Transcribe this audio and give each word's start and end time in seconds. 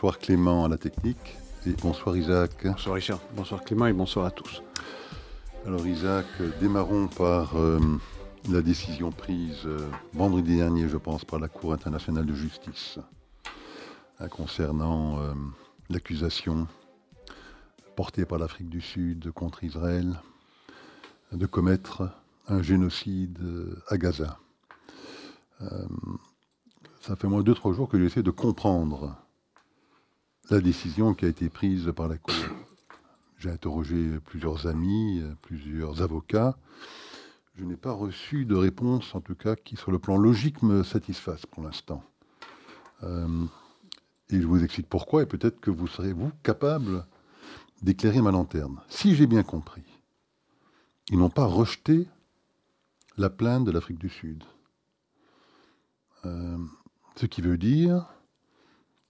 bonsoir 0.00 0.18
Clément 0.18 0.64
à 0.64 0.68
la 0.68 0.78
technique 0.78 1.36
et 1.66 1.72
bonsoir 1.82 2.16
Isaac. 2.16 2.64
Bonsoir 2.64 2.94
Richard, 2.94 3.20
bonsoir 3.36 3.62
Clément 3.62 3.86
et 3.86 3.92
bonsoir 3.92 4.24
à 4.24 4.30
tous. 4.30 4.62
Alors 5.66 5.86
Isaac, 5.86 6.24
démarrons 6.58 7.06
par 7.08 7.54
euh, 7.56 7.78
la 8.48 8.62
décision 8.62 9.12
prise 9.12 9.66
euh, 9.66 9.90
vendredi 10.14 10.56
dernier, 10.56 10.88
je 10.88 10.96
pense, 10.96 11.26
par 11.26 11.38
la 11.38 11.48
Cour 11.48 11.74
internationale 11.74 12.24
de 12.24 12.32
justice 12.32 12.98
hein, 14.20 14.28
concernant 14.28 15.20
euh, 15.20 15.34
l'accusation 15.90 16.66
portée 17.94 18.24
par 18.24 18.38
l'Afrique 18.38 18.70
du 18.70 18.80
Sud 18.80 19.32
contre 19.32 19.64
Israël 19.64 20.18
de 21.32 21.46
commettre 21.46 22.10
un 22.48 22.62
génocide 22.62 23.38
à 23.88 23.96
Gaza. 23.96 24.38
ça 27.00 27.16
fait 27.16 27.28
moins 27.28 27.42
deux, 27.42 27.54
trois 27.54 27.72
jours 27.72 27.88
que 27.88 27.98
j'essaie 27.98 28.22
de 28.22 28.30
comprendre 28.30 29.16
la 30.50 30.60
décision 30.60 31.14
qui 31.14 31.26
a 31.26 31.28
été 31.28 31.48
prise 31.48 31.92
par 31.94 32.08
la 32.08 32.18
Cour. 32.18 32.34
J'ai 33.38 33.50
interrogé 33.50 34.18
plusieurs 34.26 34.66
amis, 34.66 35.22
plusieurs 35.42 36.02
avocats. 36.02 36.56
Je 37.60 37.64
n'ai 37.64 37.76
pas 37.76 37.92
reçu 37.92 38.46
de 38.46 38.54
réponse, 38.54 39.14
en 39.14 39.20
tout 39.20 39.34
cas, 39.34 39.54
qui, 39.54 39.76
sur 39.76 39.90
le 39.90 39.98
plan 39.98 40.16
logique, 40.16 40.62
me 40.62 40.82
satisfasse 40.82 41.44
pour 41.46 41.62
l'instant. 41.62 42.02
Euh, 43.02 43.44
et 44.30 44.40
je 44.40 44.46
vous 44.46 44.64
explique 44.64 44.88
pourquoi, 44.88 45.22
et 45.22 45.26
peut-être 45.26 45.60
que 45.60 45.70
vous 45.70 45.86
serez, 45.86 46.12
vous, 46.12 46.30
capable 46.42 47.04
d'éclairer 47.82 48.22
ma 48.22 48.30
lanterne. 48.30 48.80
Si 48.88 49.14
j'ai 49.14 49.26
bien 49.26 49.42
compris, 49.42 49.82
ils 51.08 51.18
n'ont 51.18 51.30
pas 51.30 51.46
rejeté 51.46 52.06
la 53.16 53.30
plainte 53.30 53.64
de 53.64 53.70
l'Afrique 53.70 53.98
du 53.98 54.08
Sud. 54.08 54.44
Euh, 56.24 56.58
ce 57.16 57.26
qui 57.26 57.40
veut 57.40 57.58
dire 57.58 58.06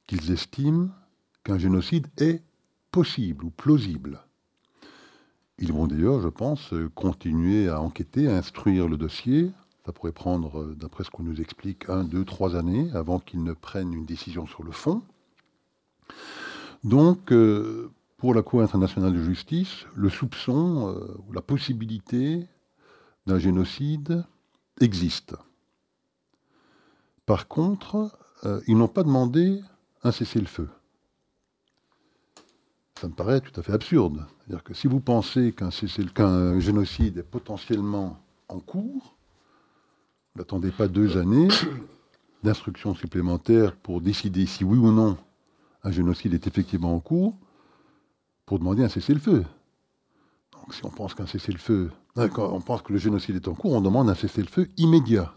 qu'ils 0.07 0.31
estiment 0.31 0.89
qu'un 1.45 1.59
génocide 1.59 2.07
est 2.19 2.43
possible 2.91 3.45
ou 3.45 3.51
plausible. 3.51 4.21
Ils 5.59 5.73
vont 5.73 5.87
d'ailleurs, 5.87 6.21
je 6.21 6.29
pense, 6.29 6.73
continuer 6.95 7.69
à 7.69 7.81
enquêter, 7.81 8.29
à 8.29 8.37
instruire 8.37 8.89
le 8.89 8.97
dossier. 8.97 9.53
Ça 9.85 9.93
pourrait 9.93 10.13
prendre, 10.13 10.75
d'après 10.75 11.05
ce 11.05 11.11
qu'on 11.11 11.23
nous 11.23 11.41
explique, 11.41 11.89
un, 11.89 12.05
deux, 12.05 12.25
trois 12.25 12.57
années 12.57 12.91
avant 12.95 13.19
qu'ils 13.19 13.45
ne 13.45 13.53
prennent 13.53 13.93
une 13.93 14.07
décision 14.07 14.47
sur 14.47 14.63
le 14.63 14.73
fond. 14.73 15.03
Donc, 16.83 17.31
euh, 17.31 17.91
pour 18.21 18.35
la 18.35 18.43
Cour 18.43 18.63
internationale 18.63 19.13
de 19.13 19.23
justice, 19.23 19.87
le 19.97 20.09
soupçon 20.09 20.95
euh, 20.95 21.17
ou 21.27 21.33
la 21.33 21.41
possibilité 21.41 22.47
d'un 23.27 23.39
génocide 23.39 24.25
existe. 24.81 25.35
Par 27.27 27.49
contre, 27.49 28.17
euh, 28.45 28.61
ils 28.67 28.77
n'ont 28.77 28.89
pas 28.89 29.03
demandé 29.03 29.61
un 30.05 30.13
cessez-le-feu 30.13 30.69
ça 33.01 33.09
me 33.09 33.15
paraît 33.15 33.41
tout 33.41 33.59
à 33.59 33.63
fait 33.63 33.73
absurde. 33.73 34.27
C'est-à-dire 34.39 34.63
que 34.63 34.75
si 34.75 34.87
vous 34.87 35.01
pensez 35.01 35.55
qu'un 35.55 36.61
génocide 36.61 37.17
est 37.17 37.23
potentiellement 37.23 38.19
en 38.49 38.61
cours, 38.61 39.17
n'attendez 40.37 40.71
pas 40.71 40.87
deux 40.87 41.17
années 41.17 41.49
d'instructions 42.43 42.95
supplémentaires 42.95 43.75
pour 43.75 44.03
décider 44.03 44.45
si 44.45 44.65
oui 44.65 44.77
ou 44.77 44.93
non 44.93 45.17
un 45.83 45.91
génocide 45.91 46.35
est 46.35 46.47
effectivement 46.47 46.95
en 46.95 47.01
cours, 47.01 47.35
pour 48.51 48.59
demander 48.59 48.83
un 48.83 48.89
cessez-le-feu. 48.89 49.45
Donc 50.55 50.75
si 50.75 50.85
on 50.85 50.89
pense 50.91 51.15
qu'un 51.15 51.25
cessez-le-feu, 51.25 51.93
on 52.17 52.61
pense 52.61 52.83
que 52.83 52.93
le 52.93 52.99
génocide 52.99 53.37
est 53.37 53.47
en 53.47 53.55
cours, 53.55 53.75
on 53.75 53.81
demande 53.81 54.11
un 54.11 54.17
cessez-le-feu 54.17 54.67
immédiat. 54.77 55.33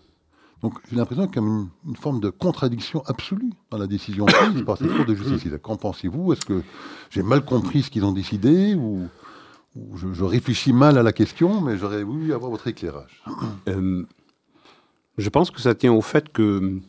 Donc 0.63 0.79
j'ai 0.89 0.95
l'impression 0.95 1.27
qu'il 1.27 1.39
y 1.39 1.45
a 1.45 1.47
une, 1.47 1.95
forme 1.95 2.19
de 2.19 2.31
contradiction 2.31 3.03
absolue 3.05 3.53
dans 3.69 3.77
la 3.77 3.85
décision 3.85 4.25
prise 4.25 4.63
par 4.65 4.79
cette 4.79 4.91
Cour 4.95 5.05
de 5.05 5.13
justice. 5.13 5.51
Qu'en 5.61 5.77
pensez-vous? 5.77 6.33
Est-ce 6.33 6.43
que 6.43 6.63
j'ai 7.11 7.21
mal 7.21 7.45
compris 7.45 7.83
ce 7.83 7.91
qu'ils 7.91 8.03
ont 8.03 8.13
décidé 8.13 8.73
ou, 8.73 9.07
je, 9.93 10.23
réfléchis 10.23 10.73
mal 10.73 10.97
à 10.97 11.03
la 11.03 11.13
question, 11.13 11.61
mais 11.61 11.77
j'aurais 11.77 12.01
voulu 12.01 12.33
avoir 12.33 12.49
votre 12.49 12.65
éclairage? 12.65 13.23
Euh, 13.67 14.07
Je 15.19 15.29
pense 15.29 15.51
que 15.51 15.61
ça 15.61 15.75
tient 15.75 15.93
au 15.93 16.01
fait 16.01 16.29
que 16.29 16.81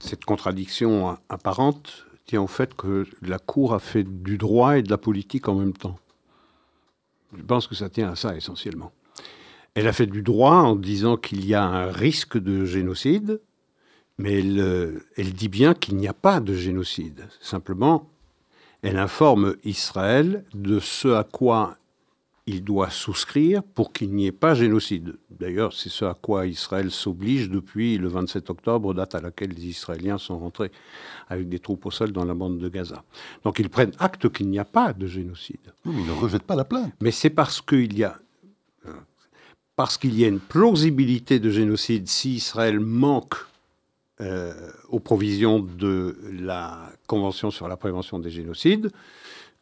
cette 0.00 0.24
contradiction 0.24 1.18
apparente 1.28 2.07
tient 2.28 2.42
au 2.42 2.46
fait 2.46 2.74
que 2.74 3.06
la 3.22 3.38
Cour 3.38 3.74
a 3.74 3.80
fait 3.80 4.04
du 4.04 4.36
droit 4.36 4.78
et 4.78 4.82
de 4.82 4.90
la 4.90 4.98
politique 4.98 5.48
en 5.48 5.54
même 5.54 5.72
temps. 5.72 5.98
Je 7.36 7.42
pense 7.42 7.66
que 7.66 7.74
ça 7.74 7.88
tient 7.88 8.10
à 8.10 8.16
ça 8.16 8.36
essentiellement. 8.36 8.92
Elle 9.74 9.88
a 9.88 9.92
fait 9.92 10.06
du 10.06 10.22
droit 10.22 10.56
en 10.56 10.76
disant 10.76 11.16
qu'il 11.16 11.44
y 11.46 11.54
a 11.54 11.64
un 11.64 11.90
risque 11.90 12.36
de 12.38 12.66
génocide, 12.66 13.40
mais 14.18 14.40
elle, 14.40 15.32
dit 15.32 15.48
bien 15.48 15.72
qu'il 15.72 15.96
n'y 15.96 16.06
a 16.06 16.12
pas 16.12 16.40
de 16.40 16.52
génocide. 16.52 17.28
Simplement, 17.40 18.10
elle 18.82 18.98
informe 18.98 19.56
Israël 19.64 20.44
de 20.52 20.80
ce 20.80 21.08
à 21.08 21.24
quoi 21.24 21.77
il 22.48 22.64
doit 22.64 22.88
souscrire 22.88 23.62
pour 23.62 23.92
qu'il 23.92 24.14
n'y 24.14 24.26
ait 24.26 24.32
pas 24.32 24.54
génocide. 24.54 25.16
D'ailleurs, 25.30 25.74
c'est 25.74 25.90
ce 25.90 26.06
à 26.06 26.14
quoi 26.14 26.46
Israël 26.46 26.90
s'oblige 26.90 27.50
depuis 27.50 27.98
le 27.98 28.08
27 28.08 28.48
octobre, 28.48 28.94
date 28.94 29.14
à 29.14 29.20
laquelle 29.20 29.50
les 29.50 29.66
Israéliens 29.66 30.16
sont 30.16 30.38
rentrés 30.38 30.72
avec 31.28 31.50
des 31.50 31.58
troupes 31.58 31.84
au 31.84 31.90
sol 31.90 32.10
dans 32.10 32.24
la 32.24 32.32
bande 32.32 32.58
de 32.58 32.68
Gaza. 32.70 33.04
Donc 33.44 33.58
ils 33.58 33.68
prennent 33.68 33.92
acte 33.98 34.30
qu'il 34.32 34.48
n'y 34.48 34.58
a 34.58 34.64
pas 34.64 34.94
de 34.94 35.06
génocide. 35.06 35.74
ils 35.84 36.06
ne 36.06 36.12
rejettent 36.12 36.42
pas 36.42 36.56
la 36.56 36.64
plainte. 36.64 36.94
Mais 37.02 37.10
c'est 37.10 37.30
parce 37.30 37.60
qu'il 37.60 37.96
y 37.96 38.04
a 38.04 38.18
parce 39.76 39.96
qu'il 39.96 40.18
y 40.18 40.24
a 40.24 40.28
une 40.28 40.40
plausibilité 40.40 41.38
de 41.38 41.50
génocide 41.50 42.08
si 42.08 42.34
Israël 42.34 42.80
manque 42.80 43.36
euh, 44.20 44.52
aux 44.88 44.98
provisions 44.98 45.60
de 45.60 46.18
la 46.32 46.90
Convention 47.06 47.52
sur 47.52 47.68
la 47.68 47.76
prévention 47.76 48.18
des 48.18 48.30
génocides, 48.30 48.90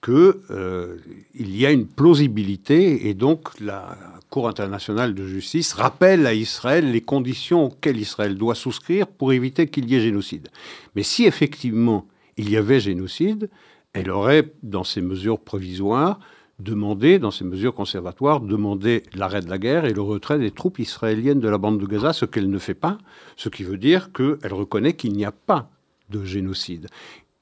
qu'il 0.06 0.14
euh, 0.50 0.98
y 1.34 1.66
a 1.66 1.72
une 1.72 1.88
plausibilité 1.88 3.08
et 3.08 3.14
donc 3.14 3.58
la 3.58 3.98
Cour 4.30 4.48
internationale 4.48 5.14
de 5.14 5.26
justice 5.26 5.72
rappelle 5.72 6.28
à 6.28 6.34
Israël 6.34 6.92
les 6.92 7.00
conditions 7.00 7.64
auxquelles 7.64 7.98
Israël 7.98 8.36
doit 8.36 8.54
souscrire 8.54 9.08
pour 9.08 9.32
éviter 9.32 9.66
qu'il 9.66 9.90
y 9.90 9.96
ait 9.96 10.00
génocide. 10.00 10.48
Mais 10.94 11.02
si 11.02 11.24
effectivement 11.24 12.06
il 12.36 12.48
y 12.48 12.56
avait 12.56 12.78
génocide, 12.78 13.50
elle 13.94 14.12
aurait, 14.12 14.52
dans 14.62 14.84
ses 14.84 15.00
mesures 15.00 15.40
provisoires, 15.40 16.20
demander, 16.60 17.18
dans 17.18 17.32
ces 17.32 17.44
mesures 17.44 17.74
conservatoires, 17.74 18.40
demander 18.40 19.02
l'arrêt 19.12 19.40
de 19.40 19.50
la 19.50 19.58
guerre 19.58 19.86
et 19.86 19.92
le 19.92 20.02
retrait 20.02 20.38
des 20.38 20.52
troupes 20.52 20.78
israéliennes 20.78 21.40
de 21.40 21.48
la 21.48 21.58
bande 21.58 21.80
de 21.80 21.86
Gaza, 21.86 22.12
ce 22.12 22.26
qu'elle 22.26 22.48
ne 22.48 22.58
fait 22.58 22.74
pas, 22.74 22.98
ce 23.36 23.48
qui 23.48 23.64
veut 23.64 23.78
dire 23.78 24.12
qu'elle 24.12 24.54
reconnaît 24.54 24.92
qu'il 24.92 25.14
n'y 25.14 25.24
a 25.24 25.32
pas 25.32 25.68
de 26.10 26.24
génocide. 26.24 26.86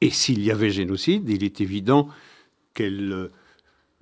Et 0.00 0.08
s'il 0.08 0.42
y 0.42 0.50
avait 0.50 0.70
génocide, 0.70 1.28
il 1.28 1.44
est 1.44 1.60
évident 1.60 2.08
qu'elle 2.74 3.12
euh, 3.12 3.32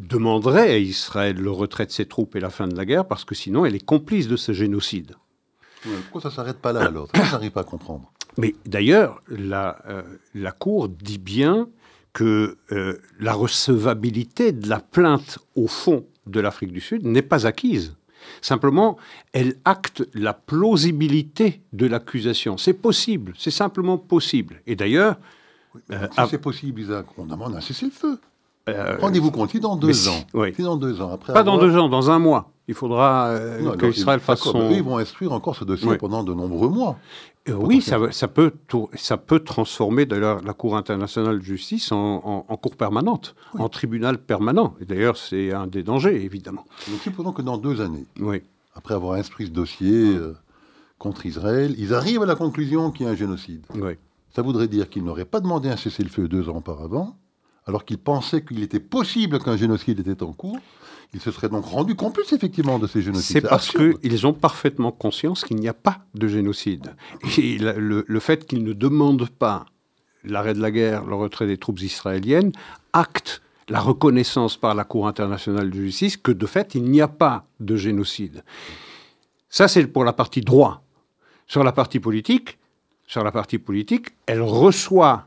demanderait 0.00 0.70
à 0.70 0.78
Israël 0.78 1.36
le 1.36 1.50
retrait 1.50 1.86
de 1.86 1.92
ses 1.92 2.06
troupes 2.06 2.34
et 2.36 2.40
la 2.40 2.50
fin 2.50 2.66
de 2.66 2.76
la 2.76 2.84
guerre, 2.84 3.06
parce 3.06 3.24
que 3.24 3.34
sinon 3.34 3.64
elle 3.64 3.74
est 3.74 3.84
complice 3.84 4.28
de 4.28 4.36
ce 4.36 4.52
génocide. 4.52 5.14
pourquoi 5.82 6.20
ça 6.22 6.28
ne 6.28 6.34
s'arrête 6.34 6.58
pas 6.58 6.72
là 6.72 6.86
alors? 6.86 7.08
Je 7.14 7.20
n'arrive 7.20 7.52
pas 7.52 7.60
à 7.60 7.64
comprendre? 7.64 8.12
Mais 8.38 8.54
d'ailleurs, 8.66 9.22
la, 9.28 9.78
euh, 9.88 10.02
la 10.34 10.52
Cour 10.52 10.88
dit 10.88 11.18
bien 11.18 11.68
que 12.12 12.58
euh, 12.72 12.98
la 13.20 13.32
recevabilité 13.32 14.52
de 14.52 14.68
la 14.68 14.80
plainte 14.80 15.38
au 15.54 15.66
fond 15.66 16.06
de 16.26 16.40
l'Afrique 16.40 16.72
du 16.72 16.80
Sud 16.80 17.04
n'est 17.04 17.22
pas 17.22 17.46
acquise. 17.46 17.96
Simplement, 18.40 18.96
elle 19.32 19.56
acte 19.64 20.04
la 20.14 20.32
plausibilité 20.32 21.62
de 21.72 21.86
l'accusation. 21.86 22.56
C'est 22.56 22.74
possible, 22.74 23.32
c'est 23.36 23.50
simplement 23.50 23.98
possible. 23.98 24.62
Et 24.66 24.76
d'ailleurs... 24.76 25.16
Euh, 25.90 26.06
si 26.12 26.30
c'est 26.30 26.38
possible, 26.38 26.80
Isaac, 26.80 27.06
on 27.16 27.24
demande 27.24 27.56
un 27.56 27.60
cessez-le-feu. 27.60 28.18
Euh, 28.68 28.96
Rendez-vous 29.00 29.30
compte, 29.32 29.50
si 29.50 29.60
dans 29.60 29.76
deux 29.76 30.08
ans, 30.08 30.24
oui. 30.34 30.52
dans 30.58 30.76
deux 30.76 31.00
ans, 31.00 31.12
après 31.12 31.32
pas 31.32 31.42
dans 31.42 31.58
deux 31.58 31.76
ans, 31.76 31.88
dans 31.88 32.10
un 32.10 32.20
mois, 32.20 32.52
il 32.68 32.74
faudra 32.74 33.28
euh, 33.28 33.76
qu'Israël 33.76 34.20
fasse 34.20 34.40
son. 34.40 34.70
ils 34.70 34.82
vont 34.82 34.98
instruire 34.98 35.32
encore 35.32 35.56
ce 35.56 35.64
dossier 35.64 35.96
pendant 35.96 36.22
de 36.22 36.32
nombreux 36.32 36.68
mois. 36.68 36.96
Euh, 37.48 37.54
oui, 37.54 37.82
ça, 37.82 37.98
ça, 38.12 38.28
peut, 38.28 38.52
ça 38.94 39.16
peut 39.16 39.40
transformer 39.40 40.06
d'ailleurs 40.06 40.42
la 40.44 40.52
Cour 40.52 40.76
internationale 40.76 41.40
de 41.40 41.44
justice 41.44 41.90
en, 41.90 42.44
cour 42.62 42.76
permanente, 42.76 43.34
en 43.58 43.68
tribunal 43.68 44.18
permanent. 44.18 44.74
Et 44.80 44.84
d'ailleurs, 44.84 45.16
c'est 45.16 45.52
un 45.52 45.66
des 45.66 45.82
dangers, 45.82 46.24
évidemment. 46.24 46.64
Donc 46.88 47.00
supposons 47.00 47.32
que 47.32 47.42
dans 47.42 47.58
deux 47.58 47.80
années, 47.80 48.06
oui. 48.20 48.42
après 48.74 48.94
avoir 48.94 49.14
instruit 49.14 49.46
ce 49.46 49.50
dossier 49.50 50.14
euh, 50.14 50.36
contre 50.98 51.26
Israël, 51.26 51.74
ils 51.78 51.94
arrivent 51.94 52.22
à 52.22 52.26
la 52.26 52.36
conclusion 52.36 52.92
qu'il 52.92 53.06
y 53.06 53.08
a 53.08 53.12
un 53.12 53.16
génocide. 53.16 53.66
Oui. 53.74 53.94
Ça 54.34 54.42
voudrait 54.42 54.68
dire 54.68 54.88
qu'ils 54.88 55.04
n'auraient 55.04 55.24
pas 55.24 55.40
demandé 55.40 55.68
un 55.68 55.76
cessez-le-feu 55.76 56.28
deux 56.28 56.48
ans 56.48 56.58
auparavant, 56.58 57.16
alors 57.66 57.84
qu'ils 57.84 57.98
pensaient 57.98 58.44
qu'il 58.44 58.62
était 58.62 58.80
possible 58.80 59.38
qu'un 59.38 59.56
génocide 59.56 60.00
était 60.00 60.22
en 60.22 60.32
cours. 60.32 60.58
Ils 61.14 61.20
se 61.20 61.30
seraient 61.30 61.50
donc 61.50 61.66
rendus 61.66 61.94
complices 61.94 62.32
effectivement 62.32 62.78
de 62.78 62.86
ces 62.86 63.02
génocides. 63.02 63.42
C'est 63.42 63.48
parce 63.48 63.70
qu'ils 63.70 64.26
ont 64.26 64.32
parfaitement 64.32 64.92
conscience 64.92 65.44
qu'il 65.44 65.58
n'y 65.58 65.68
a 65.68 65.74
pas 65.74 66.00
de 66.14 66.26
génocide. 66.26 66.94
Et 67.38 67.58
le, 67.58 68.20
fait 68.20 68.46
qu'ils 68.46 68.64
ne 68.64 68.72
demandent 68.72 69.28
pas 69.28 69.66
l'arrêt 70.24 70.54
de 70.54 70.60
la 70.60 70.70
guerre, 70.70 71.04
le 71.04 71.14
retrait 71.14 71.46
des 71.46 71.58
troupes 71.58 71.80
israéliennes, 71.80 72.52
acte 72.94 73.42
la 73.68 73.80
reconnaissance 73.80 74.56
par 74.56 74.74
la 74.74 74.84
Cour 74.84 75.06
internationale 75.06 75.70
de 75.70 75.76
justice 75.76 76.16
que 76.16 76.32
de 76.32 76.46
fait 76.46 76.74
il 76.74 76.84
n'y 76.84 77.00
a 77.00 77.08
pas 77.08 77.46
de 77.60 77.76
génocide. 77.76 78.42
Ça 79.50 79.68
c'est 79.68 79.86
pour 79.86 80.04
la 80.04 80.12
partie 80.12 80.40
droit. 80.40 80.82
Sur 81.46 81.62
la 81.62 81.72
partie 81.72 82.00
politique, 82.00 82.58
sur 83.06 83.22
la 83.22 83.32
partie 83.32 83.58
politique, 83.58 84.08
elle 84.26 84.40
reçoit 84.40 85.26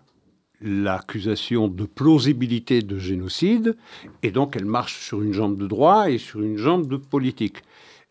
l'accusation 0.61 1.67
de 1.67 1.85
plausibilité 1.85 2.81
de 2.81 2.97
génocide, 2.97 3.75
et 4.23 4.31
donc 4.31 4.55
elle 4.55 4.65
marche 4.65 5.05
sur 5.05 5.21
une 5.21 5.33
jambe 5.33 5.57
de 5.57 5.67
droit 5.67 6.09
et 6.09 6.17
sur 6.17 6.41
une 6.41 6.57
jambe 6.57 6.87
de 6.87 6.97
politique. 6.97 7.57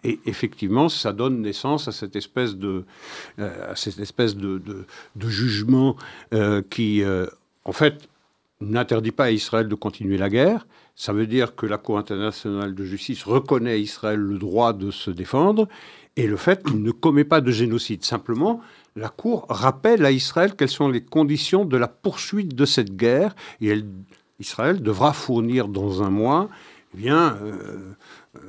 Et 0.05 0.20
effectivement, 0.26 0.91
ça 0.91 1.12
donne 1.12 1.41
naissance 1.41 1.88
à 1.88 1.93
cette 1.93 2.14
espèce 2.14 2.56
de, 2.56 2.85
euh, 3.38 3.73
à 3.73 3.76
cette 3.76 3.99
espèce 3.99 4.37
de, 4.37 4.61
de, 5.17 5.29
jugement 5.29 5.96
euh, 6.35 6.61
qui, 6.69 7.02
euh, 7.02 7.26
en 7.64 7.73
fait, 7.73 8.06
n'interdit 8.61 9.12
pas 9.12 9.25
à 9.25 9.31
Israël 9.31 9.67
de 9.67 9.75
continuer 9.75 10.19
la 10.19 10.29
guerre. 10.29 10.67
Ça 10.94 11.14
veut 11.14 11.26
dire 11.26 11.56
que 11.56 11.64
la 11.64 11.79
Cour 11.79 11.99
internationale 11.99 12.75
de 12.75 12.85
justice 12.85 13.25
reconnaît 13.25 13.73
à 13.73 13.76
Israël 13.76 14.20
le 14.20 14.38
droit 14.38 14.75
de 14.75 14.91
se 14.91 15.11
défendre 15.11 15.69
et 16.17 16.26
le 16.26 16.37
fait 16.37 16.62
qu'il 16.62 16.82
ne 16.82 16.91
commet 16.91 17.25
pas 17.25 17.41
de 17.41 17.50
génocide. 17.50 18.05
Simplement, 18.05 18.61
la 18.96 19.08
Cour 19.08 19.46
rappelle 19.49 20.05
à 20.05 20.11
Israël 20.11 20.55
quelles 20.56 20.69
sont 20.69 20.88
les 20.88 21.02
conditions 21.02 21.64
de 21.64 21.76
la 21.76 21.88
poursuite 21.88 22.55
de 22.55 22.64
cette 22.64 22.96
guerre 22.96 23.35
et 23.61 23.85
Israël 24.38 24.82
devra 24.82 25.12
fournir 25.12 25.69
dans 25.69 26.02
un 26.02 26.11
mois 26.11 26.49
eh 26.94 26.99
bien, 26.99 27.37
euh, 27.43 27.94
euh, 28.37 28.41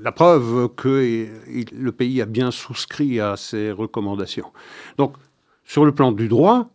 la 0.00 0.12
preuve 0.12 0.70
que 0.74 1.28
le 1.72 1.92
pays 1.92 2.22
a 2.22 2.26
bien 2.26 2.50
souscrit 2.50 3.20
à 3.20 3.36
ces 3.36 3.70
recommandations. 3.70 4.50
Donc, 4.96 5.14
sur 5.64 5.84
le 5.84 5.92
plan 5.92 6.12
du 6.12 6.28
droit, 6.28 6.70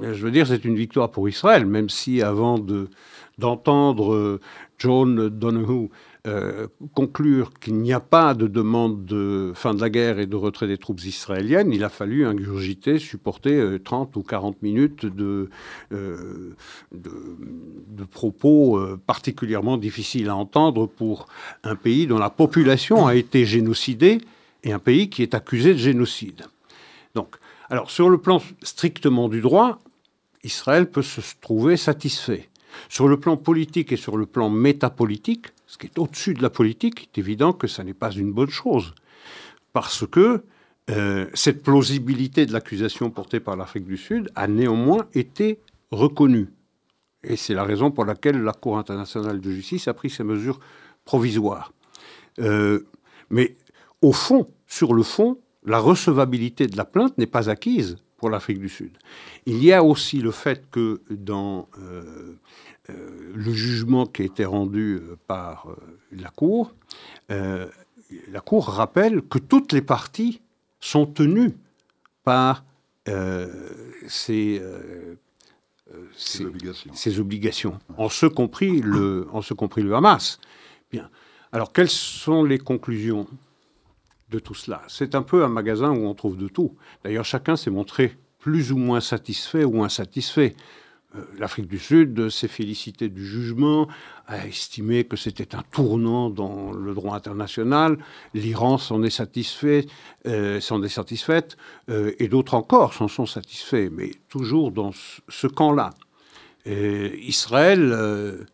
je 0.00 0.22
veux 0.22 0.30
dire, 0.30 0.46
c'est 0.46 0.64
une 0.64 0.76
victoire 0.76 1.10
pour 1.10 1.28
Israël, 1.28 1.66
même 1.66 1.90
si 1.90 2.22
avant 2.22 2.58
de, 2.58 2.88
d'entendre 3.36 4.40
John 4.78 5.28
Donoghue 5.28 5.90
euh, 6.28 6.66
conclure 6.94 7.52
qu'il 7.58 7.76
n'y 7.76 7.92
a 7.92 8.00
pas 8.00 8.34
de 8.34 8.46
demande 8.46 9.06
de 9.06 9.52
fin 9.54 9.72
de 9.72 9.80
la 9.80 9.88
guerre 9.88 10.18
et 10.18 10.26
de 10.26 10.36
retrait 10.36 10.66
des 10.66 10.76
troupes 10.76 11.02
israéliennes, 11.02 11.72
il 11.72 11.82
a 11.84 11.88
fallu 11.88 12.26
ingurgiter, 12.26 12.98
supporter 12.98 13.78
30 13.82 14.16
euh, 14.16 14.20
ou 14.20 14.22
40 14.22 14.62
minutes 14.62 15.06
de, 15.06 15.48
de, 15.90 16.56
de, 16.92 18.04
propos 18.04 18.78
particulièrement 19.06 19.78
difficiles 19.78 20.28
à 20.28 20.36
entendre 20.36 20.86
pour 20.86 21.26
un 21.64 21.76
pays 21.76 22.06
dont 22.06 22.18
la 22.18 22.30
population 22.30 23.06
a 23.06 23.14
été 23.14 23.46
génocidée 23.46 24.20
et 24.64 24.72
un 24.72 24.78
pays 24.78 25.08
qui 25.08 25.22
est 25.22 25.34
accusé 25.34 25.72
de 25.72 25.78
génocide. 25.78 26.44
Donc, 27.14 27.36
alors 27.70 27.90
sur 27.90 28.10
le 28.10 28.18
plan 28.18 28.42
strictement 28.62 29.28
du 29.28 29.40
droit, 29.40 29.78
Israël 30.44 30.90
peut 30.90 31.02
se 31.02 31.20
trouver 31.40 31.76
satisfait. 31.76 32.48
Sur 32.88 33.08
le 33.08 33.18
plan 33.18 33.36
politique 33.36 33.92
et 33.92 33.96
sur 33.96 34.16
le 34.16 34.26
plan 34.26 34.50
métapolitique, 34.50 35.46
ce 35.68 35.76
qui 35.76 35.86
est 35.86 35.98
au-dessus 35.98 36.32
de 36.32 36.42
la 36.42 36.48
politique, 36.48 37.02
il 37.14 37.18
est 37.18 37.22
évident 37.22 37.52
que 37.52 37.66
ça 37.66 37.84
n'est 37.84 37.94
pas 37.94 38.10
une 38.10 38.32
bonne 38.32 38.48
chose. 38.48 38.94
Parce 39.74 40.06
que 40.06 40.42
euh, 40.88 41.26
cette 41.34 41.62
plausibilité 41.62 42.46
de 42.46 42.54
l'accusation 42.54 43.10
portée 43.10 43.38
par 43.38 43.54
l'Afrique 43.54 43.84
du 43.84 43.98
Sud 43.98 44.30
a 44.34 44.48
néanmoins 44.48 45.06
été 45.12 45.60
reconnue. 45.90 46.48
Et 47.22 47.36
c'est 47.36 47.52
la 47.52 47.64
raison 47.64 47.90
pour 47.90 48.06
laquelle 48.06 48.42
la 48.42 48.54
Cour 48.54 48.78
internationale 48.78 49.40
de 49.40 49.50
justice 49.50 49.88
a 49.88 49.94
pris 49.94 50.08
ces 50.08 50.24
mesures 50.24 50.58
provisoires. 51.04 51.72
Euh, 52.38 52.86
mais 53.28 53.56
au 54.00 54.12
fond, 54.12 54.48
sur 54.66 54.94
le 54.94 55.02
fond, 55.02 55.38
la 55.64 55.80
recevabilité 55.80 56.66
de 56.66 56.78
la 56.78 56.86
plainte 56.86 57.18
n'est 57.18 57.26
pas 57.26 57.50
acquise 57.50 57.98
pour 58.18 58.28
l'Afrique 58.28 58.58
du 58.58 58.68
Sud. 58.68 58.90
Il 59.46 59.64
y 59.64 59.72
a 59.72 59.82
aussi 59.82 60.18
le 60.18 60.32
fait 60.32 60.68
que 60.70 61.00
dans 61.08 61.68
euh, 61.80 62.34
euh, 62.90 63.32
le 63.34 63.52
jugement 63.52 64.04
qui 64.06 64.22
a 64.22 64.24
été 64.26 64.44
rendu 64.44 65.00
euh, 65.00 65.16
par 65.26 65.68
la 66.12 66.28
Cour, 66.28 66.74
la 67.28 68.40
Cour 68.40 68.68
rappelle 68.68 69.22
que 69.22 69.38
toutes 69.38 69.72
les 69.72 69.82
parties 69.82 70.40
sont 70.80 71.06
tenues 71.06 71.54
par 72.24 72.64
ces, 74.06 74.62
ces, 76.16 76.44
obligations, 76.44 76.90
ces 76.94 77.20
obligations 77.20 77.78
en, 77.96 78.08
ce 78.08 78.26
compris 78.26 78.80
le, 78.80 79.28
en 79.32 79.42
ce 79.42 79.54
compris 79.54 79.82
le 79.82 79.94
Hamas. 79.94 80.40
Bien. 80.90 81.10
Alors, 81.52 81.72
quelles 81.72 81.90
sont 81.90 82.44
les 82.44 82.58
conclusions 82.58 83.26
de 84.30 84.38
tout 84.38 84.54
cela. 84.54 84.82
C'est 84.88 85.14
un 85.14 85.22
peu 85.22 85.44
un 85.44 85.48
magasin 85.48 85.90
où 85.90 86.06
on 86.06 86.14
trouve 86.14 86.36
de 86.36 86.48
tout. 86.48 86.76
D'ailleurs, 87.04 87.24
chacun 87.24 87.56
s'est 87.56 87.70
montré 87.70 88.16
plus 88.38 88.72
ou 88.72 88.76
moins 88.76 89.00
satisfait 89.00 89.64
ou 89.64 89.82
insatisfait. 89.82 90.54
Euh, 91.16 91.24
L'Afrique 91.38 91.68
du 91.68 91.78
Sud 91.78 92.28
s'est 92.28 92.48
félicité 92.48 93.08
du 93.08 93.24
jugement, 93.24 93.88
a 94.26 94.46
estimé 94.46 95.04
que 95.04 95.16
c'était 95.16 95.54
un 95.54 95.62
tournant 95.70 96.28
dans 96.28 96.72
le 96.72 96.92
droit 96.94 97.16
international. 97.16 97.98
L'Iran 98.34 98.76
s'en 98.76 99.02
est 99.02 99.10
satisfait, 99.10 99.86
euh, 100.26 100.60
s'en 100.60 100.82
est 100.82 100.88
satisfaite, 100.88 101.56
euh, 101.88 102.12
et 102.18 102.28
d'autres 102.28 102.54
encore 102.54 102.92
s'en 102.92 103.08
sont 103.08 103.26
satisfaits, 103.26 103.88
mais 103.90 104.10
toujours 104.28 104.70
dans 104.70 104.90
ce 105.28 105.46
camp-là. 105.46 105.90
Israël 106.66 108.46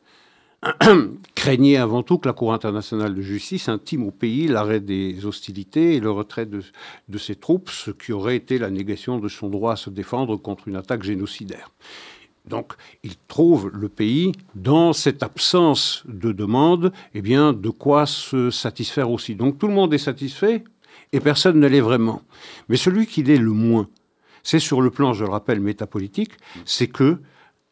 craignait 1.34 1.76
avant 1.76 2.02
tout 2.02 2.18
que 2.18 2.28
la 2.28 2.32
Cour 2.32 2.52
internationale 2.52 3.14
de 3.14 3.22
justice 3.22 3.68
intime 3.68 4.06
au 4.06 4.10
pays 4.10 4.48
l'arrêt 4.48 4.80
des 4.80 5.26
hostilités 5.26 5.96
et 5.96 6.00
le 6.00 6.10
retrait 6.10 6.46
de, 6.46 7.18
ses 7.18 7.34
troupes, 7.36 7.70
ce 7.70 7.90
qui 7.90 8.12
aurait 8.12 8.36
été 8.36 8.58
la 8.58 8.70
négation 8.70 9.18
de 9.18 9.28
son 9.28 9.48
droit 9.48 9.72
à 9.72 9.76
se 9.76 9.90
défendre 9.90 10.36
contre 10.36 10.68
une 10.68 10.76
attaque 10.76 11.02
génocidaire. 11.02 11.70
Donc, 12.46 12.74
il 13.02 13.14
trouve 13.28 13.70
le 13.72 13.88
pays 13.88 14.32
dans 14.54 14.92
cette 14.92 15.22
absence 15.22 16.02
de 16.06 16.32
demande, 16.32 16.92
eh 17.14 17.22
bien, 17.22 17.52
de 17.52 17.70
quoi 17.70 18.06
se 18.06 18.50
satisfaire 18.50 19.10
aussi. 19.10 19.34
Donc, 19.34 19.58
tout 19.58 19.66
le 19.66 19.74
monde 19.74 19.94
est 19.94 19.98
satisfait 19.98 20.62
et 21.12 21.20
personne 21.20 21.58
ne 21.58 21.66
l'est 21.66 21.80
vraiment. 21.80 22.22
Mais 22.68 22.76
celui 22.76 23.06
qui 23.06 23.22
l'est 23.22 23.38
le 23.38 23.52
moins, 23.52 23.88
c'est 24.42 24.58
sur 24.58 24.82
le 24.82 24.90
plan, 24.90 25.14
je 25.14 25.24
le 25.24 25.30
rappelle, 25.30 25.60
métapolitique, 25.60 26.32
c'est 26.66 26.88
que 26.88 27.18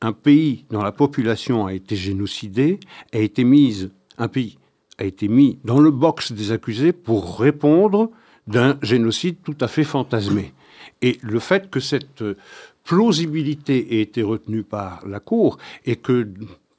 un 0.02 0.12
pays 0.12 0.66
dont 0.70 0.82
la 0.82 0.92
population 0.92 1.66
a 1.66 1.72
été 1.72 1.96
génocidée 1.96 2.80
a 3.12 3.18
été 3.18 3.44
mise, 3.44 3.90
un 4.18 4.28
pays 4.28 4.58
a 4.98 5.04
été 5.04 5.28
mis 5.28 5.58
dans 5.64 5.78
le 5.78 5.90
box 5.90 6.32
des 6.32 6.52
accusés 6.52 6.92
pour 6.92 7.38
répondre 7.38 8.10
d'un 8.46 8.76
génocide 8.82 9.36
tout 9.42 9.56
à 9.60 9.68
fait 9.68 9.84
fantasmé. 9.84 10.52
Et 11.00 11.18
le 11.22 11.38
fait 11.38 11.70
que 11.70 11.80
cette 11.80 12.24
plausibilité 12.84 13.96
ait 13.96 14.02
été 14.02 14.22
retenue 14.22 14.64
par 14.64 15.06
la 15.06 15.20
Cour 15.20 15.58
et 15.84 15.96
que 15.96 16.28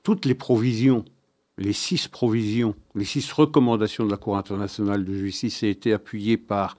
toutes 0.04 0.26
les 0.26 0.36
provisions, 0.36 1.06
les 1.58 1.74
six 1.74 2.10
provisions, 2.10 2.76
les 2.94 3.06
six 3.06 3.32
recommandations 3.32 4.06
de 4.06 4.12
la 4.12 4.18
Cour 4.18 4.38
internationale 4.38 5.06
de 5.06 5.14
justice 5.14 5.64
aient 5.64 5.70
été 5.70 5.94
appuyées 5.94 6.38
par 6.38 6.78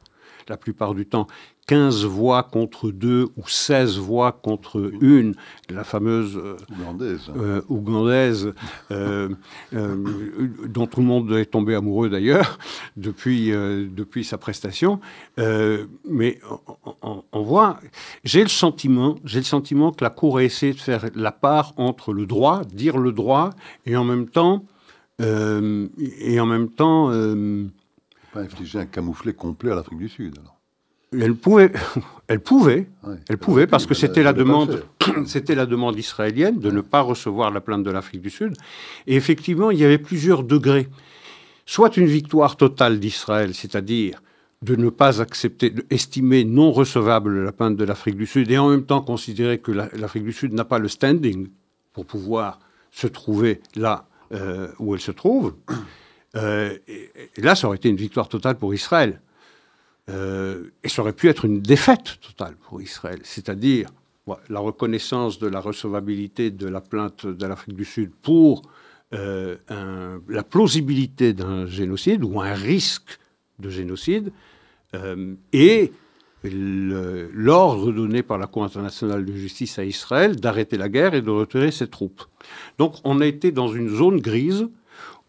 la 0.48 0.58
plupart 0.58 0.94
du 0.94 1.06
temps 1.06 1.26
15 1.66 2.04
voix 2.04 2.42
contre 2.42 2.90
2 2.90 3.28
ou 3.36 3.48
16 3.48 3.98
voix 3.98 4.32
contre 4.32 4.92
une, 5.00 5.34
la 5.70 5.84
fameuse 5.84 6.36
euh, 6.36 7.62
ougandaise, 7.68 8.52
euh, 8.90 9.30
euh, 9.72 10.48
dont 10.68 10.86
tout 10.86 11.00
le 11.00 11.06
monde 11.06 11.32
est 11.32 11.46
tombé 11.46 11.74
amoureux 11.74 12.10
d'ailleurs 12.10 12.58
depuis, 12.96 13.50
depuis 13.50 14.24
sa 14.24 14.38
prestation. 14.38 15.00
mais 15.38 16.40
on, 17.02 17.42
voit, 17.42 17.80
j'ai 18.24 18.42
le 18.42 18.48
sentiment, 18.48 19.16
j'ai 19.24 19.38
le 19.38 19.44
sentiment 19.44 19.92
que 19.92 20.04
la 20.04 20.10
Cour 20.10 20.38
a 20.38 20.44
essayé 20.44 20.72
de 20.72 20.80
faire 20.80 21.06
la 21.14 21.32
part 21.32 21.72
entre 21.76 22.12
le 22.12 22.26
droit, 22.26 22.62
dire 22.64 22.98
le 22.98 23.12
droit, 23.12 23.50
et 23.86 23.96
en 23.96 24.04
même 24.04 24.28
temps, 24.28 24.64
et 25.20 26.40
en 26.40 26.46
même 26.46 26.68
temps. 26.68 27.08
pas 28.32 28.40
infliger 28.40 28.80
un 28.80 28.86
camouflet 28.86 29.32
complet 29.32 29.72
à 29.72 29.74
l'Afrique 29.74 29.98
du 29.98 30.08
Sud 30.08 30.38
alors. 30.38 30.63
Elle 31.20 31.34
pouvait, 31.34 31.72
elle 32.28 32.40
pouvait, 32.40 32.86
elle 33.28 33.38
pouvait 33.38 33.66
parce 33.66 33.86
que 33.86 33.94
c'était 33.94 34.22
la 34.22 34.32
demande, 34.32 34.84
c'était 35.26 35.54
la 35.54 35.66
demande 35.66 35.98
israélienne 35.98 36.58
de 36.58 36.70
ne 36.70 36.80
pas 36.80 37.00
recevoir 37.00 37.50
la 37.50 37.60
plainte 37.60 37.82
de 37.82 37.90
l'Afrique 37.90 38.22
du 38.22 38.30
Sud. 38.30 38.54
Et 39.06 39.16
effectivement, 39.16 39.70
il 39.70 39.78
y 39.78 39.84
avait 39.84 39.98
plusieurs 39.98 40.42
degrés. 40.42 40.88
Soit 41.66 41.96
une 41.96 42.06
victoire 42.06 42.56
totale 42.56 43.00
d'Israël, 43.00 43.54
c'est-à-dire 43.54 44.22
de 44.62 44.76
ne 44.76 44.88
pas 44.88 45.20
accepter, 45.20 45.70
d'estimer 45.70 46.44
non 46.44 46.72
recevable 46.72 47.44
la 47.44 47.52
plainte 47.52 47.76
de 47.76 47.84
l'Afrique 47.84 48.16
du 48.16 48.26
Sud 48.26 48.50
et 48.50 48.56
en 48.56 48.70
même 48.70 48.84
temps 48.84 49.02
considérer 49.02 49.58
que 49.58 49.72
l'Afrique 49.72 50.24
du 50.24 50.32
Sud 50.32 50.54
n'a 50.54 50.64
pas 50.64 50.78
le 50.78 50.88
standing 50.88 51.48
pour 51.92 52.06
pouvoir 52.06 52.60
se 52.90 53.06
trouver 53.06 53.60
là 53.76 54.06
euh, 54.32 54.68
où 54.78 54.94
elle 54.94 55.00
se 55.00 55.12
trouve. 55.12 55.54
Euh, 56.36 56.76
et 56.88 57.40
là, 57.40 57.54
ça 57.54 57.68
aurait 57.68 57.76
été 57.76 57.88
une 57.88 57.94
victoire 57.94 58.28
totale 58.28 58.56
pour 58.56 58.74
Israël. 58.74 59.20
Euh, 60.10 60.70
et 60.82 60.88
ça 60.88 61.02
aurait 61.02 61.14
pu 61.14 61.28
être 61.28 61.44
une 61.44 61.60
défaite 61.60 62.18
totale 62.20 62.56
pour 62.56 62.82
Israël, 62.82 63.20
c'est-à-dire 63.22 63.88
la 64.48 64.60
reconnaissance 64.60 65.38
de 65.38 65.46
la 65.46 65.60
recevabilité 65.60 66.50
de 66.50 66.66
la 66.66 66.80
plainte 66.80 67.26
de 67.26 67.46
l'Afrique 67.46 67.76
du 67.76 67.84
Sud 67.84 68.10
pour 68.22 68.62
euh, 69.12 69.56
la 70.28 70.42
plausibilité 70.42 71.32
d'un 71.32 71.66
génocide 71.66 72.24
ou 72.24 72.40
un 72.40 72.54
risque 72.54 73.18
de 73.58 73.70
génocide, 73.70 74.32
euh, 74.94 75.34
et 75.52 75.92
l'ordre 76.42 77.90
donné 77.90 78.22
par 78.22 78.36
la 78.36 78.46
Cour 78.46 78.64
internationale 78.64 79.24
de 79.24 79.32
justice 79.32 79.78
à 79.78 79.84
Israël 79.84 80.36
d'arrêter 80.36 80.76
la 80.76 80.90
guerre 80.90 81.14
et 81.14 81.22
de 81.22 81.30
retirer 81.30 81.70
ses 81.70 81.88
troupes. 81.88 82.22
Donc 82.76 82.96
on 83.04 83.20
a 83.20 83.26
été 83.26 83.50
dans 83.50 83.68
une 83.68 83.88
zone 83.88 84.20
grise 84.20 84.68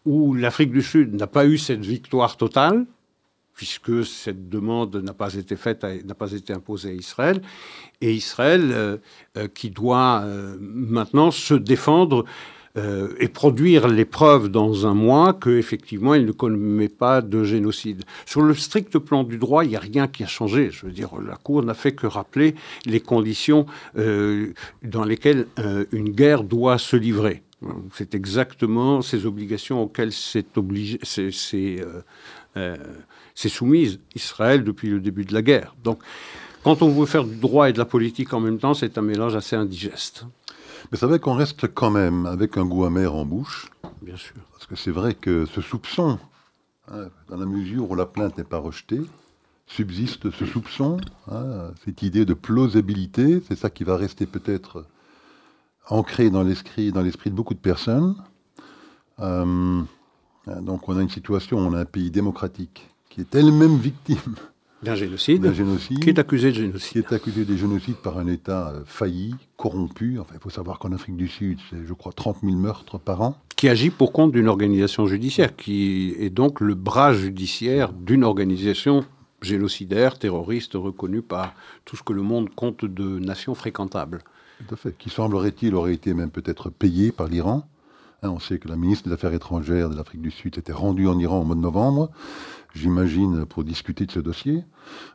où 0.05 0.33
l'Afrique 0.33 0.71
du 0.71 0.81
Sud 0.81 1.13
n'a 1.13 1.27
pas 1.27 1.45
eu 1.45 1.57
cette 1.57 1.85
victoire 1.85 2.35
totale, 2.35 2.85
puisque 3.55 4.05
cette 4.05 4.49
demande 4.49 4.97
n'a 4.97 5.13
pas 5.13 5.33
été 5.33 5.55
faite, 5.55 5.83
n'a 5.83 6.13
pas 6.13 6.33
été 6.33 6.53
imposée 6.53 6.89
à 6.89 6.93
Israël, 6.93 7.41
et 8.01 8.13
Israël 8.13 8.71
euh, 8.71 8.97
euh, 9.37 9.47
qui 9.47 9.69
doit 9.69 10.21
euh, 10.23 10.57
maintenant 10.59 11.31
se 11.31 11.55
défendre 11.55 12.25
et 13.21 13.29
produire 13.29 13.87
les 13.87 14.03
preuves 14.03 14.49
dans 14.49 14.85
un 14.85 14.93
mois 14.93 15.33
qu'effectivement 15.33 16.13
il 16.13 16.25
ne 16.25 16.33
commet 16.33 16.89
pas 16.89 17.21
de 17.21 17.45
génocide. 17.45 18.03
Sur 18.25 18.41
le 18.41 18.53
strict 18.53 18.99
plan 18.99 19.23
du 19.23 19.37
droit, 19.37 19.63
il 19.63 19.69
n'y 19.69 19.77
a 19.77 19.79
rien 19.79 20.09
qui 20.09 20.25
a 20.25 20.27
changé. 20.27 20.71
Je 20.71 20.85
veux 20.85 20.91
dire, 20.91 21.11
la 21.25 21.37
Cour 21.37 21.63
n'a 21.63 21.73
fait 21.73 21.93
que 21.93 22.05
rappeler 22.05 22.53
les 22.85 22.99
conditions 22.99 23.65
dans 23.95 25.05
lesquelles 25.05 25.47
une 25.93 26.09
guerre 26.09 26.43
doit 26.43 26.77
se 26.77 26.97
livrer. 26.97 27.43
C'est 27.93 28.13
exactement 28.13 29.01
ces 29.01 29.25
obligations 29.25 29.81
auxquelles 29.81 30.11
c'est 30.11 30.57
obligé, 30.57 30.99
c'est 33.35 33.49
soumise 33.49 33.99
Israël 34.15 34.63
depuis 34.63 34.89
le 34.89 34.99
début 34.99 35.25
de 35.25 35.33
la 35.33 35.41
guerre. 35.41 35.75
Donc, 35.83 35.99
quand 36.63 36.81
on 36.81 36.89
veut 36.89 37.05
faire 37.05 37.25
du 37.25 37.35
droit 37.35 37.69
et 37.69 37.73
de 37.73 37.77
la 37.77 37.85
politique 37.85 38.33
en 38.33 38.39
même 38.39 38.57
temps, 38.57 38.73
c'est 38.73 38.97
un 38.97 39.01
mélange 39.01 39.35
assez 39.35 39.55
indigeste. 39.55 40.25
Mais 40.91 40.97
c'est 40.97 41.05
vrai 41.05 41.19
qu'on 41.19 41.33
reste 41.33 41.67
quand 41.73 41.91
même 41.91 42.25
avec 42.25 42.57
un 42.57 42.65
goût 42.65 42.85
amer 42.85 43.13
en 43.13 43.25
bouche. 43.25 43.69
Bien 44.01 44.15
sûr. 44.15 44.35
Parce 44.53 44.65
que 44.65 44.75
c'est 44.75 44.91
vrai 44.91 45.13
que 45.13 45.45
ce 45.45 45.61
soupçon, 45.61 46.17
hein, 46.91 47.09
dans 47.29 47.37
la 47.37 47.45
mesure 47.45 47.91
où 47.91 47.95
la 47.95 48.05
plainte 48.05 48.37
n'est 48.37 48.43
pas 48.43 48.57
rejetée, 48.57 49.01
subsiste 49.67 50.31
ce 50.31 50.45
soupçon, 50.45 50.97
hein, 51.29 51.71
cette 51.83 52.01
idée 52.03 52.25
de 52.25 52.33
plausibilité, 52.33 53.41
c'est 53.47 53.57
ça 53.57 53.69
qui 53.69 53.83
va 53.83 53.97
rester 53.97 54.25
peut-être 54.25 54.85
ancré 55.87 56.29
dans 56.29 56.43
l'esprit, 56.43 56.91
dans 56.91 57.01
l'esprit 57.01 57.31
de 57.31 57.35
beaucoup 57.35 57.53
de 57.53 57.59
personnes. 57.59 58.15
Euh, 59.19 59.81
donc 60.61 60.87
on 60.87 60.97
a 60.97 61.01
une 61.01 61.09
situation, 61.09 61.57
on 61.57 61.73
a 61.73 61.79
un 61.79 61.85
pays 61.85 62.11
démocratique 62.11 62.94
qui 63.15 63.21
est 63.21 63.33
elle-même 63.33 63.77
victime 63.77 64.35
d'un 64.83 64.93
génocide, 64.93 65.53
génocide, 65.53 66.03
qui 66.03 66.09
est 66.09 66.19
accusé 66.19 66.51
de 66.51 66.55
génocide. 66.57 66.91
Qui 66.91 66.99
est 66.99 67.15
accusé 67.15 67.45
de 67.45 67.55
génocide 67.55 67.95
par 67.95 68.17
un 68.17 68.27
État 68.27 68.73
euh, 68.75 68.81
failli, 68.85 69.33
corrompu. 69.55 70.19
Enfin, 70.19 70.33
il 70.35 70.41
faut 70.41 70.49
savoir 70.49 70.79
qu'en 70.79 70.91
Afrique 70.91 71.15
du 71.15 71.29
Sud, 71.29 71.57
c'est, 71.69 71.77
je 71.85 71.93
crois, 71.93 72.11
30 72.11 72.39
000 72.43 72.57
meurtres 72.57 72.99
par 72.99 73.21
an. 73.21 73.37
Qui 73.55 73.69
agit 73.69 73.89
pour 73.89 74.11
compte 74.11 74.33
d'une 74.33 74.49
organisation 74.49 75.07
judiciaire, 75.07 75.55
qui 75.55 76.13
est 76.19 76.29
donc 76.29 76.59
le 76.59 76.75
bras 76.75 77.13
judiciaire 77.13 77.93
d'une 77.93 78.25
organisation 78.25 79.05
génocidaire, 79.41 80.19
terroriste, 80.19 80.73
reconnue 80.73 81.21
par 81.21 81.53
tout 81.85 81.95
ce 81.95 82.03
que 82.03 82.11
le 82.11 82.21
monde 82.21 82.49
compte 82.53 82.83
de 82.83 83.17
nations 83.19 83.55
fréquentables. 83.55 84.23
Tout 84.67 84.73
à 84.73 84.77
fait. 84.77 84.97
Qui 84.97 85.09
semblerait-il 85.09 85.73
aurait 85.73 85.93
été 85.93 86.13
même 86.13 86.31
peut-être 86.31 86.69
payé 86.69 87.13
par 87.13 87.29
l'Iran. 87.29 87.65
Hein, 88.23 88.29
on 88.29 88.39
sait 88.39 88.59
que 88.59 88.67
la 88.67 88.75
ministre 88.75 89.07
des 89.07 89.13
Affaires 89.13 89.33
étrangères 89.33 89.89
de 89.89 89.95
l'Afrique 89.95 90.21
du 90.21 90.31
Sud 90.31 90.57
était 90.57 90.73
rendue 90.73 91.07
en 91.07 91.17
Iran 91.17 91.41
au 91.41 91.45
mois 91.45 91.55
de 91.55 91.61
novembre 91.61 92.09
j'imagine, 92.75 93.45
pour 93.45 93.63
discuter 93.63 94.05
de 94.05 94.11
ce 94.11 94.19
dossier. 94.19 94.63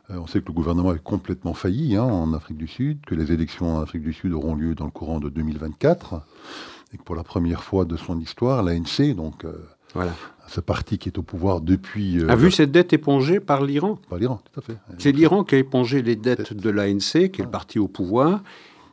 Euh, 0.09 0.17
on 0.17 0.27
sait 0.27 0.41
que 0.41 0.47
le 0.47 0.53
gouvernement 0.53 0.93
est 0.93 1.03
complètement 1.03 1.53
failli 1.53 1.95
hein, 1.95 2.03
en 2.03 2.33
Afrique 2.33 2.57
du 2.57 2.67
Sud, 2.67 3.05
que 3.05 3.15
les 3.15 3.31
élections 3.31 3.77
en 3.77 3.81
Afrique 3.81 4.03
du 4.03 4.13
Sud 4.13 4.33
auront 4.33 4.55
lieu 4.55 4.75
dans 4.75 4.85
le 4.85 4.91
courant 4.91 5.19
de 5.19 5.29
2024, 5.29 6.21
et 6.93 6.97
que 6.97 7.03
pour 7.03 7.15
la 7.15 7.23
première 7.23 7.63
fois 7.63 7.85
de 7.85 7.95
son 7.95 8.19
histoire, 8.19 8.63
l'ANC, 8.63 9.15
donc 9.15 9.45
euh, 9.45 9.53
voilà. 9.93 10.13
ce 10.47 10.59
parti 10.59 10.97
qui 10.97 11.09
est 11.09 11.17
au 11.17 11.23
pouvoir 11.23 11.61
depuis... 11.61 12.19
Euh, 12.19 12.29
a 12.29 12.35
vu 12.35 12.51
cette 12.51 12.71
dette 12.71 12.93
épongée 12.93 13.39
par 13.39 13.63
l'Iran? 13.63 13.99
Par 14.09 14.19
l'Iran, 14.19 14.41
tout 14.51 14.59
à 14.59 14.63
fait. 14.63 14.77
C'est 14.97 15.11
l'Iran 15.11 15.43
qui 15.43 15.55
a 15.55 15.57
épongé 15.59 16.01
les 16.01 16.15
dettes 16.15 16.53
de 16.53 16.69
l'ANC, 16.69 17.31
qui 17.31 17.41
est 17.41 17.43
le 17.43 17.49
parti 17.49 17.79
au 17.79 17.87
pouvoir, 17.87 18.41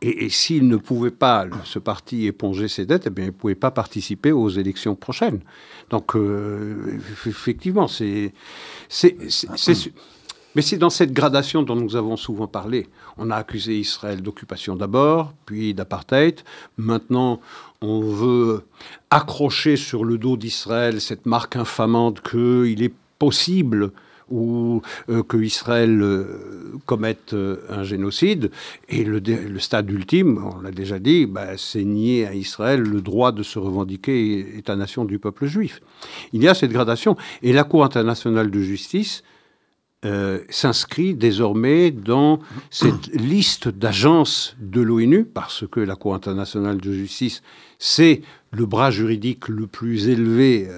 et, 0.01 0.29
s'il 0.29 0.69
ne 0.69 0.77
pouvait 0.77 1.11
pas, 1.11 1.47
ce 1.65 1.79
parti, 1.79 2.27
éponger 2.27 2.69
ses 2.69 2.87
dettes, 2.87 3.05
eh 3.07 3.11
bien, 3.11 3.25
il 3.25 3.29
ne 3.29 3.33
pouvait 3.33 3.55
pas 3.55 3.71
participer 3.71 4.33
aux 4.33 4.49
élections 4.49 4.95
prochaines. 4.95 5.41
Donc, 5.91 6.15
euh, 6.15 6.99
effectivement, 7.27 7.89
c'est. 7.89 8.33
Mais 10.55 10.63
c'est 10.63 10.79
dans 10.79 10.91
cette 10.91 11.13
gradation 11.13 11.63
dont 11.63 11.77
nous 11.77 11.95
avons 11.95 12.17
souvent 12.17 12.47
parlé. 12.47 12.89
On 13.17 13.31
a 13.31 13.37
accusé 13.37 13.79
Israël 13.79 14.23
d'occupation 14.23 14.77
d'abord, 14.77 15.35
puis 15.47 15.75
d'apartheid. 15.75 16.41
Maintenant, 16.79 17.41
on 17.81 18.01
veut 18.01 18.65
accrocher 19.11 19.77
sur 19.77 20.05
le 20.05 20.17
dos 20.17 20.37
d'Israël 20.37 21.01
cette 21.01 21.27
marque 21.27 21.57
infamante 21.57 22.23
qu'il 22.23 22.83
est 22.83 22.95
possible 23.19 23.93
ou 24.31 24.83
euh, 25.09 25.23
que 25.23 25.37
Israël 25.37 26.01
euh, 26.03 26.79
commette 26.87 27.33
euh, 27.33 27.59
un 27.69 27.83
génocide. 27.83 28.51
Et 28.89 29.05
le, 29.05 29.21
stade 29.59 29.91
ultime, 29.91 30.43
on 30.45 30.61
l'a 30.61 30.71
déjà 30.71 30.99
dit, 30.99 31.27
bah, 31.27 31.57
c'est 31.57 31.85
nier 31.85 32.27
à 32.27 32.35
Israël 32.35 32.81
le 32.81 33.01
droit 33.01 33.33
de 33.33 33.43
se 33.43 33.59
revendiquer 33.59 34.59
État-nation 34.59 35.05
du 35.05 35.19
peuple 35.19 35.47
juif. 35.47 35.81
Il 36.33 36.43
y 36.43 36.49
a 36.49 36.55
cette 36.55 36.73
gradation. 36.73 37.17
Et 37.43 37.53
la 37.53 37.65
Cour 37.65 37.85
internationale 37.85 38.51
de 38.51 38.61
justice 38.61 39.23
s'inscrit 40.49 41.13
désormais 41.13 41.91
dans 41.91 42.39
cette 42.71 43.09
liste 43.09 43.69
d'agences 43.69 44.57
de 44.61 44.81
l'ONU, 44.81 45.25
parce 45.25 45.65
que 45.69 45.81
la 45.81 45.97
Cour 45.97 46.15
internationale 46.15 46.79
de 46.79 46.93
justice, 46.93 47.43
c'est 47.81 48.23
le 48.53 48.65
bras 48.65 48.93
juridique 48.93 49.49
le 49.49 49.67
plus 49.67 50.09
élevé 50.09 50.69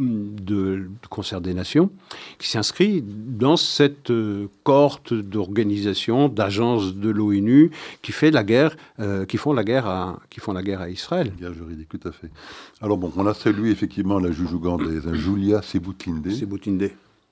de, 0.00 0.88
du 1.02 1.08
concert 1.08 1.40
des 1.40 1.54
nations, 1.54 1.90
qui 2.38 2.48
s'inscrit 2.48 3.02
dans 3.02 3.56
cette 3.56 4.10
euh, 4.10 4.48
cohorte 4.64 5.12
d'organisations, 5.12 6.28
d'agences 6.28 6.94
de 6.94 7.10
l'ONU 7.10 7.70
qui 8.02 8.12
fait 8.12 8.30
la 8.30 8.44
guerre, 8.44 8.76
euh, 8.98 9.26
qui 9.26 9.36
font 9.36 9.52
la 9.52 9.64
guerre 9.64 9.86
à, 9.86 10.18
qui 10.30 10.40
font 10.40 10.52
la 10.52 10.62
guerre 10.62 10.80
à 10.80 10.90
Israël. 10.90 11.32
Guerre 11.38 11.54
juridique, 11.54 11.88
tout 11.88 12.08
à 12.08 12.12
fait. 12.12 12.30
Alors 12.80 12.96
bon, 12.96 13.12
on 13.16 13.26
a 13.26 13.34
salué 13.34 13.70
effectivement 13.70 14.18
la 14.18 14.32
juge 14.32 14.52
ougandaise, 14.52 15.12
Julia 15.12 15.62
Sebutinde, 15.62 16.90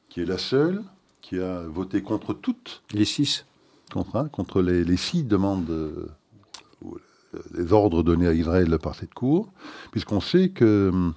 qui 0.09 0.21
est 0.21 0.27
la 0.27 0.39
seule 0.39 0.83
qui 1.23 1.39
a 1.39 1.63
voté 1.63 2.03
contre 2.03 2.33
toutes 2.33 2.83
les 2.93 3.05
six 3.05 3.45
contre, 3.93 4.17
hein, 4.17 4.29
contre 4.31 4.63
les, 4.63 4.85
les, 4.85 4.97
six 4.97 5.25
demandes, 5.25 5.71
euh, 5.71 6.07
les 7.55 7.73
ordres 7.73 8.03
donnés 8.03 8.27
à 8.27 8.33
Israël 8.33 8.79
par 8.79 8.95
cette 8.95 9.15
cour, 9.15 9.51
puisqu'on 9.91 10.21
sait 10.21 10.51
que 10.51 11.13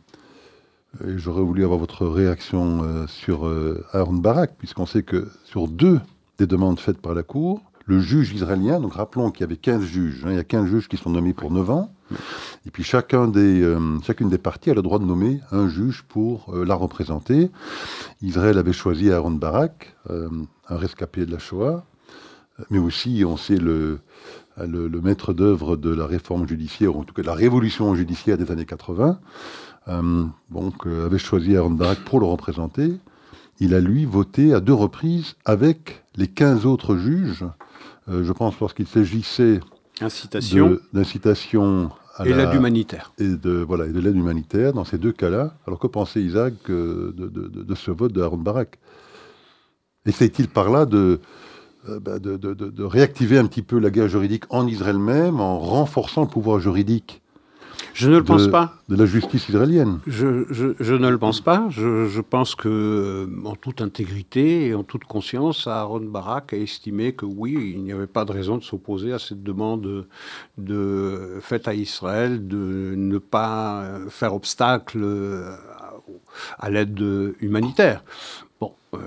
J'aurais 0.99 1.41
voulu 1.41 1.63
avoir 1.63 1.79
votre 1.79 2.05
réaction 2.05 2.83
euh, 2.83 3.07
sur 3.07 3.47
euh, 3.47 3.85
Aaron 3.93 4.13
Barak, 4.13 4.55
puisqu'on 4.57 4.85
sait 4.85 5.03
que 5.03 5.29
sur 5.45 5.67
deux 5.69 6.01
des 6.37 6.47
demandes 6.47 6.79
faites 6.79 7.01
par 7.01 7.13
la 7.13 7.23
Cour, 7.23 7.61
le 7.85 7.99
juge 7.99 8.33
israélien, 8.33 8.79
donc 8.79 8.93
rappelons 8.93 9.31
qu'il 9.31 9.41
y 9.41 9.43
avait 9.45 9.57
15 9.57 9.83
juges, 9.83 10.25
hein, 10.25 10.31
il 10.31 10.35
y 10.35 10.39
a 10.39 10.43
15 10.43 10.67
juges 10.67 10.87
qui 10.89 10.97
sont 10.97 11.09
nommés 11.09 11.33
pour 11.33 11.49
9 11.49 11.69
ans, 11.69 11.93
et 12.65 12.71
puis 12.71 12.83
chacun 12.83 13.29
des, 13.29 13.61
euh, 13.61 13.99
chacune 14.03 14.29
des 14.29 14.37
parties 14.37 14.69
a 14.69 14.73
le 14.73 14.81
droit 14.81 14.99
de 14.99 15.05
nommer 15.05 15.39
un 15.51 15.69
juge 15.69 16.03
pour 16.07 16.53
la 16.53 16.75
représenter. 16.75 17.49
Israël 18.21 18.57
avait 18.57 18.73
choisi 18.73 19.11
Aaron 19.11 19.31
Barak, 19.31 19.95
un 20.09 20.77
rescapé 20.77 21.25
de 21.25 21.31
la 21.31 21.39
Shoah, 21.39 21.85
mais 22.69 22.79
aussi, 22.79 23.23
on 23.25 23.37
sait, 23.37 23.57
le, 23.57 23.99
le, 24.57 24.87
le 24.87 25.01
maître 25.01 25.33
d'œuvre 25.33 25.77
de 25.77 25.89
la 25.89 26.05
réforme 26.05 26.47
judiciaire, 26.47 26.95
ou 26.95 26.99
en 26.99 27.03
tout 27.03 27.13
cas 27.13 27.21
de 27.21 27.27
la 27.27 27.33
révolution 27.33 27.95
judiciaire 27.95 28.37
des 28.37 28.51
années 28.51 28.65
80. 28.65 29.19
Euh, 29.87 30.25
donc, 30.49 30.85
euh, 30.85 31.05
avait 31.05 31.17
choisi 31.17 31.55
Aaron 31.55 31.71
Barak 31.71 31.99
pour 31.99 32.19
le 32.19 32.25
représenter. 32.25 32.93
Il 33.59 33.73
a, 33.73 33.79
lui, 33.79 34.05
voté 34.05 34.53
à 34.53 34.59
deux 34.59 34.73
reprises 34.73 35.35
avec 35.45 36.03
les 36.15 36.27
15 36.27 36.65
autres 36.65 36.97
juges. 36.97 37.45
Euh, 38.09 38.23
je 38.23 38.31
pense 38.31 38.59
lorsqu'il 38.59 38.87
s'agissait 38.87 39.59
d'incitation 40.93 41.91
à 42.15 42.27
et 42.27 42.33
l'aide 42.33 42.53
humanitaire. 42.53 43.13
Et 43.19 43.27
de, 43.27 43.63
voilà, 43.67 43.85
et 43.85 43.91
de 43.91 43.99
l'aide 43.99 44.15
humanitaire 44.15 44.73
dans 44.73 44.85
ces 44.85 44.97
deux 44.97 45.11
cas-là. 45.11 45.53
Alors 45.67 45.79
que 45.79 45.87
pensait 45.87 46.21
Isaac 46.21 46.53
de, 46.67 47.13
de, 47.15 47.75
ce 47.75 47.91
vote 47.91 48.11
de 48.11 48.21
Aaron 48.21 48.37
Barak 48.37 48.79
Essaye-t-il 50.07 50.47
par 50.47 50.71
là 50.71 50.85
bah, 51.87 52.19
de, 52.19 52.83
réactiver 52.83 53.37
un 53.37 53.45
petit 53.45 53.61
peu 53.61 53.79
la 53.79 53.91
guerre 53.91 54.07
juridique 54.07 54.43
en 54.49 54.67
Israël 54.67 54.97
même, 54.97 55.39
en 55.39 55.59
renforçant 55.59 56.21
le 56.21 56.27
pouvoir 56.27 56.59
juridique 56.59 57.20
je 57.93 58.09
ne 58.09 58.17
le 58.17 58.23
pense 58.23 58.47
pas. 58.47 58.75
De 58.89 58.95
la 58.95 59.05
justice 59.05 59.47
israélienne 59.47 59.99
je, 60.07 60.25
ne 60.25 61.09
le 61.09 61.17
pense 61.17 61.41
pas. 61.41 61.67
Je, 61.69 62.21
pense 62.21 62.55
que, 62.55 62.67
euh, 62.69 63.27
en 63.45 63.55
toute 63.55 63.81
intégrité 63.81 64.67
et 64.67 64.75
en 64.75 64.83
toute 64.83 65.05
conscience, 65.05 65.67
Aaron 65.67 66.01
Barak 66.01 66.53
a 66.53 66.57
estimé 66.57 67.13
que 67.13 67.25
oui, 67.25 67.73
il 67.75 67.83
n'y 67.83 67.91
avait 67.91 68.07
pas 68.07 68.25
de 68.25 68.31
raison 68.31 68.57
de 68.57 68.63
s'opposer 68.63 69.13
à 69.13 69.19
cette 69.19 69.43
demande 69.43 70.05
de, 70.57 71.39
faite 71.41 71.67
à 71.67 71.73
Israël 71.73 72.47
de 72.47 72.93
ne 72.95 73.17
pas 73.17 73.85
faire 74.09 74.33
obstacle 74.33 75.05
à 76.59 76.69
l'aide 76.69 77.01
humanitaire. 77.39 78.03
Bon, 78.61 78.73
euh, 78.93 78.99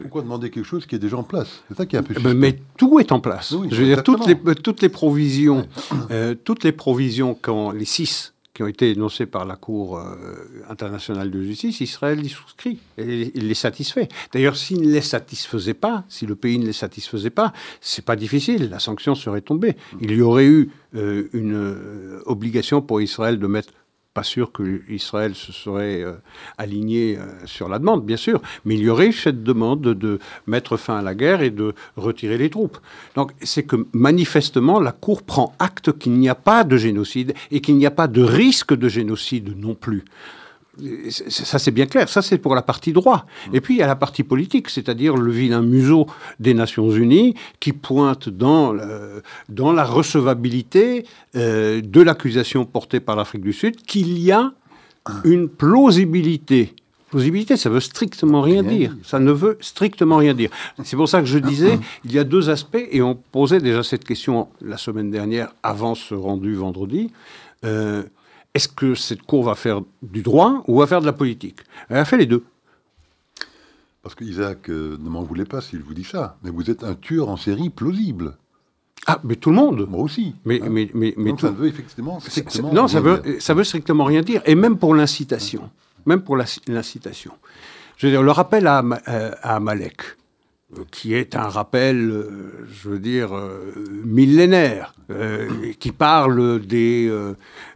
pourquoi 0.00 0.22
demander 0.22 0.50
quelque 0.50 0.64
chose 0.64 0.86
qui 0.86 0.94
est 0.94 0.98
déjà 0.98 1.18
en 1.18 1.22
place? 1.22 1.62
C'est 1.68 1.76
ça 1.76 1.84
qui 1.84 1.96
est 1.96 1.98
un 1.98 2.02
peu. 2.02 2.14
Mais, 2.24 2.34
mais, 2.34 2.58
tout 2.78 2.98
est 2.98 3.12
en 3.12 3.20
place. 3.20 3.54
Je 3.70 3.76
veux 3.76 3.84
dire, 3.84 4.02
toutes 4.02 4.26
les, 4.26 4.36
toutes 4.54 4.80
les 4.80 4.88
provisions, 4.88 5.68
euh, 6.10 6.34
toutes 6.34 6.64
les 6.64 6.72
provisions 6.72 7.36
quand 7.40 7.72
les 7.72 7.84
six 7.84 8.31
qui 8.54 8.62
ont 8.62 8.66
été 8.66 8.90
énoncés 8.90 9.26
par 9.26 9.46
la 9.46 9.56
Cour 9.56 9.98
euh, 9.98 10.64
internationale 10.68 11.30
de 11.30 11.42
justice, 11.42 11.80
Israël 11.80 12.24
y 12.24 12.28
souscrit 12.28 12.78
et 12.98 13.32
il 13.34 13.48
les 13.48 13.54
satisfait. 13.54 14.08
D'ailleurs, 14.32 14.56
s'il 14.56 14.82
ne 14.82 14.92
les 14.92 15.00
satisfaisait 15.00 15.74
pas, 15.74 16.04
si 16.08 16.26
le 16.26 16.36
pays 16.36 16.58
ne 16.58 16.66
les 16.66 16.72
satisfaisait 16.72 17.30
pas, 17.30 17.52
c'est 17.80 18.04
pas 18.04 18.16
difficile, 18.16 18.68
la 18.68 18.78
sanction 18.78 19.14
serait 19.14 19.40
tombée. 19.40 19.76
Il 20.00 20.12
y 20.12 20.20
aurait 20.20 20.46
eu 20.46 20.70
euh, 20.94 21.28
une 21.32 21.54
euh, 21.54 22.22
obligation 22.26 22.82
pour 22.82 23.00
Israël 23.00 23.38
de 23.38 23.46
mettre 23.46 23.72
pas 24.14 24.22
sûr 24.22 24.52
que 24.52 24.82
Israël 24.90 25.34
se 25.34 25.52
serait 25.52 26.02
euh, 26.02 26.12
aligné 26.58 27.16
euh, 27.16 27.26
sur 27.46 27.68
la 27.68 27.78
demande, 27.78 28.04
bien 28.04 28.16
sûr, 28.16 28.42
mais 28.64 28.74
il 28.74 28.82
y 28.82 28.88
aurait 28.90 29.12
cette 29.12 29.42
demande 29.42 29.80
de, 29.80 30.18
mettre 30.46 30.76
fin 30.76 30.98
à 30.98 31.02
la 31.02 31.14
guerre 31.14 31.42
et 31.42 31.50
de 31.50 31.74
retirer 31.96 32.36
les 32.36 32.50
troupes. 32.50 32.78
Donc 33.14 33.32
c'est 33.42 33.62
que 33.62 33.86
manifestement 33.92 34.80
la 34.80 34.92
Cour 34.92 35.22
prend 35.22 35.54
acte 35.58 35.96
qu'il 35.98 36.12
n'y 36.12 36.28
a 36.28 36.34
pas 36.34 36.64
de 36.64 36.76
génocide 36.76 37.34
et 37.50 37.60
qu'il 37.60 37.76
n'y 37.76 37.86
a 37.86 37.90
pas 37.90 38.06
de 38.06 38.22
risque 38.22 38.74
de 38.74 38.88
génocide 38.88 39.56
non 39.56 39.74
plus. 39.74 40.04
Ça, 41.28 41.58
c'est 41.58 41.70
bien 41.70 41.86
clair. 41.86 42.08
Ça, 42.08 42.22
c'est 42.22 42.38
pour 42.38 42.54
la 42.54 42.62
partie 42.62 42.92
droit. 42.92 43.26
Et 43.52 43.60
puis, 43.60 43.74
il 43.74 43.78
y 43.78 43.82
a 43.82 43.86
la 43.86 43.96
partie 43.96 44.22
politique, 44.22 44.70
c'est-à-dire 44.70 45.16
le 45.16 45.30
vilain 45.30 45.60
museau 45.60 46.06
des 46.40 46.54
Nations 46.54 46.90
Unies 46.90 47.34
qui 47.60 47.72
pointe 47.72 48.30
dans, 48.30 48.74
dans 49.50 49.72
la 49.72 49.84
recevabilité 49.84 51.04
euh, 51.36 51.80
de 51.82 52.00
l'accusation 52.00 52.64
portée 52.64 53.00
par 53.00 53.16
l'Afrique 53.16 53.42
du 53.42 53.52
Sud 53.52 53.76
qu'il 53.82 54.18
y 54.18 54.32
a 54.32 54.52
une 55.24 55.48
plausibilité. 55.48 56.74
Plausibilité, 57.10 57.58
ça 57.58 57.68
veut 57.68 57.80
strictement 57.80 58.40
rien 58.40 58.62
dire. 58.62 58.96
Ça 59.04 59.18
ne 59.18 59.32
veut 59.32 59.58
strictement 59.60 60.16
rien 60.16 60.32
dire. 60.32 60.48
C'est 60.82 60.96
pour 60.96 61.08
ça 61.08 61.20
que 61.20 61.26
je 61.26 61.38
disais, 61.38 61.78
il 62.06 62.12
y 62.12 62.18
a 62.18 62.24
deux 62.24 62.48
aspects, 62.48 62.88
et 62.90 63.02
on 63.02 63.14
posait 63.14 63.60
déjà 63.60 63.82
cette 63.82 64.04
question 64.04 64.48
la 64.62 64.78
semaine 64.78 65.10
dernière, 65.10 65.54
avant 65.62 65.94
ce 65.94 66.14
rendu 66.14 66.54
vendredi. 66.54 67.10
Euh, 67.64 68.02
est-ce 68.54 68.68
que 68.68 68.94
cette 68.94 69.22
cour 69.22 69.44
va 69.44 69.54
faire 69.54 69.80
du 70.02 70.22
droit 70.22 70.62
ou 70.66 70.78
va 70.78 70.86
faire 70.86 71.00
de 71.00 71.06
la 71.06 71.12
politique? 71.12 71.60
Elle 71.88 71.98
a 71.98 72.04
fait 72.04 72.18
les 72.18 72.26
deux. 72.26 72.44
Parce 74.02 74.14
qu'Isaac 74.14 74.68
euh, 74.68 74.96
ne 75.00 75.08
m'en 75.08 75.22
voulait 75.22 75.44
pas 75.44 75.60
s'il 75.60 75.80
vous 75.82 75.94
dit 75.94 76.04
ça, 76.04 76.36
mais 76.42 76.50
vous 76.50 76.70
êtes 76.70 76.82
un 76.82 76.94
tueur 76.94 77.28
en 77.28 77.36
série 77.36 77.70
plausible. 77.70 78.36
Ah, 79.06 79.20
mais 79.24 79.36
tout 79.36 79.50
le 79.50 79.56
monde. 79.56 79.86
Moi 79.88 80.00
aussi. 80.00 80.34
Mais, 80.44 80.60
hein. 80.60 80.68
mais, 80.70 80.90
mais, 80.94 81.14
Donc 81.16 81.40
ça 81.40 81.50
ne 81.50 81.56
veut 81.56 81.68
effectivement 81.68 82.20
strictement 82.20 82.72
Non, 82.72 82.88
ça 82.88 83.00
veut, 83.00 83.22
ça 83.40 83.54
veut 83.54 83.64
strictement 83.64 84.04
rien 84.04 84.22
dire. 84.22 84.42
Et 84.44 84.54
même 84.54 84.76
pour 84.76 84.94
l'incitation. 84.94 85.70
Même 86.06 86.22
pour 86.22 86.36
l'incitation. 86.36 87.32
Je 87.96 88.06
veux 88.06 88.12
dire, 88.12 88.22
le 88.22 88.30
rappel 88.30 88.66
à, 88.66 88.82
euh, 89.08 89.32
à 89.42 89.56
Amalek, 89.56 90.02
qui 90.90 91.14
est 91.14 91.36
un 91.36 91.48
rappel, 91.48 92.10
euh, 92.10 92.66
je 92.72 92.88
veux 92.88 92.98
dire, 92.98 93.34
euh, 93.34 93.74
millénaire, 94.04 94.94
euh, 95.10 95.48
qui 95.78 95.92
parle 95.92 96.60
des, 96.60 97.10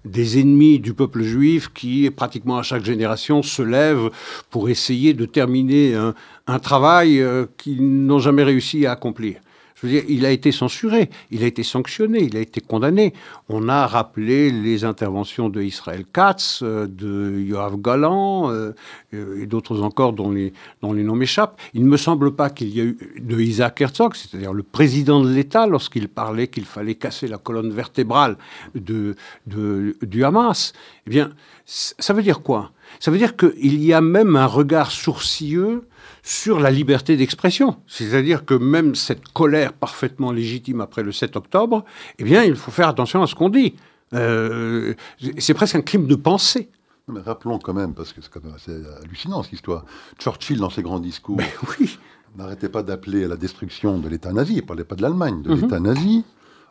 des 0.05 0.41
ennemis 0.41 0.79
du 0.79 0.95
peuple 0.95 1.23
juif 1.23 1.71
qui, 1.75 2.11
pratiquement 2.11 2.59
à 2.59 2.62
chaque 2.62 2.85
génération, 2.85 3.43
se 3.43 3.62
lèvent 3.62 4.11
pour 4.50 4.69
essayer 4.69 5.12
de 5.12 5.26
terminer 5.26 5.95
un, 5.95 6.15
un 6.47 6.59
travail 6.59 7.25
qu'ils 7.59 8.07
n'ont 8.07 8.19
jamais 8.19 8.45
réussi 8.45 8.87
à 8.87 8.93
accomplir. 8.93 9.37
Je 9.76 9.87
veux 9.87 9.92
dire, 9.92 10.04
il 10.09 10.25
a 10.25 10.30
été 10.30 10.52
censuré, 10.52 11.11
il 11.30 11.42
a 11.45 11.47
été 11.47 11.62
sanctionné, 11.62 12.23
il 12.23 12.35
a 12.38 12.40
été 12.40 12.62
condamné. 12.62 13.12
On 13.50 13.68
a 13.68 13.87
rappelé 13.87 14.50
les 14.50 14.85
interventions 14.85 15.50
de 15.50 15.61
Israël 15.61 16.06
Katz, 16.11 16.61
euh, 16.62 16.87
de 16.87 17.38
Yoav 17.40 17.76
Galan 17.76 18.50
euh, 18.50 18.73
et 19.12 19.45
d'autres 19.45 19.83
encore 19.83 20.14
dont 20.14 20.30
les, 20.30 20.54
noms 20.83 21.14
m'échappent. 21.14 21.61
Il 21.75 21.85
ne 21.85 21.88
me 21.88 21.99
semble 21.99 22.35
pas 22.35 22.49
qu'il 22.49 22.75
y 22.75 22.80
a 22.80 22.85
eu 22.85 22.97
de 23.18 23.38
Isaac 23.38 23.78
Herzog, 23.83 24.14
c'est-à-dire 24.14 24.54
le 24.54 24.62
président 24.62 25.21
de 25.21 25.28
l'État, 25.28 25.66
lorsqu'il 25.66 26.09
parlait 26.09 26.49
qu'il 26.49 26.64
fallait 26.64 26.95
casser 26.95 27.28
la 27.28 27.37
colonne 27.37 27.71
vertébrale 27.71 28.38
de, 28.75 29.14
du 29.47 30.25
Hamas. 30.25 30.73
Eh 31.06 31.11
bien, 31.11 31.33
ça 31.66 32.14
veut 32.14 32.23
dire 32.23 32.40
quoi? 32.40 32.73
Ça 32.99 33.11
veut 33.11 33.18
dire 33.18 33.37
qu'il 33.37 33.85
y 33.85 33.92
a 33.92 34.00
même 34.00 34.37
un 34.37 34.47
regard 34.47 34.90
sourcilleux 34.90 35.83
sur 36.26 36.59
la 36.59 36.73
liberté 36.73 37.16
d'expression. 37.16 37.76
C'est-à-dire 37.87 38.45
que 38.45 38.54
même 38.54 38.97
cette 38.97 39.28
colère 39.28 39.73
parfaitement 39.73 40.33
légitime 40.33 40.80
après 40.80 41.04
le 41.04 41.12
7 41.12 41.37
octobre, 41.37 41.85
eh 42.18 42.25
bien, 42.25 42.42
il 42.42 42.56
faut 42.56 42.73
faire 42.73 42.88
attention 42.88 43.23
à 43.23 43.28
ce 43.28 43.37
qu'on 43.37 43.49
dit. 43.49 43.76
Euh, 44.12 44.95
c'est 45.38 45.54
presque 45.54 45.76
un 45.76 45.83
crime 45.83 46.09
de 46.09 46.16
pensée. 46.16 46.68
mais 47.06 47.21
rappelons 47.21 47.61
quand 47.61 47.75
même, 47.75 47.95
parce 47.95 48.12
que 48.12 48.21
c'est 48.21 48.28
quand 48.28 48.42
même 48.42 48.54
assez 48.54 48.73
hallucinant 49.04 49.45
cette 49.45 49.52
histoire, 49.52 49.85
Churchill, 50.18 50.59
dans 50.59 50.68
ses 50.68 50.83
grands 50.83 50.99
discours, 50.99 51.38
oui. 51.78 51.97
n'arrêtait 52.37 52.68
pas 52.68 52.83
d'appeler 52.83 53.23
à 53.25 53.28
la 53.28 53.37
destruction 53.37 54.00
de 54.00 54.08
l'État 54.08 54.32
nazi, 54.32 54.54
il 54.54 54.56
ne 54.56 54.60
parlait 54.62 54.82
pas 54.82 54.97
de 54.97 55.02
l'Allemagne, 55.02 55.43
de 55.43 55.54
mhm. 55.54 55.60
l'État 55.60 55.78
nazi. 55.78 56.25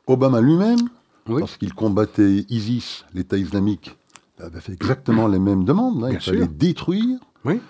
Obama 0.06 0.41
lui-même, 0.41 0.89
lorsqu'il 1.30 1.74
combattait 1.74 2.46
ISIS, 2.50 3.06
l'État 3.13 3.38
islamique, 3.38 3.96
avait 4.38 4.60
fait 4.60 4.74
exactement 4.74 5.30
les 5.30 5.39
mêmes 5.39 5.63
demandes. 5.63 6.04
Hein. 6.04 6.10
il 6.12 6.20
fallait 6.20 6.46
détruire. 6.46 7.20
Oui. 7.46 7.62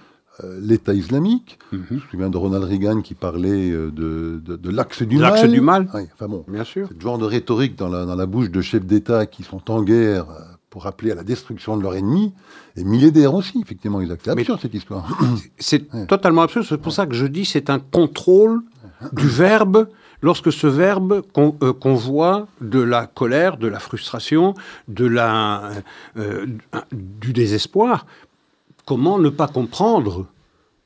Euh, 0.43 0.59
l'État 0.61 0.93
islamique. 0.93 1.57
Mhm. 1.71 1.85
Je 1.89 1.93
me 1.95 1.99
souviens 2.11 2.29
de 2.29 2.37
Ronald 2.37 2.65
Reagan 2.65 3.01
qui 3.01 3.13
parlait 3.13 3.71
euh, 3.71 3.89
de, 3.89 4.41
de, 4.43 4.69
l'axe 4.69 5.01
du 5.01 5.17
mal. 5.17 5.31
L'axe 5.31 5.49
du 5.49 5.61
mal 5.61 5.87
enfin 5.93 6.27
bon, 6.27 6.43
Bien 6.49 6.65
sûr. 6.65 6.89
Ce 6.89 7.01
genre 7.01 7.17
de 7.17 7.23
rhétorique 7.23 7.77
dans 7.77 7.87
la, 7.87 8.05
dans 8.05 8.15
la 8.15 8.25
bouche 8.25 8.49
de 8.51 8.59
chefs 8.59 8.85
d'État 8.85 9.27
qui 9.27 9.43
sont 9.43 9.71
en 9.71 9.81
guerre 9.81 10.29
euh, 10.29 10.41
pour 10.69 10.87
appeler 10.87 11.11
à 11.11 11.15
la 11.15 11.23
destruction 11.23 11.77
de 11.77 11.83
leur 11.83 11.95
ennemi 11.95 12.33
est 12.75 12.83
millénaire 12.83 13.33
aussi, 13.33 13.61
effectivement, 13.61 14.01
C'est 14.01 14.29
absurde 14.29 14.59
cette 14.61 14.73
histoire. 14.73 15.07
C'est 15.57 15.87
totalement 16.07 16.41
absurde. 16.41 16.65
C'est 16.67 16.81
pour 16.81 16.91
ça 16.91 17.05
que 17.05 17.15
je 17.15 17.27
dis 17.27 17.45
c'est 17.45 17.69
un 17.69 17.79
contrôle 17.79 18.61
du 19.13 19.27
verbe 19.27 19.87
lorsque 20.21 20.51
ce 20.51 20.67
verbe 20.67 21.21
qu'on 21.31 21.93
voit 21.93 22.47
de 22.59 22.81
la 22.81 23.07
colère, 23.07 23.55
de 23.55 23.67
la 23.67 23.79
frustration, 23.79 24.53
de 24.89 25.05
la, 25.05 25.71
du 26.91 27.31
désespoir, 27.31 28.05
comment 28.85 29.19
ne 29.19 29.29
pas 29.29 29.47
comprendre 29.47 30.27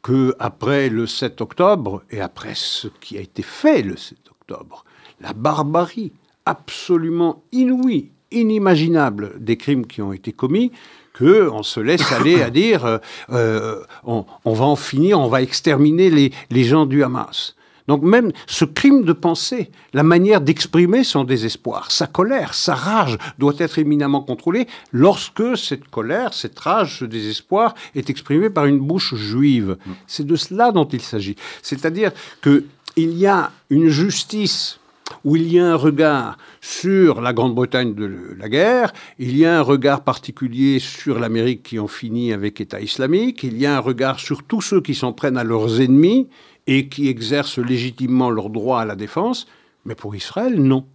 que 0.01 0.35
après 0.39 0.89
le 0.89 1.05
7 1.05 1.41
octobre 1.41 2.03
et 2.09 2.21
après 2.21 2.53
ce 2.55 2.87
qui 2.87 3.17
a 3.17 3.21
été 3.21 3.41
fait 3.41 3.81
le 3.81 3.97
7 3.97 4.17
octobre, 4.29 4.85
la 5.19 5.33
barbarie 5.33 6.13
absolument 6.45 7.43
inouïe, 7.51 8.11
inimaginable 8.31 9.33
des 9.39 9.57
crimes 9.57 9.85
qui 9.85 10.01
ont 10.01 10.13
été 10.13 10.31
commis, 10.31 10.71
qu'on 11.17 11.63
se 11.63 11.79
laisse 11.79 12.11
aller 12.11 12.41
à 12.41 12.49
dire 12.61 12.85
euh, 12.85 12.97
euh, 13.31 13.83
on, 14.03 14.25
va 14.45 14.65
en 14.65 14.75
finir, 14.75 15.19
on 15.19 15.27
va 15.27 15.41
exterminer 15.41 16.09
les, 16.09 16.31
les 16.49 16.63
gens 16.63 16.85
du 16.85 17.03
Hamas. 17.03 17.55
Donc 17.89 18.03
même 18.03 18.31
ce 18.45 18.65
crime 18.65 19.03
de 19.03 19.13
pensée, 19.13 19.71
la 19.93 20.03
manière 20.03 20.41
d'exprimer 20.41 21.03
son 21.03 21.23
désespoir, 21.23 21.89
sa 21.89 22.05
colère, 22.05 22.53
sa 22.53 22.75
rage 22.75 23.17
doit 23.39 23.55
être 23.57 23.79
éminemment 23.79 24.21
contrôlée 24.21 24.67
lorsque 24.91 25.57
cette 25.57 25.87
colère, 25.87 26.35
cette 26.35 26.59
rage, 26.59 26.99
ce 26.99 27.05
désespoir 27.05 27.73
est 27.95 28.11
exprimé 28.11 28.51
par 28.51 28.67
une 28.67 28.77
bouche 28.77 29.15
juive. 29.15 29.75
C'est 30.05 30.27
de 30.27 30.35
cela 30.35 30.71
dont 30.71 30.85
il 30.85 31.01
s'agit. 31.01 31.35
C'est-à-dire 31.63 32.11
qu'il 32.43 32.63
y 32.95 33.25
a 33.25 33.49
une 33.71 33.89
justice 33.89 34.79
où 35.23 35.35
il 35.35 35.51
y 35.51 35.57
a 35.57 35.65
un 35.65 35.75
regard 35.75 36.37
sur 36.61 37.21
la 37.21 37.33
Grande-Bretagne 37.33 37.95
de 37.95 38.35
la 38.37 38.49
guerre, 38.49 38.93
il 39.17 39.35
y 39.35 39.47
a 39.47 39.57
un 39.57 39.63
regard 39.63 40.03
particulier 40.03 40.77
sur 40.77 41.17
l'Amérique 41.17 41.63
qui 41.63 41.79
en 41.79 41.87
finit 41.87 42.33
avec 42.33 42.61
État 42.61 42.79
islamique, 42.79 43.41
il 43.41 43.57
y 43.57 43.65
a 43.65 43.75
un 43.75 43.79
regard 43.79 44.19
sur 44.19 44.43
tous 44.43 44.61
ceux 44.61 44.81
qui 44.81 44.93
s'en 44.93 45.11
prennent 45.11 45.37
à 45.37 45.43
leurs 45.43 45.81
ennemis, 45.81 46.27
et 46.71 46.87
qui 46.87 47.07
exercent 47.07 47.57
légitimement 47.57 48.29
leur 48.29 48.51
droit 48.51 48.79
à 48.79 48.85
la 48.85 48.95
défense, 48.95 49.47
mais 49.85 49.95
pour 49.95 50.15
Israël, 50.15 50.61
non. 50.61 50.85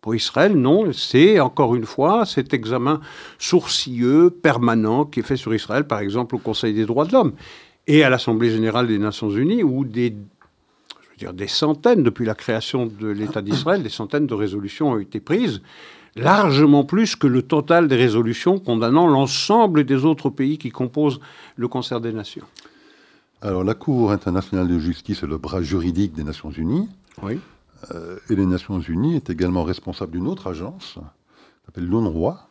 Pour 0.00 0.16
Israël, 0.16 0.56
non. 0.56 0.92
C'est, 0.92 1.38
encore 1.38 1.76
une 1.76 1.84
fois, 1.84 2.26
cet 2.26 2.52
examen 2.52 3.00
sourcilleux, 3.38 4.30
permanent, 4.30 5.04
qui 5.04 5.20
est 5.20 5.22
fait 5.22 5.36
sur 5.36 5.54
Israël, 5.54 5.86
par 5.86 6.00
exemple, 6.00 6.34
au 6.34 6.38
Conseil 6.38 6.74
des 6.74 6.86
droits 6.86 7.04
de 7.04 7.12
l'homme 7.12 7.34
et 7.86 8.02
à 8.02 8.10
l'Assemblée 8.10 8.50
générale 8.50 8.88
des 8.88 8.98
Nations 8.98 9.30
unies, 9.30 9.62
où 9.62 9.84
des, 9.84 10.12
des 11.32 11.46
centaines, 11.46 12.02
depuis 12.02 12.26
la 12.26 12.34
création 12.34 12.86
de 12.86 13.06
l'État 13.06 13.42
d'Israël, 13.42 13.84
des 13.84 13.90
centaines 13.90 14.26
de 14.26 14.34
résolutions 14.34 14.90
ont 14.90 14.98
été 14.98 15.20
prises, 15.20 15.62
largement 16.16 16.82
plus 16.82 17.14
que 17.14 17.28
le 17.28 17.42
total 17.42 17.86
des 17.86 17.96
résolutions 17.96 18.58
condamnant 18.58 19.06
l'ensemble 19.06 19.84
des 19.84 20.04
autres 20.04 20.30
pays 20.30 20.58
qui 20.58 20.70
composent 20.70 21.20
le 21.54 21.68
concert 21.68 22.00
des 22.00 22.12
nations. 22.12 22.44
Alors, 23.42 23.64
la 23.64 23.74
Cour 23.74 24.12
internationale 24.12 24.68
de 24.68 24.78
justice 24.78 25.24
est 25.24 25.26
le 25.26 25.36
bras 25.36 25.62
juridique 25.62 26.12
des 26.12 26.22
Nations 26.22 26.52
Unies. 26.52 26.88
Oui. 27.22 27.40
Euh, 27.90 28.16
et 28.30 28.36
les 28.36 28.46
Nations 28.46 28.78
Unies 28.78 29.16
est 29.16 29.30
également 29.30 29.64
responsable 29.64 30.12
d'une 30.12 30.28
autre 30.28 30.46
agence, 30.46 30.94
qui 30.94 31.66
s'appelle 31.66 31.88
l'UNRWA. 31.88 32.48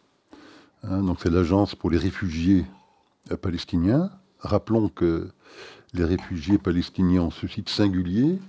Hein, 0.84 1.02
donc, 1.04 1.20
c'est 1.24 1.30
l'agence 1.30 1.76
pour 1.76 1.90
les 1.90 1.98
réfugiés 1.98 2.66
euh, 3.32 3.38
palestiniens. 3.38 4.12
Rappelons 4.40 4.90
que 4.90 5.30
les 5.94 6.04
réfugiés 6.04 6.58
palestiniens 6.58 7.22
ont 7.22 7.32
ce 7.32 7.48
site 7.48 7.70
singulier, 7.70 8.40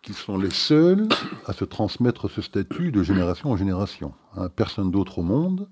qu'ils 0.00 0.14
sont 0.14 0.38
les 0.38 0.50
seuls 0.50 1.08
à 1.46 1.52
se 1.52 1.64
transmettre 1.64 2.30
ce 2.30 2.40
statut 2.40 2.92
de 2.92 3.02
génération 3.02 3.50
en 3.50 3.56
génération. 3.56 4.12
Hein, 4.36 4.48
personne 4.48 4.92
d'autre 4.92 5.18
au 5.18 5.22
monde 5.22 5.66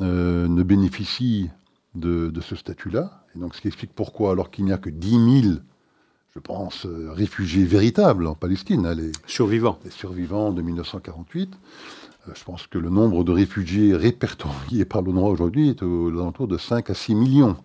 euh, 0.00 0.48
ne 0.48 0.62
bénéficie 0.62 1.50
de, 1.94 2.32
ce 2.40 2.56
statut-là. 2.56 3.19
Et 3.34 3.38
donc, 3.38 3.54
ce 3.54 3.60
qui 3.60 3.68
explique 3.68 3.92
pourquoi, 3.94 4.32
alors 4.32 4.50
qu'il 4.50 4.64
n'y 4.64 4.72
a 4.72 4.78
que 4.78 4.90
10 4.90 5.42
000 5.42 5.54
je 6.34 6.38
pense, 6.38 6.86
euh, 6.86 7.10
réfugiés 7.12 7.64
véritables 7.64 8.26
en 8.26 8.34
Palestine. 8.34 8.86
Hein, 8.86 8.94
les, 8.94 9.12
survivants. 9.26 9.78
Les 9.84 9.90
survivants 9.90 10.52
de 10.52 10.62
1948. 10.62 11.50
Euh, 12.28 12.32
je 12.34 12.44
pense 12.44 12.66
que 12.66 12.78
le 12.78 12.88
nombre 12.88 13.24
de 13.24 13.32
réfugiés 13.32 13.94
répertoriés 13.96 14.84
par 14.84 15.02
l'ONU 15.02 15.20
aujourd'hui 15.20 15.70
est 15.70 15.82
aux 15.82 16.08
alentours 16.08 16.46
de 16.46 16.56
5 16.56 16.88
à 16.90 16.94
6 16.94 17.14
millions. 17.14 17.56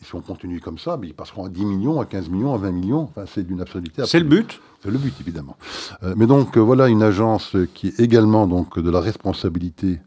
Et 0.00 0.04
si 0.04 0.14
on 0.14 0.20
continue 0.20 0.60
comme 0.60 0.78
ça, 0.78 0.98
mais 0.98 1.08
ils 1.08 1.14
passeront 1.14 1.46
à 1.46 1.48
10 1.48 1.64
millions, 1.64 2.00
à 2.00 2.04
15 2.04 2.28
millions, 2.28 2.54
à 2.54 2.58
20 2.58 2.72
millions. 2.72 3.02
Enfin, 3.02 3.24
c'est 3.26 3.46
d'une 3.46 3.60
absurdité. 3.60 4.02
C'est 4.06 4.18
le 4.18 4.26
but. 4.26 4.60
C'est 4.82 4.90
le 4.90 4.98
but, 4.98 5.14
évidemment. 5.20 5.56
Euh, 6.02 6.14
mais 6.16 6.26
donc, 6.26 6.58
voilà 6.58 6.88
une 6.88 7.02
agence 7.02 7.56
qui 7.72 7.86
est 7.88 8.00
également 8.00 8.46
donc, 8.46 8.78
de 8.78 8.90
la 8.90 9.00
responsabilité 9.00 10.00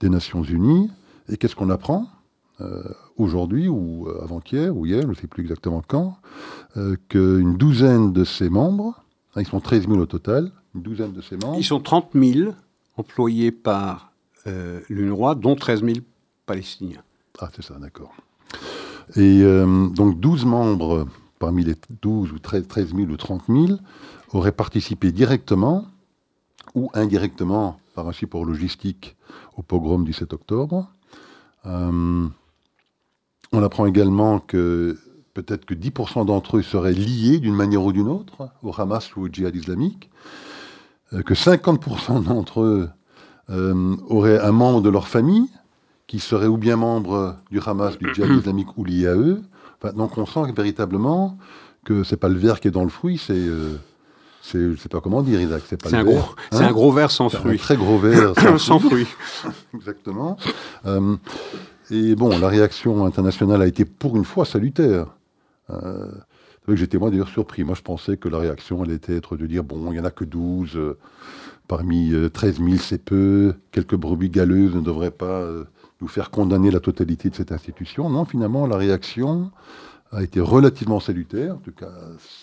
des 0.00 0.08
Nations 0.08 0.44
Unies. 0.44 0.90
Et 1.28 1.36
qu'est-ce 1.36 1.56
qu'on 1.56 1.70
apprend? 1.70 2.06
Aujourd'hui 3.16 3.68
ou 3.68 4.08
avant-hier 4.22 4.76
ou 4.76 4.86
hier, 4.86 5.02
je 5.02 5.08
ne 5.08 5.14
sais 5.14 5.26
plus 5.26 5.42
exactement 5.42 5.82
quand, 5.86 6.16
euh, 6.76 6.96
qu'une 7.08 7.56
douzaine 7.56 8.12
de 8.12 8.24
ses 8.24 8.48
membres, 8.48 9.02
hein, 9.34 9.42
ils 9.42 9.46
sont 9.46 9.60
13 9.60 9.88
000 9.88 9.98
au 9.98 10.06
total, 10.06 10.50
une 10.74 10.82
douzaine 10.82 11.12
de 11.12 11.20
ses 11.20 11.36
membres. 11.36 11.58
Ils 11.58 11.64
sont 11.64 11.80
30 11.80 12.10
000 12.14 12.52
employés 12.96 13.52
par 13.52 14.12
euh, 14.46 14.80
l'UNRWA, 14.88 15.34
dont 15.34 15.54
13 15.54 15.84
000 15.84 15.96
Palestiniens. 16.46 17.02
Ah, 17.38 17.50
c'est 17.54 17.62
ça, 17.62 17.74
d'accord. 17.78 18.14
Et 19.16 19.42
euh, 19.42 19.88
donc 19.88 20.20
12 20.20 20.44
membres 20.44 21.06
parmi 21.38 21.64
les 21.64 21.74
12 22.02 22.32
ou 22.32 22.38
13, 22.38 22.66
000 22.94 23.10
ou 23.10 23.16
30 23.16 23.42
000 23.48 23.66
auraient 24.32 24.52
participé 24.52 25.12
directement 25.12 25.86
ou 26.74 26.90
indirectement 26.94 27.78
par 27.94 28.08
un 28.08 28.12
support 28.12 28.44
logistique 28.44 29.16
au 29.56 29.62
pogrom 29.62 30.04
du 30.04 30.12
7 30.12 30.32
octobre. 30.32 30.88
Euh, 31.66 32.28
on 33.52 33.62
apprend 33.62 33.86
également 33.86 34.40
que 34.40 34.98
peut-être 35.34 35.64
que 35.64 35.74
10% 35.74 36.26
d'entre 36.26 36.58
eux 36.58 36.62
seraient 36.62 36.92
liés 36.92 37.38
d'une 37.38 37.54
manière 37.54 37.84
ou 37.84 37.92
d'une 37.92 38.08
autre 38.08 38.48
au 38.62 38.72
Hamas 38.76 39.14
ou 39.16 39.22
au 39.22 39.28
djihad 39.28 39.54
islamique, 39.54 40.10
euh, 41.12 41.22
que 41.22 41.34
50% 41.34 42.24
d'entre 42.24 42.62
eux 42.62 42.88
euh, 43.50 43.96
auraient 44.08 44.38
un 44.38 44.52
membre 44.52 44.82
de 44.82 44.88
leur 44.88 45.08
famille 45.08 45.48
qui 46.06 46.18
serait 46.18 46.46
ou 46.46 46.56
bien 46.56 46.76
membre 46.76 47.36
du 47.50 47.60
Hamas, 47.64 47.98
du 47.98 48.12
djihad 48.14 48.30
islamique 48.30 48.76
ou 48.76 48.84
lié 48.84 49.06
à 49.06 49.14
eux. 49.14 49.42
donc 49.94 50.18
on 50.18 50.26
sent 50.26 50.52
véritablement 50.54 51.38
que 51.84 52.04
c'est 52.04 52.16
pas 52.16 52.28
le 52.28 52.38
verre 52.38 52.60
qui 52.60 52.68
est 52.68 52.72
dans 52.72 52.84
le 52.84 52.90
fruit, 52.90 53.18
c'est 53.18 53.32
euh, 53.34 53.76
c'est, 54.44 54.58
je 54.58 54.76
sais 54.76 54.88
pas 54.88 55.00
comment 55.00 55.22
dire, 55.22 55.40
Isaac. 55.40 55.62
C'est, 55.68 55.80
pas 55.80 55.94
un, 55.94 56.02
gros, 56.02 56.20
c'est 56.50 56.58
un 56.58 56.66
hein 56.66 56.72
gros 56.72 56.90
verre 56.90 57.12
sans 57.12 57.28
fruit. 57.28 57.54
Un 57.54 57.56
très 57.58 57.76
gros 57.76 57.96
verre 57.98 58.34
sans, 58.36 58.58
sans 58.58 58.78
fruit. 58.80 59.06
Exactement. 59.74 60.36
Et 61.92 62.14
bon, 62.14 62.38
la 62.38 62.48
réaction 62.48 63.04
internationale 63.04 63.60
a 63.60 63.66
été 63.66 63.84
pour 63.84 64.16
une 64.16 64.24
fois 64.24 64.46
salutaire. 64.46 65.14
Euh, 65.70 66.10
j'étais 66.68 66.96
moi 66.96 67.10
d'ailleurs 67.10 67.28
surpris. 67.28 67.64
Moi, 67.64 67.74
je 67.74 67.82
pensais 67.82 68.16
que 68.16 68.28
la 68.30 68.38
réaction 68.38 68.82
allait 68.82 68.98
être 69.08 69.36
de 69.36 69.46
dire 69.46 69.62
bon, 69.62 69.90
il 69.90 69.92
n'y 69.92 70.00
en 70.00 70.04
a 70.04 70.10
que 70.10 70.24
12, 70.24 70.76
euh, 70.76 70.98
parmi 71.68 72.14
13 72.32 72.60
euh, 72.60 72.64
000, 72.64 72.76
c'est 72.78 73.04
peu, 73.04 73.54
quelques 73.72 73.96
brebis 73.96 74.30
galeuses 74.30 74.74
ne 74.74 74.80
devraient 74.80 75.10
pas 75.10 75.42
euh, 75.42 75.64
nous 76.00 76.08
faire 76.08 76.30
condamner 76.30 76.70
la 76.70 76.80
totalité 76.80 77.28
de 77.28 77.34
cette 77.34 77.52
institution. 77.52 78.08
Non, 78.08 78.24
finalement, 78.24 78.66
la 78.66 78.78
réaction 78.78 79.50
a 80.12 80.22
été 80.22 80.40
relativement 80.40 80.98
salutaire. 80.98 81.56
En 81.56 81.58
tout 81.58 81.72
cas, 81.72 81.92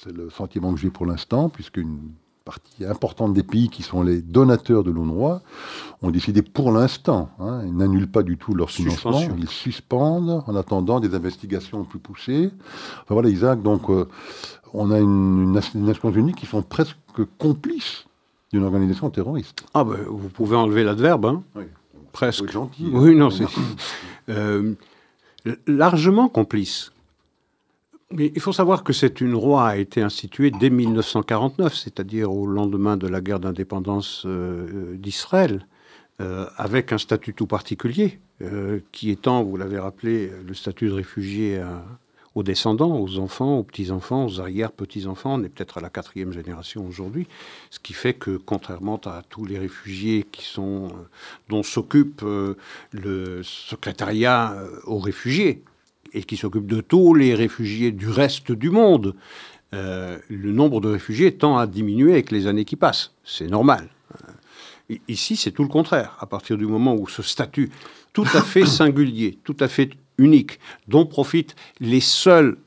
c'est 0.04 0.16
le 0.16 0.30
sentiment 0.30 0.74
que 0.74 0.80
j'ai 0.80 0.92
pour 0.92 1.08
l'instant, 1.08 1.50
puisqu'une 1.50 2.12
partie 2.50 2.84
importante 2.84 3.34
des 3.36 3.44
pays 3.44 3.70
qui 3.70 3.84
sont 3.84 4.02
les 4.02 4.24
donateurs 4.24 4.84
de 4.84 4.90
l'UNRWA 4.90 5.44
ont 6.02 6.10
décidé 6.10 6.42
pour 6.42 6.72
l'instant, 6.72 7.30
hein, 7.40 7.62
ils 7.64 7.76
n'annulent 7.76 8.10
pas 8.10 8.24
du 8.24 8.38
tout 8.38 8.56
leur 8.56 8.72
financement, 8.72 9.22
ils 9.38 9.48
suspendent 9.48 10.44
en 10.48 10.56
attendant 10.56 11.00
des 11.00 11.14
investigations 11.14 11.84
plus 11.84 12.00
poussées. 12.00 12.50
Enfin 13.02 13.14
voilà, 13.14 13.30
Isaac, 13.30 13.62
donc 13.62 13.88
euh, 13.92 14.08
on 14.74 14.90
a 14.90 14.98
une, 14.98 15.52
Nations 15.76 16.12
Unies 16.12 16.34
qui 16.34 16.48
sont 16.48 16.64
presque 16.64 16.98
complices 17.38 18.06
d'une 18.52 18.64
organisation 18.64 19.12
terroriste. 19.12 19.64
Ah 19.76 19.84
ben, 19.84 20.00
vous 20.08 20.30
pouvez 20.30 20.56
enlever 20.56 20.84
l'adverbe, 20.84 21.26
hein 21.28 21.44
oui. 21.56 21.66
Presque. 22.12 22.50
Gentil, 22.50 22.90
oui, 22.92 23.16
non, 23.16 23.30
c'est 23.30 23.46
euh, 24.30 24.74
largement 25.68 26.28
complice. 26.30 26.92
Mais 28.12 28.32
il 28.34 28.42
faut 28.42 28.54
savoir 28.54 28.84
que 28.84 28.92
cette 28.92 29.22
UNRWA 29.22 29.68
a 29.68 29.78
été 29.78 30.02
instituée 30.02 30.50
dès 30.50 30.72
1949, 30.72 31.76
c'est-à-dire 31.76 32.34
au 32.34 32.48
lendemain 32.48 32.98
de 32.98 33.08
la 33.08 33.22
guerre 33.22 33.40
d'indépendance 33.40 34.24
euh, 34.26 34.96
d'Israël, 34.98 35.68
euh, 36.20 36.48
avec 36.58 36.92
un 36.92 36.98
statut 36.98 37.36
tout 37.36 37.46
particulier, 37.46 38.20
euh, 38.42 38.80
qui 38.92 39.12
étant, 39.12 39.44
vous 39.44 39.58
l'avez 39.58 39.78
rappelé, 39.78 40.32
le 40.44 40.54
statut 40.56 40.88
de 40.88 40.94
réfugié 40.94 41.62
aux 42.34 42.42
descendants, 42.42 43.00
aux 43.00 43.20
enfants, 43.20 43.60
aux 43.60 43.64
petits-enfants, 43.64 44.26
aux 44.26 44.42
arrière-petits-enfants. 44.42 45.36
On 45.36 45.44
est 45.44 45.50
peut-être 45.50 45.78
à 45.78 45.82
la 45.82 45.92
quatrième 45.92 46.32
génération 46.32 46.88
aujourd'hui, 46.88 47.28
ce 47.70 47.78
qui 47.78 47.94
fait 47.94 48.16
que, 48.16 48.38
contrairement 48.38 49.00
à 49.06 49.22
tous 49.30 49.46
les 49.46 49.60
réfugiés 49.60 50.26
qui 50.32 50.46
sont, 50.46 50.88
dont 51.48 51.62
s'occupe 51.62 52.24
le 52.92 53.44
secrétariat 53.44 54.56
aux 54.86 55.00
réfugiés, 55.00 55.64
et 56.14 56.24
qui 56.24 56.38
s'occupe 56.38 56.68
de 56.68 56.82
tous 56.82 57.14
les 57.14 57.34
réfugiés 57.36 57.92
du 57.92 58.10
reste 58.10 58.52
du 58.52 58.70
monde, 58.70 59.16
euh, 59.74 60.18
le 60.30 60.52
nombre 60.52 60.82
de 60.82 60.90
réfugiés 60.90 61.34
tend 61.34 61.58
à 61.58 61.68
diminuer 61.68 62.14
avec 62.14 62.32
les 62.32 62.48
années 62.48 62.66
qui 62.66 62.76
passent. 62.76 63.14
C'est 63.24 63.48
normal. 63.48 63.90
Euh, 64.92 64.96
ici, 65.08 65.36
c'est 65.36 65.52
tout 65.52 65.64
le 65.64 65.70
contraire. 65.70 66.18
À 66.20 66.26
partir 66.26 66.58
du 66.58 66.66
moment 66.66 66.96
où 66.96 67.08
ce 67.08 67.22
statut 67.22 67.70
tout 68.14 68.28
à 68.34 68.42
fait 68.42 68.66
singulier, 68.66 69.38
tout 69.44 69.58
à 69.60 69.68
fait 69.68 69.92
unique, 70.18 70.60
dont 70.88 71.06
profitent 71.06 71.56
les 71.80 72.02
seuls 72.02 72.58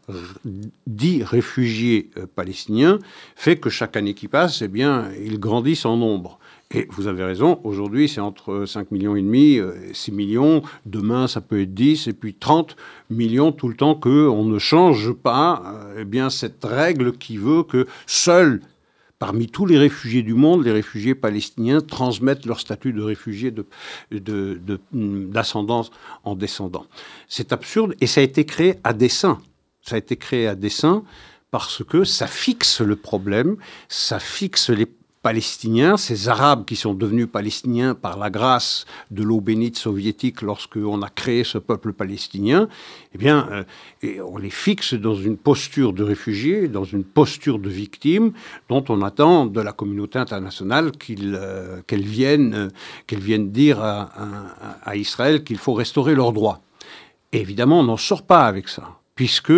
dits 0.87 1.23
réfugiés 1.23 2.11
euh, 2.17 2.27
palestiniens, 2.27 2.99
fait 3.37 3.57
que 3.57 3.69
chaque 3.69 3.97
année 3.97 4.15
qui 4.15 4.29
passe, 4.29 4.63
eh 4.63 4.69
bien, 4.69 5.11
ils 5.23 5.39
grandissent 5.39 5.85
en 5.85 5.97
nombre. 5.97 6.39
Et 6.75 6.87
vous 6.91 7.07
avez 7.07 7.23
raison, 7.23 7.61
aujourd'hui 7.65 8.09
c'est 8.09 8.21
entre 8.21 8.65
5 8.67 8.91
millions 8.91 9.15
et 9.15 9.23
demi 9.23 9.57
et 9.57 9.93
6 9.93 10.13
millions, 10.13 10.63
demain 10.87 11.29
ça 11.29 11.41
peut 11.41 11.61
être 11.61 11.75
10 11.75 12.09
et 12.09 12.13
puis 12.15 12.35
30 12.35 12.77
millions 13.11 13.53
tout 13.53 13.69
le 13.69 13.75
temps 13.75 13.95
qu'on 13.95 14.45
ne 14.45 14.59
change 14.59 15.13
pas 15.13 15.63
euh, 15.67 15.99
eh 16.01 16.05
bien, 16.05 16.31
cette 16.31 16.65
règle 16.65 17.13
qui 17.13 17.37
veut 17.37 17.63
que 17.63 17.87
seuls 18.07 18.63
parmi 19.19 19.47
tous 19.47 19.67
les 19.67 19.79
réfugiés 19.79 20.23
du 20.23 20.35
monde, 20.35 20.65
les 20.65 20.73
réfugiés 20.73 21.15
palestiniens 21.15 21.81
transmettent 21.81 22.45
leur 22.45 22.59
statut 22.59 22.93
de 22.93 23.03
réfugié 23.03 23.55
d'ascendance 24.11 25.91
de, 25.91 25.97
en 26.25 26.35
descendant. 26.35 26.87
C'est 27.29 27.53
absurde 27.53 27.95
et 28.01 28.09
ça 28.09 28.21
a 28.21 28.25
été 28.25 28.45
créé 28.45 28.81
à 28.83 28.93
dessein. 28.93 29.41
Ça 29.81 29.95
a 29.95 29.99
été 29.99 30.17
créé 30.17 30.49
à 30.49 30.57
dessein 30.57 31.05
parce 31.53 31.85
que 31.85 32.03
ça 32.03 32.27
fixe 32.27 32.81
le 32.81 32.97
problème, 32.97 33.59
ça 33.89 34.19
fixe 34.19 34.71
les 34.71 34.87
palestiniens, 35.23 35.97
ces 35.97 36.29
Arabes 36.29 36.65
qui 36.65 36.75
sont 36.75 36.95
devenus 36.95 37.29
palestiniens 37.31 37.95
par 37.95 38.19
la 38.19 38.29
grâce 38.29 38.85
de 39.11 39.23
l'eau 39.23 39.41
bénite 39.41 39.79
soviétique 39.79 40.43
lorsqu'on 40.43 41.01
a 41.01 41.09
créé 41.09 41.45
ce 41.45 41.59
peuple 41.59 41.93
palestinien, 41.93 42.69
eh 43.15 43.19
bien, 43.19 43.49
euh, 44.03 44.23
on 44.27 44.37
les 44.37 44.51
fixe 44.51 44.95
dans 44.95 45.15
une 45.15 45.37
posture 45.37 45.93
de 45.93 46.03
réfugiés, 46.03 46.67
dans 46.67 46.85
une 46.85 47.05
posture 47.05 47.59
de 47.59 47.69
victimes, 47.69 48.33
dont 48.69 48.85
on 48.89 49.01
attend 49.03 49.47
de 49.47 49.61
la 49.61 49.73
communauté 49.73 50.19
internationale 50.19 50.91
euh, 51.11 51.81
qu'elle 51.87 52.03
vienne, 52.03 52.71
vienne 53.11 53.53
dire 53.53 53.81
à, 53.81 54.97
Israël 54.97 55.45
qu'il 55.45 55.59
faut 55.59 55.75
restaurer 55.75 56.15
leurs 56.15 56.33
droits. 56.33 56.61
Évidemment, 57.33 57.81
on 57.81 57.85
n'en 57.85 57.97
sort 57.97 58.23
pas 58.23 58.47
avec 58.47 58.69
ça, 58.69 58.99
puisque 59.15 59.53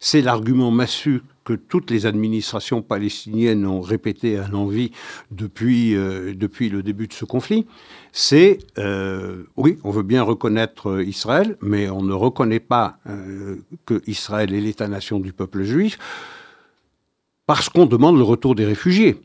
c'est 0.00 0.22
l'argument 0.22 0.70
massu 0.70 1.22
que 1.48 1.54
toutes 1.54 1.90
les 1.90 2.04
administrations 2.04 2.82
palestiniennes 2.82 3.64
ont 3.64 3.80
répété 3.80 4.36
à 4.36 4.48
l'envie 4.48 4.92
depuis, 5.30 5.96
euh, 5.96 6.34
depuis 6.34 6.68
le 6.68 6.82
début 6.82 7.06
de 7.06 7.14
ce 7.14 7.24
conflit, 7.24 7.66
c'est 8.12 8.58
euh, 8.76 9.44
oui, 9.56 9.78
on 9.82 9.90
veut 9.90 10.02
bien 10.02 10.22
reconnaître 10.22 10.90
euh, 10.90 11.02
Israël, 11.02 11.56
mais 11.62 11.88
on 11.88 12.02
ne 12.02 12.12
reconnaît 12.12 12.60
pas 12.60 12.98
que 13.86 14.02
Israël 14.06 14.52
est 14.52 14.60
l'État-nation 14.60 15.20
du 15.20 15.32
peuple 15.32 15.62
juif 15.62 15.98
parce 17.46 17.70
qu'on 17.70 17.86
demande 17.86 18.18
le 18.18 18.24
retour 18.24 18.54
des 18.54 18.66
réfugiés. 18.66 19.16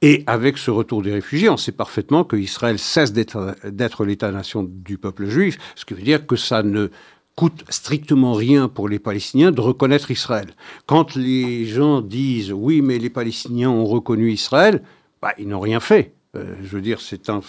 Et 0.00 0.22
avec 0.28 0.58
ce 0.58 0.70
retour 0.70 1.02
des 1.02 1.12
réfugiés, 1.12 1.48
on 1.48 1.56
sait 1.56 1.72
parfaitement 1.72 2.22
que 2.22 2.36
Israël 2.36 2.78
cesse 2.78 3.12
d'être 3.12 4.04
l'État-nation 4.04 4.62
du 4.62 4.96
peuple 4.96 5.26
juif, 5.26 5.58
ce 5.74 5.84
qui 5.84 5.94
veut 5.94 6.02
dire 6.02 6.24
que 6.24 6.36
ça 6.36 6.62
ne 6.62 6.90
coûte 7.36 7.64
strictement 7.68 8.32
rien 8.32 8.68
pour 8.68 8.88
les 8.88 8.98
Palestiniens 8.98 9.50
de 9.50 9.60
reconnaître 9.60 10.10
Israël. 10.10 10.54
Quand 10.86 11.16
les 11.16 11.66
gens 11.66 12.00
disent 12.00 12.52
oui, 12.52 12.80
mais 12.80 12.98
les 12.98 13.10
Palestiniens 13.10 13.70
ont 13.70 13.86
reconnu 13.86 14.30
Israël, 14.30 14.82
bah, 15.20 15.32
ils 15.38 15.48
n'ont 15.48 15.60
rien 15.60 15.80
fait. 15.80 16.14
Euh, 16.36 16.54
je 16.62 16.68
veux 16.68 16.82
dire, 16.82 17.00
c'est 17.00 17.28
un, 17.30 17.40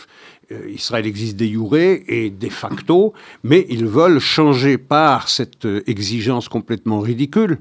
euh, 0.52 0.70
Israël 0.70 1.06
existe 1.06 1.38
de 1.38 1.46
jure 1.46 1.76
et 1.76 2.30
de 2.30 2.50
facto, 2.50 3.14
mais 3.44 3.66
ils 3.70 3.86
veulent 3.86 4.20
changer 4.20 4.78
par 4.78 5.28
cette 5.30 5.66
euh, 5.66 5.84
exigence 5.88 6.50
complètement 6.50 7.00
ridicule 7.00 7.60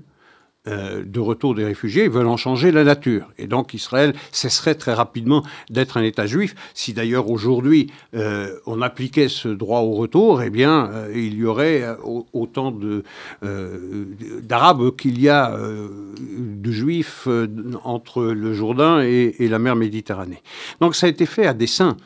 euh, 0.66 1.02
de 1.04 1.20
retour 1.20 1.54
des 1.54 1.62
réfugiés, 1.62 2.04
ils 2.04 2.10
veulent 2.10 2.26
en 2.26 2.38
changer 2.38 2.72
la 2.72 2.84
nature. 2.84 3.28
Et 3.36 3.46
donc 3.46 3.74
Israël 3.74 4.14
cesserait 4.32 4.74
très 4.74 4.94
rapidement 4.94 5.42
d'être 5.68 5.98
un 5.98 6.02
État 6.02 6.24
juif. 6.24 6.54
Si 6.72 6.94
d'ailleurs 6.94 7.28
aujourd'hui 7.28 7.90
euh, 8.14 8.48
on 8.64 8.80
appliquait 8.80 9.28
ce 9.28 9.48
droit 9.48 9.80
au 9.80 9.92
retour, 9.92 10.40
eh 10.40 10.48
bien 10.48 10.86
euh, 10.90 11.12
il 11.14 11.34
y 11.34 11.44
aurait 11.44 11.84
autant 12.32 12.74
d'Arabes 14.42 14.96
qu'il 14.96 15.20
y 15.20 15.28
a 15.28 15.54
de 15.54 16.72
Juifs 16.72 17.28
entre 17.84 18.24
le 18.24 18.54
Jourdain 18.54 19.02
et, 19.02 19.34
et, 19.40 19.48
la 19.48 19.58
mer 19.58 19.76
Méditerranée. 19.76 20.42
Donc 20.80 20.96
ça 20.96 21.06
a 21.06 21.10
été 21.10 21.26
fait 21.26 21.46
à 21.46 21.52
dessein. 21.52 21.98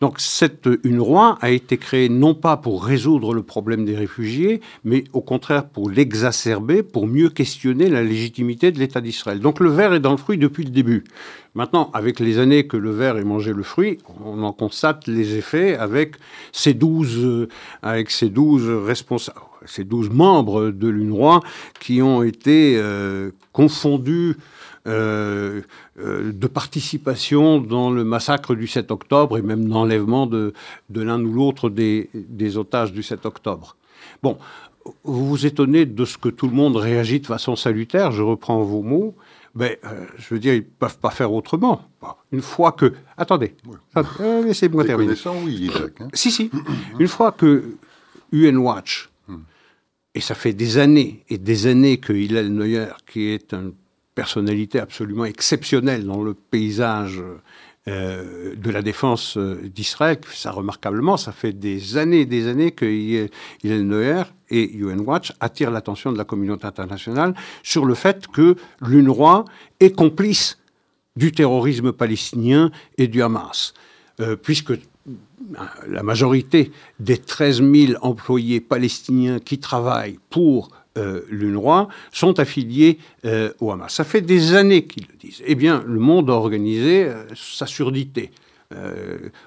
Donc 0.00 0.18
cette 0.18 0.66
UNRWA 0.82 1.36
a 1.42 1.50
été 1.50 1.76
créée 1.76 2.08
non 2.08 2.34
pas 2.34 2.56
pour 2.56 2.82
résoudre 2.82 3.34
le 3.34 3.42
problème 3.42 3.84
des 3.84 3.94
réfugiés, 3.94 4.62
mais 4.82 5.04
au 5.12 5.20
contraire 5.20 5.68
pour 5.68 5.90
l'exacerber, 5.90 6.82
pour 6.82 7.06
mieux 7.06 7.28
questionner 7.28 7.90
la 7.90 8.02
légitimité 8.02 8.72
de 8.72 8.78
l'État 8.78 9.02
d'Israël. 9.02 9.40
Donc 9.40 9.60
le 9.60 9.68
verre 9.68 9.92
est 9.92 10.00
dans 10.00 10.12
le 10.12 10.16
fruit 10.16 10.38
depuis 10.38 10.64
le 10.64 10.70
début. 10.70 11.04
Maintenant, 11.54 11.90
avec 11.92 12.18
les 12.18 12.38
années 12.38 12.66
que 12.66 12.78
le 12.78 12.92
verre 12.92 13.18
ait 13.18 13.24
mangé 13.24 13.52
le 13.52 13.62
fruit, 13.62 13.98
on 14.24 14.42
en 14.42 14.52
constate 14.52 15.06
les 15.06 15.36
effets 15.36 15.76
avec 15.76 16.14
ces 16.52 16.72
douze, 16.72 17.18
euh, 17.18 17.48
avec 17.82 18.10
ces 18.10 18.30
douze 18.30 18.70
responsables, 18.70 19.38
ces 19.66 19.84
douze 19.84 20.08
membres 20.08 20.70
de 20.70 20.88
l'UNRWA 20.88 21.40
qui 21.78 22.00
ont 22.00 22.22
été 22.22 22.76
euh, 22.78 23.32
confondus 23.52 24.36
euh, 24.86 25.60
euh, 25.98 26.32
de 26.32 26.46
participation 26.46 27.60
dans 27.60 27.90
le 27.90 28.02
massacre 28.02 28.54
du 28.54 28.66
7 28.66 28.90
octobre 28.90 29.36
et 29.36 29.42
même 29.42 29.68
d'enlèvement 29.68 30.26
de, 30.26 30.54
de 30.88 31.02
l'un 31.02 31.20
ou 31.22 31.32
l'autre 31.32 31.68
des, 31.68 32.08
des, 32.14 32.56
otages 32.56 32.92
du 32.92 33.02
7 33.02 33.26
octobre. 33.26 33.76
Bon, 34.22 34.38
vous 35.04 35.28
vous 35.28 35.44
étonnez 35.44 35.84
de 35.84 36.04
ce 36.06 36.16
que 36.16 36.30
tout 36.30 36.48
le 36.48 36.54
monde 36.54 36.76
réagit 36.76 37.20
de 37.20 37.26
façon 37.26 37.56
salutaire, 37.56 38.10
je 38.10 38.22
reprends 38.22 38.62
vos 38.62 38.82
mots. 38.82 39.14
Mais 39.54 39.80
euh, 39.84 40.06
je 40.16 40.32
veux 40.32 40.40
dire, 40.40 40.54
ils 40.54 40.60
ne 40.60 40.78
peuvent 40.78 40.98
pas 40.98 41.10
faire 41.10 41.32
autrement. 41.32 41.82
Une 42.32 42.40
fois 42.40 42.72
que. 42.72 42.94
Attendez, 43.16 43.54
laissez-moi 44.44 44.84
terminer. 44.84 45.14
oui, 45.44 45.52
Isaac, 45.52 46.00
hein. 46.00 46.08
Si, 46.14 46.30
si. 46.30 46.50
Une 46.98 47.08
fois 47.08 47.32
que 47.32 47.76
UN 48.32 48.58
Watch, 48.58 49.10
hmm. 49.28 49.38
et 50.14 50.20
ça 50.20 50.34
fait 50.34 50.52
des 50.52 50.78
années 50.78 51.24
et 51.28 51.36
des 51.36 51.66
années 51.66 51.98
que 51.98 52.12
Hillel 52.12 52.54
Neuer, 52.54 52.86
qui 53.06 53.26
est 53.26 53.52
un 53.52 53.72
personnalité 54.14 54.80
absolument 54.80 55.24
exceptionnelle 55.24 56.04
dans 56.04 56.22
le 56.22 56.34
paysage 56.34 57.22
euh, 57.88 58.54
de 58.56 58.70
la 58.70 58.82
défense 58.82 59.38
euh, 59.38 59.58
d'Israël, 59.74 60.18
ça 60.34 60.50
remarquablement, 60.50 61.16
ça 61.16 61.32
fait 61.32 61.54
des 61.54 61.96
années 61.96 62.20
et 62.20 62.26
des 62.26 62.46
années 62.46 62.72
que 62.72 62.84
Hillel 62.84 63.86
Neuer 63.86 64.24
et 64.50 64.70
UN 64.76 65.00
Watch 65.00 65.32
attirent 65.40 65.70
l'attention 65.70 66.12
de 66.12 66.18
la 66.18 66.24
communauté 66.24 66.66
internationale 66.66 67.34
sur 67.62 67.86
le 67.86 67.94
fait 67.94 68.26
que 68.26 68.56
l'UNRWA 68.82 69.46
est 69.80 69.96
complice 69.96 70.58
du 71.16 71.32
terrorisme 71.32 71.92
palestinien 71.92 72.70
et 72.98 73.08
du 73.08 73.22
Hamas. 73.22 73.72
Euh, 74.20 74.36
puisque 74.36 74.74
la 75.88 76.02
majorité 76.02 76.72
des 76.98 77.16
13 77.16 77.62
000 77.62 77.92
employés 78.02 78.60
palestiniens 78.60 79.38
qui 79.38 79.58
travaillent 79.58 80.18
pour 80.28 80.68
euh, 81.00 81.84
sont 82.12 82.38
affiliés 82.38 82.98
euh, 83.24 83.52
au 83.60 83.70
Hamas. 83.70 83.92
Ça 83.92 84.04
fait 84.04 84.20
des 84.20 84.54
années 84.54 84.86
qu'ils 84.86 85.06
le 85.10 85.16
disent. 85.16 85.42
Eh 85.46 85.54
bien, 85.54 85.82
le 85.86 85.98
monde 85.98 86.30
a 86.30 86.34
organisé 86.34 87.04
euh, 87.04 87.24
sa 87.34 87.66
surdité. 87.66 88.30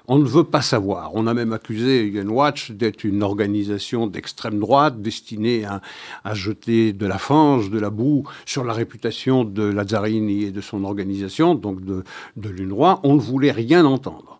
on 0.06 0.18
ne 0.18 0.24
veut 0.24 0.44
pas 0.44 0.60
savoir. 0.60 1.12
On 1.14 1.26
a 1.26 1.32
même 1.32 1.54
accusé 1.54 2.04
UN 2.04 2.28
Watch 2.28 2.72
d'être 2.72 3.04
une 3.04 3.22
organisation 3.22 4.06
d'extrême 4.06 4.58
droite 4.58 5.00
destinée 5.00 5.64
à, 5.64 6.34
jeter 6.34 6.92
de 6.92 7.06
la 7.06 7.16
fange, 7.16 7.70
de 7.70 7.78
la 7.78 7.88
boue 7.88 8.24
sur 8.44 8.64
la 8.64 8.74
réputation 8.74 9.44
de 9.44 9.62
Lazzarini 9.62 10.44
et 10.44 10.50
de 10.50 10.60
son 10.60 10.84
organisation, 10.84 11.54
donc 11.54 11.82
de, 11.82 12.04
de 12.36 12.48
l'UNRWA. 12.50 13.00
On 13.02 13.14
ne 13.14 13.20
voulait 13.20 13.52
rien 13.52 13.86
entendre. 13.86 14.34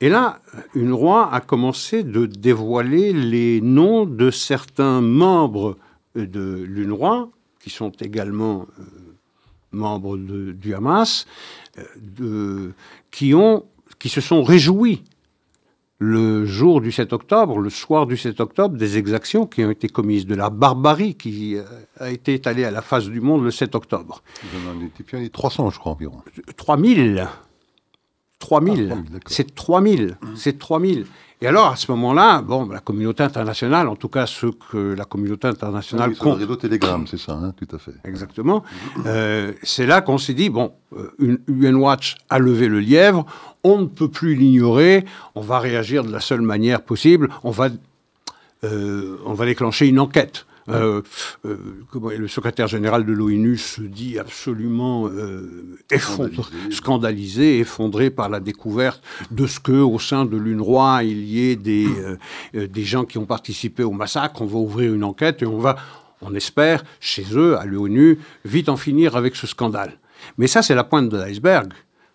Et 0.00 0.08
là, 0.08 0.40
UNRWA 0.74 1.32
a 1.32 1.40
commencé 1.40 2.02
de 2.02 2.26
dévoiler 2.26 3.12
les 3.12 3.60
noms 3.60 4.04
de 4.04 4.30
certains 4.30 5.00
membres 5.00 5.76
de 6.14 6.64
l'UNRWA, 6.66 7.28
qui 7.60 7.70
sont 7.70 7.90
également 8.00 8.66
euh, 8.78 8.82
membres 9.72 10.16
du 10.16 10.74
Hamas, 10.74 11.26
euh, 11.78 11.82
de, 11.96 12.72
qui, 13.10 13.34
ont, 13.34 13.64
qui 13.98 14.08
se 14.08 14.20
sont 14.20 14.42
réjouis 14.42 15.02
le 15.98 16.44
jour 16.44 16.80
du 16.80 16.92
7 16.92 17.12
octobre, 17.12 17.58
le 17.58 17.70
soir 17.70 18.06
du 18.06 18.16
7 18.16 18.40
octobre, 18.40 18.76
des 18.76 18.98
exactions 18.98 19.46
qui 19.46 19.64
ont 19.64 19.70
été 19.70 19.88
commises, 19.88 20.26
de 20.26 20.34
la 20.34 20.50
barbarie 20.50 21.14
qui 21.14 21.56
euh, 21.56 21.62
a 21.98 22.10
été 22.10 22.34
étalée 22.34 22.64
à 22.64 22.70
la 22.70 22.82
face 22.82 23.06
du 23.06 23.20
monde 23.20 23.42
le 23.42 23.50
7 23.50 23.74
octobre. 23.74 24.22
Vous 24.42 24.68
en 24.68 25.16
avez 25.16 25.30
300, 25.30 25.70
je 25.70 25.78
crois, 25.78 25.92
environ. 25.92 26.22
3000. 26.56 27.28
3000. 28.40 28.92
Ah, 28.92 29.18
c'est 29.26 29.54
3000. 29.54 30.18
C'est 30.36 30.58
3000. 30.58 31.06
Et 31.44 31.46
alors, 31.46 31.66
à 31.66 31.76
ce 31.76 31.90
moment-là, 31.90 32.40
bon, 32.40 32.70
la 32.70 32.80
communauté 32.80 33.22
internationale, 33.22 33.88
en 33.88 33.96
tout 33.96 34.08
cas 34.08 34.24
ceux 34.24 34.52
que 34.52 34.94
la 34.94 35.04
communauté 35.04 35.46
internationale 35.46 36.08
oui, 36.08 36.16
compte... 36.16 36.38
le 36.38 36.44
réseau 36.46 36.56
Telegram, 36.56 37.06
c'est 37.06 37.18
ça, 37.18 37.32
hein, 37.32 37.52
tout 37.54 37.68
à 37.76 37.78
fait. 37.78 37.92
Exactement. 38.06 38.64
Euh, 39.04 39.52
c'est 39.62 39.84
là 39.84 40.00
qu'on 40.00 40.16
s'est 40.16 40.32
dit, 40.32 40.48
bon, 40.48 40.72
euh, 40.96 41.10
une 41.18 41.38
UN 41.48 41.74
Watch 41.74 42.16
a 42.30 42.38
levé 42.38 42.66
le 42.66 42.80
lièvre, 42.80 43.26
on 43.62 43.80
ne 43.82 43.84
peut 43.84 44.08
plus 44.08 44.34
l'ignorer, 44.34 45.04
on 45.34 45.42
va 45.42 45.58
réagir 45.58 46.02
de 46.02 46.10
la 46.10 46.20
seule 46.20 46.40
manière 46.40 46.80
possible, 46.80 47.28
on 47.42 47.50
va, 47.50 47.68
euh, 48.64 49.18
on 49.26 49.34
va 49.34 49.44
déclencher 49.44 49.86
une 49.86 50.00
enquête. 50.00 50.46
Euh, 50.68 51.02
euh, 51.44 51.56
le 52.16 52.28
secrétaire 52.28 52.68
général 52.68 53.04
de 53.04 53.12
l'ONU 53.12 53.58
se 53.58 53.82
dit 53.82 54.18
absolument 54.18 55.08
euh, 55.08 55.78
scandalisé. 56.70 57.58
effondré 57.58 58.10
par 58.10 58.28
la 58.28 58.40
découverte 58.40 59.02
de 59.30 59.46
ce 59.46 59.60
que, 59.60 59.72
au 59.72 59.98
sein 59.98 60.24
de 60.24 60.36
l'UNRWA, 60.36 61.04
il 61.04 61.24
y 61.24 61.50
ait 61.50 61.56
des, 61.56 61.86
des 62.54 62.84
gens 62.84 63.04
qui 63.04 63.18
ont 63.18 63.26
participé 63.26 63.82
au 63.82 63.92
massacre. 63.92 64.40
On 64.42 64.46
va 64.46 64.58
ouvrir 64.58 64.94
une 64.94 65.04
enquête 65.04 65.42
et 65.42 65.46
on 65.46 65.58
va, 65.58 65.76
on 66.22 66.34
espère, 66.34 66.82
chez 67.00 67.24
eux, 67.32 67.58
à 67.58 67.64
l'ONU, 67.64 68.18
vite 68.44 68.68
en 68.68 68.76
finir 68.76 69.16
avec 69.16 69.36
ce 69.36 69.46
scandale. 69.46 69.98
Mais 70.38 70.46
ça, 70.46 70.62
c'est 70.62 70.74
la 70.74 70.84
pointe 70.84 71.08
de 71.08 71.16
l'iceberg. 71.16 71.72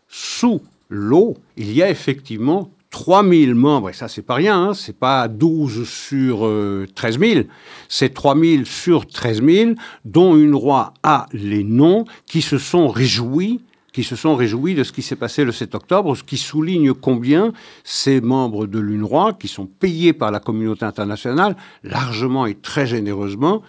Sous 0.08 0.62
l'eau, 0.90 1.38
il 1.56 1.72
y 1.72 1.84
a 1.84 1.90
effectivement 1.90 2.72
3000 2.92 3.54
membres, 3.54 3.90
et 3.90 3.94
ça 3.94 4.08
c'est 4.08 4.24
pas 4.24 4.34
rien, 4.36 4.70
hein, 4.70 4.74
c'est 4.74 4.98
pas 4.98 5.28
12 5.28 5.88
sur 5.88 6.40
13 6.40 6.46
euh, 6.48 6.86
000, 6.96 7.42
c'est 7.88 8.14
3000 8.14 8.66
sur 8.66 9.06
13 9.06 9.44
000, 9.44 9.72
dont 10.06 10.36
une 10.36 10.56
roi 10.56 10.94
a 11.04 11.28
les 11.32 11.64
noms 11.64 12.06
qui 12.26 12.42
se 12.42 12.58
sont 12.58 12.88
réjouis 12.88 13.62
qui 13.92 14.04
se 14.04 14.16
sont 14.16 14.36
réjouis 14.36 14.76
de 14.76 14.84
ce 14.84 14.92
qui 14.92 15.02
s'est 15.02 15.16
passé 15.16 15.44
le 15.44 15.52
7 15.52 15.74
octobre, 15.74 16.16
ce 16.16 16.24
qui 16.24 16.38
souligne 16.38 16.94
combien 16.94 17.54
ces 17.84 18.22
membres 18.22 18.68
de 18.68 18.80
l'UNRWA, 18.80 19.34
qui 19.34 19.48
sont 19.48 19.66
payés 19.66 20.14
par 20.14 20.30
la 20.30 20.40
communauté 20.40 20.86
internationale, 20.86 21.56
largement 21.84 22.46
et 22.46 22.54
très 22.54 22.86
généreusement, 22.86 23.64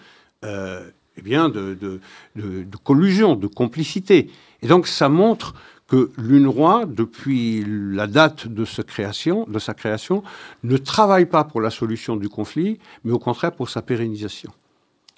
euh, 0.45 0.89
eh 1.17 1.21
bien 1.23 1.49
de, 1.49 1.73
de 1.75 2.77
collusion, 2.83 3.35
de 3.35 3.47
complicité. 3.47 4.29
Et 4.61 4.67
donc 4.67 4.87
ça 4.87 5.09
montre 5.09 5.55
que 5.91 6.09
l'UNRWA, 6.17 6.85
depuis 6.85 7.65
la 7.67 8.07
date 8.07 8.47
de, 8.47 8.63
sa 8.63 8.81
création, 8.81 9.45
de 9.49 9.59
sa 9.59 9.73
création, 9.73 10.23
ne 10.63 10.77
travaille 10.77 11.25
pas 11.25 11.43
pour 11.43 11.59
la 11.59 11.69
solution 11.69 12.15
du 12.15 12.29
conflit, 12.29 12.79
mais 13.03 13.11
au 13.11 13.19
contraire 13.19 13.51
pour 13.51 13.69
sa 13.69 13.81
pérennisation. 13.81 14.51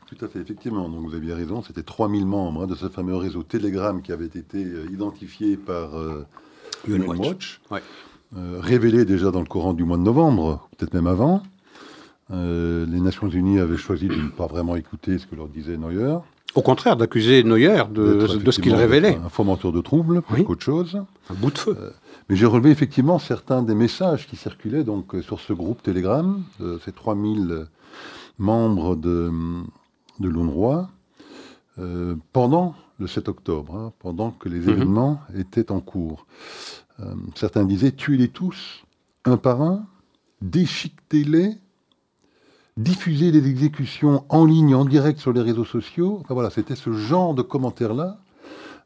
Tout 0.07 0.25
à 0.25 0.27
fait, 0.27 0.39
effectivement. 0.39 0.89
Donc 0.89 1.05
vous 1.05 1.13
aviez 1.13 1.35
raison, 1.35 1.61
c'était 1.61 1.83
3000 1.83 2.25
membres 2.25 2.63
hein, 2.63 2.65
de 2.65 2.73
ce 2.73 2.89
fameux 2.89 3.15
réseau 3.15 3.43
Telegram 3.43 4.01
qui 4.01 4.11
avait 4.11 4.25
été 4.25 4.65
euh, 4.65 4.87
identifié 4.91 5.57
par 5.57 5.95
euh, 5.95 6.25
UNWatch, 6.87 7.61
euh, 7.71 8.57
révélé 8.59 9.05
déjà 9.05 9.29
dans 9.29 9.41
le 9.41 9.45
courant 9.45 9.75
du 9.75 9.83
mois 9.83 9.97
de 9.97 10.01
novembre, 10.01 10.67
peut-être 10.75 10.95
même 10.95 11.05
avant. 11.05 11.43
les 12.31 12.99
Nations 12.99 13.29
Unies 13.29 13.59
avaient 13.59 13.77
choisi 13.77 14.07
de 14.07 14.15
ne 14.15 14.29
pas 14.29 14.47
vraiment 14.47 14.75
écouter 14.75 15.19
ce 15.19 15.27
que 15.27 15.35
leur 15.35 15.49
disait 15.49 15.77
Neuer. 15.77 16.17
Au 16.55 16.61
contraire, 16.61 16.97
d'accuser 16.97 17.43
Neuer 17.43 17.83
de, 17.89 18.27
ce 18.51 18.61
qu'il 18.61 18.75
révélait. 18.75 19.17
Un 19.23 19.29
fomenteur 19.29 19.71
de 19.71 19.81
troubles, 19.81 20.21
plus 20.21 20.43
qu'autre 20.43 20.63
chose. 20.63 21.01
Un 21.29 21.33
bout 21.33 21.51
de 21.51 21.57
feu. 21.57 21.75
Euh, 21.79 21.89
mais 22.29 22.35
j'ai 22.35 22.45
relevé 22.45 22.69
effectivement 22.69 23.17
certains 23.17 23.63
des 23.63 23.73
messages 23.73 24.27
qui 24.27 24.35
circulaient 24.35 24.83
donc, 24.83 25.15
euh, 25.15 25.21
sur 25.21 25.39
ce 25.39 25.51
groupe 25.51 25.81
Telegram, 25.81 26.43
de 26.59 26.79
ces 26.85 26.91
3000 26.91 27.65
membres 28.37 28.95
de, 28.95 29.31
de 30.19 30.29
l'UNRWA, 30.29 30.89
euh, 31.79 32.15
pendant 32.33 32.75
le 32.99 33.07
7 33.07 33.29
octobre, 33.29 33.75
hein, 33.75 33.91
pendant 33.99 34.31
que 34.31 34.47
les 34.47 34.59
mhm. 34.59 34.69
événements 34.69 35.21
étaient 35.35 35.71
en 35.71 35.79
cours. 35.79 36.27
certains 37.33 37.65
disaient 37.65 37.91
tuez-les 37.91 38.27
tous, 38.27 38.83
un 39.25 39.37
par 39.37 39.61
un, 39.61 39.85
déchiquetez-les 40.41 41.57
diffuser 42.77 43.31
les 43.31 43.47
exécutions 43.47 44.23
en 44.29 44.45
ligne, 44.45 44.75
en 44.75 44.85
direct 44.85 45.19
sur 45.19 45.33
les 45.33 45.41
réseaux 45.41 45.65
sociaux. 45.65 46.19
Enfin, 46.21 46.33
voilà, 46.33 46.49
c'était 46.49 46.75
ce 46.75 46.91
genre 46.91 47.33
de 47.33 47.41
commentaires-là 47.41 48.17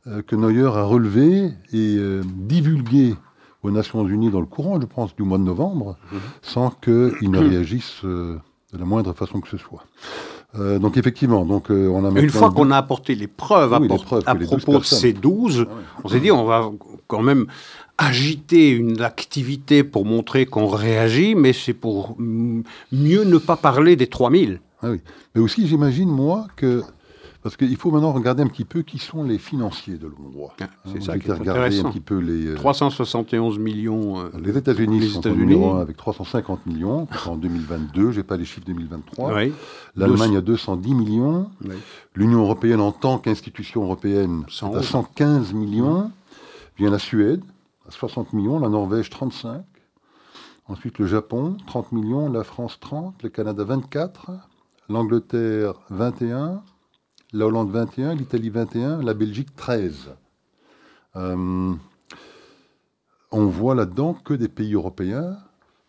euh, 0.07 0.21
que 0.21 0.35
Neuer 0.35 0.67
a 0.67 0.83
relevé 0.83 1.53
et 1.71 1.95
euh, 1.97 2.21
divulgué 2.25 3.15
aux 3.63 3.71
Nations 3.71 4.07
Unies 4.07 4.29
dans 4.29 4.39
le 4.39 4.45
courant, 4.45 4.79
je 4.79 4.85
pense, 4.85 5.15
du 5.15 5.23
mois 5.23 5.37
de 5.37 5.43
novembre, 5.43 5.97
mhm. 6.11 6.19
sans 6.41 6.69
qu'ils 6.69 7.31
ne 7.31 7.39
réagissent 7.39 8.03
euh, 8.03 8.37
de 8.73 8.77
la 8.77 8.85
moindre 8.85 9.13
façon 9.13 9.41
que 9.41 9.49
ce 9.49 9.57
soit. 9.57 9.83
Euh, 10.55 10.79
donc 10.79 10.97
effectivement, 10.97 11.45
donc 11.45 11.69
euh, 11.69 11.87
on 11.87 12.05
a 12.05 12.19
Une 12.19 12.29
fois 12.29 12.51
qu'on 12.51 12.71
a 12.71 12.77
apporté 12.77 13.15
les 13.15 13.27
preuves, 13.27 13.73
à, 13.73 13.79
propos 13.79 14.79
de 14.79 14.83
ces 14.83 15.13
12, 15.13 15.67
ah 15.69 15.73
on 16.03 16.07
s'est 16.07 16.21
dit 16.21 16.31
on 16.31 16.45
va 16.45 16.71
quand 17.07 17.21
même 17.21 17.47
agiter 17.97 18.69
une 18.69 19.01
activité 19.01 19.83
pour 19.83 20.05
montrer 20.05 20.45
qu'on 20.45 20.67
réagit, 20.67 21.35
mais 21.35 21.53
c'est 21.53 21.73
pour 21.73 22.15
mieux 22.19 23.23
ne 23.23 23.37
pas 23.37 23.57
parler 23.57 23.95
des 23.95 24.07
3000. 24.07 24.61
Ah 24.83 24.91
oui. 24.91 25.01
Mais 25.33 25.41
aussi, 25.41 25.67
j'imagine, 25.67 26.09
moi, 26.09 26.47
que 26.55 26.83
parce 27.47 27.55
qu'il 27.55 27.77
faut 27.77 27.91
maintenant 27.91 28.11
regarder 28.11 28.43
un 28.43 28.47
petit 28.47 28.65
peu 28.65 28.81
qui 28.81 28.97
sont 28.97 29.23
les 29.23 29.37
financiers 29.37 29.97
de 29.97 30.07
l'UNRWA. 30.07 30.53
Ah, 30.59 30.65
c'est 30.91 31.01
ça 31.01 31.17
qui 31.17 31.29
est 31.29 31.31
intéressant. 31.31 31.87
Un 31.87 31.91
petit 31.91 32.01
peu 32.01 32.17
les, 32.17 32.55
371 32.55 33.55
euh, 33.55 33.61
millions. 33.61 34.19
Euh, 34.19 34.29
les 34.43 34.57
États-Unis 34.57 35.09
sont 35.09 35.21
numéro 35.29 35.77
avec 35.77 35.95
350 35.95 36.65
millions 36.65 37.07
en 37.25 37.37
2022. 37.37 38.11
J'ai 38.11 38.23
pas 38.23 38.35
les 38.35 38.43
chiffres 38.43 38.65
2023. 38.65 39.33
L'Allemagne 39.95 40.35
a 40.35 40.41
210 40.41 40.93
millions. 40.93 41.49
L'Union 42.15 42.41
européenne 42.41 42.81
en 42.81 42.91
tant 42.91 43.17
qu'institution 43.17 43.83
européenne 43.83 44.43
à 44.73 44.81
115 44.81 45.53
millions. 45.53 46.11
Vient 46.77 46.91
la 46.91 46.99
Suède 46.99 47.41
60 47.89 48.33
millions, 48.33 48.59
la 48.59 48.69
Norvège 48.69 49.09
35. 49.09 49.63
Ensuite 50.67 50.99
le 50.99 51.07
Japon 51.07 51.57
30 51.67 51.91
millions, 51.93 52.29
la 52.29 52.43
France 52.43 52.79
30, 52.79 53.23
le 53.23 53.29
Canada 53.29 53.63
24, 53.63 54.31
l'Angleterre 54.89 55.79
21 55.89 56.63
la 57.33 57.45
Hollande 57.45 57.71
21, 57.71 58.15
l'Italie 58.15 58.49
21, 58.49 59.01
la 59.01 59.13
Belgique 59.13 59.55
13. 59.55 60.15
Euh, 61.15 61.73
on 63.31 63.45
voit 63.45 63.75
là-dedans 63.75 64.13
que 64.13 64.33
des 64.33 64.47
pays 64.47 64.73
européens 64.73 65.37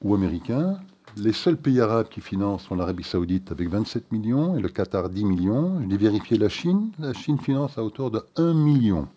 ou 0.03 0.15
américains. 0.15 0.81
Les 1.17 1.33
seuls 1.33 1.57
pays 1.57 1.81
arabes 1.81 2.09
qui 2.09 2.21
financent 2.21 2.65
sont 2.65 2.75
l'Arabie 2.75 3.05
saoudite 3.05 3.53
avec 3.53 3.69
27 3.69 4.13
millions 4.13 4.57
et 4.57 4.61
le 4.61 4.69
Qatar 4.69 5.09
10 5.09 5.25
millions. 5.25 5.81
J'ai 5.89 5.97
vérifié 5.97 6.39
la 6.39 6.49
Chine. 6.49 6.91
La 6.99 7.13
Chine 7.13 7.39
finance 7.39 7.79
à 7.79 7.85
hauteur 7.85 8.11
de 8.11 8.23
1 8.37 8.55
million. 8.55 9.09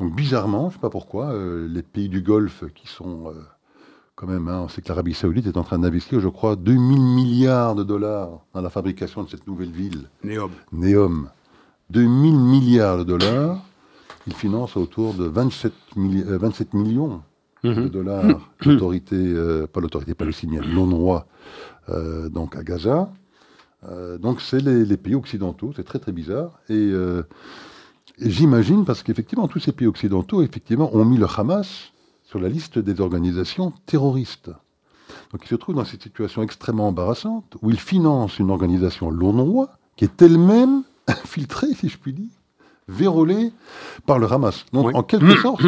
Donc 0.00 0.14
bizarrement, 0.14 0.62
je 0.62 0.66
ne 0.66 0.72
sais 0.72 0.78
pas 0.80 0.90
pourquoi, 0.90 1.32
euh, 1.32 1.68
les 1.68 1.82
pays 1.82 2.08
du 2.08 2.20
Golfe 2.20 2.64
qui 2.74 2.88
sont 2.88 3.28
euh, 3.28 3.34
quand 4.16 4.26
même, 4.26 4.48
hein, 4.48 4.62
on 4.64 4.68
sait 4.68 4.82
que 4.82 4.88
l'Arabie 4.88 5.14
Saoudite 5.14 5.46
est 5.46 5.56
en 5.56 5.64
train 5.64 5.78
d'investir, 5.78 6.20
je 6.20 6.28
crois, 6.28 6.56
2000 6.56 7.00
milliards 7.00 7.74
de 7.74 7.82
dollars 7.82 8.40
dans 8.54 8.60
la 8.60 8.70
fabrication 8.70 9.22
de 9.22 9.28
cette 9.28 9.46
nouvelle 9.46 9.72
ville. 9.72 10.08
Néom. 10.22 10.50
Néom. 10.72 11.28
2000 11.90 12.36
milliards 12.38 12.98
de 12.98 13.04
dollars. 13.04 13.58
Il 14.26 14.34
finance 14.34 14.76
autour 14.76 15.14
de 15.14 15.24
27, 15.24 15.72
27 15.96 16.68
euh, 16.72 16.78
millions 16.78 17.22
de 17.62 17.70
mhm. 17.70 17.88
dollars 17.88 18.24
l'autorité, 18.64 19.16
euh, 19.16 19.66
pas 19.66 19.80
l'autorité 19.80 20.14
palestinienne, 20.14 20.64
euh, 21.90 22.28
donc 22.30 22.56
à 22.56 22.62
Gaza. 22.62 23.10
donc 24.18 24.40
c'est 24.40 24.60
les, 24.60 24.96
pays 24.96 25.14
occidentaux, 25.14 25.72
c'est 25.76 25.84
très 25.84 25.98
très 25.98 26.12
bizarre. 26.12 26.58
Et 26.70 26.90
j'imagine, 28.18 28.84
parce 28.84 29.02
qu'effectivement, 29.02 29.48
tous 29.48 29.60
ces 29.60 29.72
pays 29.72 29.86
occidentaux, 29.86 30.42
effectivement, 30.42 30.94
ont 30.94 31.04
mis 31.04 31.16
le 31.16 31.26
Hamas 31.26 31.92
sur 32.24 32.38
la 32.40 32.48
liste 32.48 32.78
des 32.78 33.00
organisations 33.00 33.72
terroristes. 33.86 34.50
Donc 35.32 35.42
il 35.44 35.48
se 35.48 35.54
trouve 35.54 35.74
dans 35.74 35.84
cette 35.84 36.02
situation 36.02 36.42
extrêmement 36.42 36.88
embarrassante 36.88 37.56
où 37.62 37.70
il 37.70 37.78
finance 37.78 38.38
une 38.38 38.50
organisation 38.50 39.10
l'ONRWA 39.10 39.68
qui 39.96 40.04
est 40.04 40.22
elle-même 40.22 40.82
infiltrée, 41.06 41.74
si 41.74 41.88
je 41.88 41.98
puis 41.98 42.12
dire, 42.12 42.30
vérolée 42.88 43.52
par 44.06 44.18
le 44.18 44.30
Hamas. 44.32 44.64
Donc 44.72 44.94
en 44.94 45.02
quelque 45.02 45.36
sorte, 45.42 45.62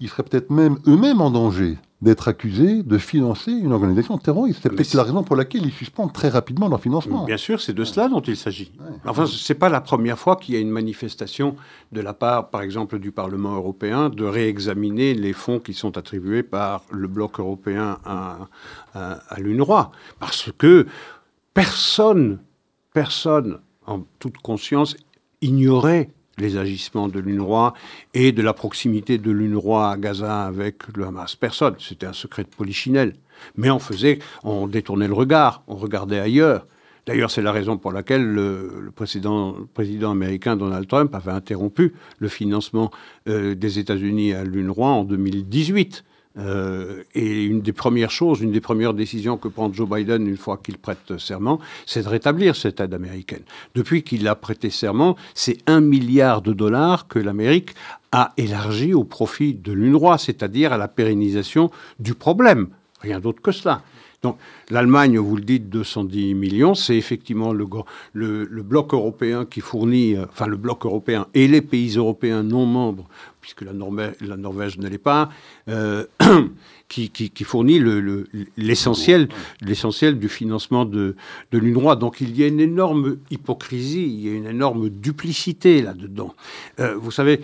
ils 0.00 0.08
seraient 0.08 0.22
peut-être 0.22 0.50
même 0.50 0.78
eux-mêmes 0.86 1.20
en 1.20 1.30
danger 1.30 1.78
d'être 2.02 2.26
accusés 2.26 2.82
de 2.82 2.98
financer 2.98 3.52
une 3.52 3.72
organisation 3.72 4.18
terroriste. 4.18 4.60
C'est 4.64 4.68
peut-être 4.70 4.94
la 4.94 5.04
raison 5.04 5.22
pour 5.22 5.36
laquelle 5.36 5.64
ils 5.64 5.72
suspendent 5.72 6.12
très 6.12 6.28
rapidement 6.28 6.68
leur 6.68 6.80
financement. 6.80 7.24
Bien 7.24 7.36
sûr, 7.36 7.60
c'est 7.60 7.72
de 7.72 7.84
cela 7.84 8.08
dont 8.08 8.20
il 8.20 8.36
s'agit. 8.36 8.72
Enfin, 9.06 9.24
ce 9.26 9.52
n'est 9.52 9.58
pas 9.58 9.68
la 9.68 9.80
première 9.80 10.18
fois 10.18 10.34
qu'il 10.34 10.54
y 10.54 10.58
a 10.58 10.60
une 10.60 10.70
manifestation 10.70 11.54
de 11.92 12.00
la 12.00 12.12
part, 12.12 12.50
par 12.50 12.62
exemple, 12.62 12.98
du 12.98 13.12
Parlement 13.12 13.54
européen 13.54 14.10
de 14.10 14.24
réexaminer 14.24 15.14
les 15.14 15.32
fonds 15.32 15.60
qui 15.60 15.74
sont 15.74 15.96
attribués 15.96 16.42
par 16.42 16.82
le 16.90 17.06
bloc 17.06 17.38
européen 17.38 17.98
à, 18.04 18.48
à, 18.94 19.12
à 19.28 19.40
l'UNRWA. 19.40 19.92
Parce 20.18 20.50
que 20.58 20.86
personne, 21.54 22.40
personne, 22.92 23.60
en 23.86 24.00
toute 24.18 24.38
conscience, 24.38 24.96
ignorait 25.40 26.10
les 26.38 26.56
agissements 26.56 27.08
de 27.08 27.20
l'UNRWA 27.20 27.74
et 28.14 28.32
de 28.32 28.42
la 28.42 28.52
proximité 28.52 29.18
de 29.18 29.30
l'UNRWA 29.30 29.90
à 29.90 29.96
Gaza 29.96 30.44
avec 30.44 30.76
le 30.96 31.06
Hamas. 31.06 31.36
Personne. 31.36 31.74
C'était 31.78 32.06
un 32.06 32.12
secret 32.12 32.44
de 32.44 32.48
polichinelle. 32.48 33.14
Mais 33.56 33.70
on 33.70 33.78
faisait, 33.78 34.18
on 34.44 34.66
détournait 34.66 35.08
le 35.08 35.14
regard, 35.14 35.62
on 35.66 35.76
regardait 35.76 36.18
ailleurs. 36.18 36.66
D'ailleurs, 37.06 37.32
c'est 37.32 37.42
la 37.42 37.50
raison 37.50 37.78
pour 37.78 37.90
laquelle 37.92 38.24
le, 38.24 38.92
président 38.94 39.56
américain 40.10 40.56
Donald 40.56 40.86
Trump 40.86 41.12
avait 41.14 41.32
interrompu 41.32 41.94
le 42.18 42.28
financement 42.28 42.92
euh, 43.28 43.56
des 43.56 43.80
États-Unis 43.80 44.32
à 44.34 44.44
l'UNRWA 44.44 44.86
en 44.86 45.04
2018. 45.04 46.04
Euh, 46.38 47.02
et 47.14 47.44
une 47.44 47.60
des 47.60 47.72
premières 47.72 48.10
choses, 48.10 48.40
une 48.40 48.52
des 48.52 48.60
premières 48.60 48.94
décisions 48.94 49.36
que 49.36 49.48
prend 49.48 49.70
Joe 49.72 49.88
Biden 49.88 50.26
une 50.26 50.38
fois 50.38 50.56
qu'il 50.56 50.78
prête 50.78 51.18
serment, 51.18 51.60
c'est 51.84 52.02
de 52.02 52.08
rétablir 52.08 52.56
cette 52.56 52.80
aide 52.80 52.94
américaine. 52.94 53.42
Depuis 53.74 54.02
qu'il 54.02 54.26
a 54.26 54.34
prêté 54.34 54.70
serment, 54.70 55.16
c'est 55.34 55.58
un 55.66 55.80
milliard 55.80 56.40
de 56.40 56.54
dollars 56.54 57.06
que 57.06 57.18
l'Amérique 57.18 57.74
a 58.12 58.32
élargi 58.36 58.94
au 58.94 59.04
profit 59.04 59.54
de 59.54 59.72
l'UNRWA, 59.72 60.16
c'est-à-dire 60.18 60.72
à 60.72 60.78
la 60.78 60.88
pérennisation 60.88 61.70
du 61.98 62.14
problème. 62.14 62.68
Rien 63.00 63.20
d'autre 63.20 63.42
que 63.42 63.52
cela. 63.52 63.82
Donc 64.22 64.36
l'Allemagne, 64.70 65.18
vous 65.18 65.34
le 65.34 65.42
dites, 65.42 65.68
210 65.68 66.34
millions, 66.34 66.76
c'est 66.76 66.96
effectivement 66.96 67.52
le, 67.52 67.66
bloc 68.62 68.94
européen 68.94 69.44
qui 69.44 69.60
fournit, 69.60 70.14
euh, 70.14 70.26
enfin 70.28 70.46
le 70.46 70.56
bloc 70.56 70.86
européen 70.86 71.26
et 71.34 71.48
les 71.48 71.60
pays 71.60 71.96
européens 71.96 72.44
non 72.44 72.64
membres, 72.64 73.08
puisque 73.40 73.62
la, 73.62 73.72
Norvège 73.72 74.78
ne 74.78 74.88
l'est 74.88 74.98
pas, 74.98 75.28
euh, 75.68 76.04
qui, 76.88 77.32
fournit 77.42 77.80
l'essentiel 78.56 79.28
le, 79.60 80.12
du 80.12 80.28
financement 80.28 80.84
de, 80.84 81.16
de 81.50 81.58
l'UNRWA. 81.58 81.96
Donc 81.96 82.20
il 82.20 82.38
y 82.38 82.44
a 82.44 82.46
une 82.46 82.60
énorme 82.60 83.16
hypocrisie, 83.32 84.04
il 84.04 84.20
y 84.20 84.28
a 84.28 84.34
une 84.34 84.46
énorme 84.46 84.88
duplicité 84.88 85.82
là-dedans. 85.82 86.32
Euh, 86.78 86.94
vous 86.94 87.10
savez, 87.10 87.40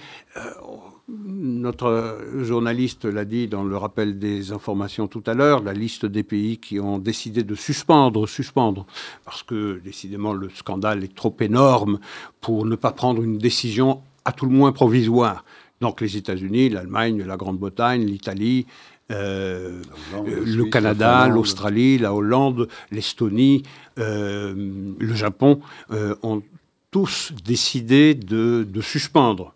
notre 1.08 2.18
journaliste 2.42 3.06
l'a 3.06 3.24
dit 3.24 3.48
dans 3.48 3.64
le 3.64 3.76
rappel 3.76 4.18
des 4.18 4.52
informations 4.52 5.08
tout 5.08 5.22
à 5.26 5.34
l'heure, 5.34 5.62
la 5.62 5.72
liste 5.72 6.04
des 6.04 6.22
pays 6.22 6.58
qui 6.58 6.78
ont 6.80 6.98
décidé 6.98 7.42
de 7.42 7.54
suspendre, 7.54 8.28
suspendre, 8.28 8.86
parce 9.24 9.42
que 9.42 9.80
décidément 9.82 10.34
le 10.34 10.50
scandale 10.50 11.04
est 11.04 11.14
trop 11.14 11.34
énorme 11.40 11.98
pour 12.40 12.66
ne 12.66 12.76
pas 12.76 12.92
prendre 12.92 13.22
une 13.22 13.38
décision 13.38 14.02
à 14.26 14.32
tout 14.32 14.44
le 14.44 14.52
moins 14.52 14.72
provisoire. 14.72 15.44
Donc 15.80 16.02
les 16.02 16.16
États-Unis, 16.16 16.68
l'Allemagne, 16.68 17.22
la 17.22 17.36
Grande-Bretagne, 17.36 18.04
l'Italie, 18.04 18.66
euh, 19.10 19.80
le 20.26 20.64
Canada, 20.64 21.26
l'Australie, 21.28 21.96
la 21.96 22.12
Hollande, 22.12 22.68
l'Estonie, 22.90 23.62
euh, 23.98 24.92
le 24.98 25.14
Japon 25.14 25.60
euh, 25.92 26.14
ont 26.22 26.42
tous 26.90 27.32
décidé 27.44 28.14
de 28.14 28.80
suspendre 28.82 29.54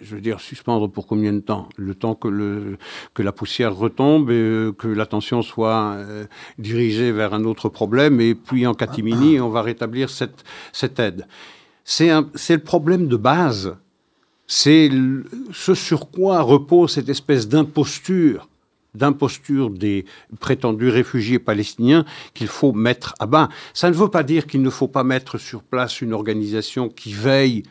je 0.00 0.14
veux 0.16 0.20
dire, 0.20 0.40
suspendre 0.40 0.88
pour 0.90 1.06
combien 1.06 1.32
de 1.32 1.38
temps? 1.38 1.68
Le 1.76 1.94
temps 1.94 2.14
que, 2.14 2.26
le, 2.26 2.78
que 3.14 3.22
la 3.22 3.30
poussière 3.30 3.76
retombe 3.76 4.30
et 4.30 4.34
euh, 4.34 4.72
que 4.72 4.88
l'attention 4.88 5.42
soit 5.42 5.94
euh, 5.94 6.26
dirigée 6.58 7.12
vers 7.12 7.32
un 7.32 7.44
autre 7.44 7.68
problème, 7.68 8.20
et 8.20 8.34
puis 8.34 8.66
en 8.66 8.74
catimini, 8.74 9.40
on 9.40 9.50
va 9.50 9.62
rétablir 9.62 10.10
cette, 10.10 10.44
cette 10.72 10.98
aide. 10.98 11.26
C'est 11.84 12.08
le 12.10 12.58
problème 12.58 13.06
de 13.06 13.16
base. 13.16 13.76
C'est 14.46 14.90
ce 15.52 15.74
sur 15.74 16.10
quoi 16.10 16.42
repose 16.42 16.92
cette 16.92 17.08
espèce 17.08 17.48
d'imposture 17.48 18.48
d'imposture 18.94 19.70
des 19.70 20.06
prétendus 20.40 20.88
réfugiés 20.88 21.38
palestiniens 21.38 22.04
qu'il 22.34 22.48
faut 22.48 22.72
mettre 22.72 23.14
à 23.20 23.26
bas. 23.26 23.48
Ça 23.74 23.90
ne 23.90 23.94
veut 23.94 24.08
pas 24.08 24.24
dire 24.24 24.46
qu'il 24.46 24.62
ne 24.62 24.70
faut 24.70 24.88
pas 24.88 25.04
mettre 25.04 25.38
sur 25.38 25.62
place 25.62 26.00
une 26.00 26.12
organisation 26.12 26.88
qui 26.88 27.12
veille 27.12 27.62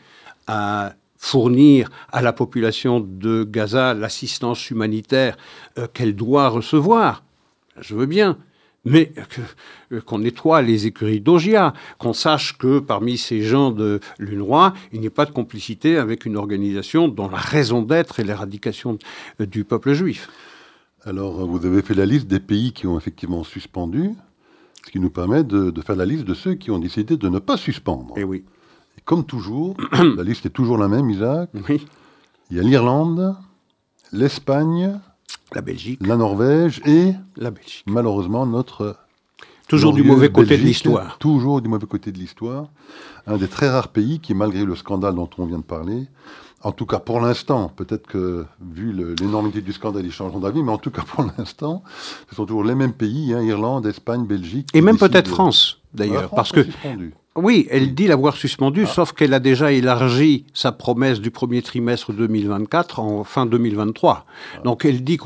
à 0.46 0.94
fournir 1.18 1.90
à 2.10 2.22
la 2.22 2.32
population 2.32 3.00
de 3.00 3.44
Gaza 3.44 3.92
l'assistance 3.92 4.70
humanitaire 4.70 5.36
euh, 5.76 5.86
qu'elle 5.92 6.14
doit 6.14 6.48
recevoir. 6.48 7.24
Je 7.80 7.94
veux 7.94 8.06
bien. 8.06 8.38
Mais 8.84 9.12
euh, 9.92 10.00
qu'on 10.00 10.20
nettoie 10.20 10.62
les 10.62 10.86
écuries 10.86 11.20
d'Ogia, 11.20 11.74
qu'on 11.98 12.12
sache 12.12 12.56
que 12.56 12.78
parmi 12.78 13.18
ces 13.18 13.42
gens 13.42 13.72
de 13.72 14.00
l'UNRWA, 14.18 14.72
il 14.92 15.00
n'y 15.00 15.06
ait 15.06 15.10
pas 15.10 15.26
de 15.26 15.32
complicité 15.32 15.98
avec 15.98 16.24
une 16.24 16.36
organisation 16.36 17.08
dont 17.08 17.28
la 17.28 17.38
raison 17.38 17.82
d'être 17.82 18.20
est 18.20 18.24
l'éradication 18.24 18.98
euh, 19.40 19.46
du 19.46 19.64
peuple 19.64 19.92
juif. 19.92 20.30
Alors, 21.04 21.46
vous 21.46 21.66
avez 21.66 21.82
fait 21.82 21.94
la 21.94 22.06
liste 22.06 22.28
des 22.28 22.40
pays 22.40 22.72
qui 22.72 22.86
ont 22.86 22.96
effectivement 22.96 23.42
suspendu, 23.42 24.10
ce 24.86 24.92
qui 24.92 25.00
nous 25.00 25.10
permet 25.10 25.42
de, 25.42 25.70
de 25.70 25.80
faire 25.82 25.96
la 25.96 26.06
liste 26.06 26.24
de 26.24 26.34
ceux 26.34 26.54
qui 26.54 26.70
ont 26.70 26.78
décidé 26.78 27.16
de 27.16 27.28
ne 27.28 27.40
pas 27.40 27.56
suspendre. 27.56 28.14
Eh 28.16 28.24
oui 28.24 28.44
comme 29.04 29.24
toujours, 29.24 29.76
la 30.16 30.22
liste 30.22 30.46
est 30.46 30.50
toujours 30.50 30.78
la 30.78 30.88
même, 30.88 31.10
Isaac. 31.10 31.50
Oui. 31.68 31.86
Il 32.50 32.56
y 32.56 32.60
a 32.60 32.62
l'Irlande, 32.62 33.36
l'Espagne, 34.12 34.98
la 35.54 35.60
Belgique, 35.60 36.00
la 36.06 36.16
Norvège 36.16 36.80
et 36.86 37.12
la 37.36 37.50
Belgique. 37.50 37.84
Malheureusement, 37.86 38.46
notre 38.46 38.96
Toujours 39.68 39.92
du 39.92 40.02
mauvais 40.02 40.30
côté 40.30 40.56
de 40.56 40.62
l'histoire. 40.62 41.18
Toujours 41.18 41.60
du 41.60 41.68
mauvais 41.68 41.86
côté 41.86 42.10
de 42.10 42.18
l'histoire. 42.18 42.68
Un 43.26 43.36
des 43.36 43.48
très 43.48 43.68
rares 43.68 43.88
pays 43.88 44.18
qui, 44.18 44.32
malgré 44.32 44.64
le 44.64 44.74
scandale 44.74 45.14
dont 45.14 45.28
on 45.36 45.44
vient 45.44 45.58
de 45.58 45.62
parler, 45.62 46.08
en 46.62 46.72
tout 46.72 46.86
cas 46.86 46.98
pour 46.98 47.20
l'instant, 47.20 47.70
peut-être 47.76 48.06
que 48.06 48.46
vu 48.60 48.92
l'énormité 49.20 49.60
du 49.60 49.74
scandale, 49.74 50.06
ils 50.06 50.12
changeront 50.12 50.40
d'avis, 50.40 50.62
mais 50.62 50.72
en 50.72 50.78
tout 50.78 50.90
cas 50.90 51.02
pour 51.02 51.24
l'instant, 51.36 51.82
ce 52.30 52.36
sont 52.36 52.46
toujours 52.46 52.64
les 52.64 52.74
mêmes 52.74 52.94
pays, 52.94 53.34
hein, 53.34 53.42
Irlande, 53.42 53.86
Espagne, 53.86 54.24
Belgique. 54.24 54.70
Et 54.72 54.80
même 54.80 54.96
peut-être 54.96 55.28
France, 55.28 55.78
d'ailleurs, 55.92 56.30
parce 56.30 56.50
que... 56.50 56.66
Oui, 57.38 57.66
elle 57.70 57.94
dit 57.94 58.06
l'avoir 58.06 58.36
suspendu, 58.36 58.84
ah. 58.84 58.86
sauf 58.86 59.12
qu'elle 59.12 59.32
a 59.32 59.40
déjà 59.40 59.72
élargi 59.72 60.44
sa 60.52 60.72
promesse 60.72 61.20
du 61.20 61.30
premier 61.30 61.62
trimestre 61.62 62.12
2024 62.12 62.98
en 62.98 63.24
fin 63.24 63.46
2023. 63.46 64.26
Ah. 64.26 64.60
Donc 64.62 64.84
elle 64.84 65.04
dit 65.04 65.18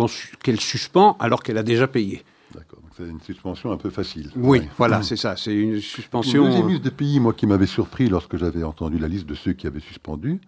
qu'elle 0.42 0.60
suspend 0.60 1.16
alors 1.20 1.42
qu'elle 1.42 1.58
a 1.58 1.62
déjà 1.62 1.88
payé. 1.88 2.22
D'accord, 2.54 2.80
c'est 2.94 3.04
une 3.04 3.20
suspension 3.20 3.72
un 3.72 3.78
peu 3.78 3.88
facile. 3.88 4.30
Oui, 4.36 4.60
voilà, 4.76 4.98
mmh. 4.98 5.02
c'est 5.04 5.16
ça, 5.16 5.36
c'est 5.36 5.54
une 5.54 5.80
suspension... 5.80 6.42
Le 6.42 6.50
deuxième 6.50 6.68
liste 6.68 6.84
de 6.84 6.90
pays, 6.90 7.18
moi, 7.18 7.32
qui 7.32 7.46
m'avait 7.46 7.66
surpris 7.66 8.10
lorsque 8.10 8.36
j'avais 8.36 8.62
entendu 8.62 8.98
la 8.98 9.08
liste 9.08 9.26
de 9.26 9.34
ceux 9.34 9.54
qui 9.54 9.66
avaient 9.66 9.80
suspendu, 9.80 10.38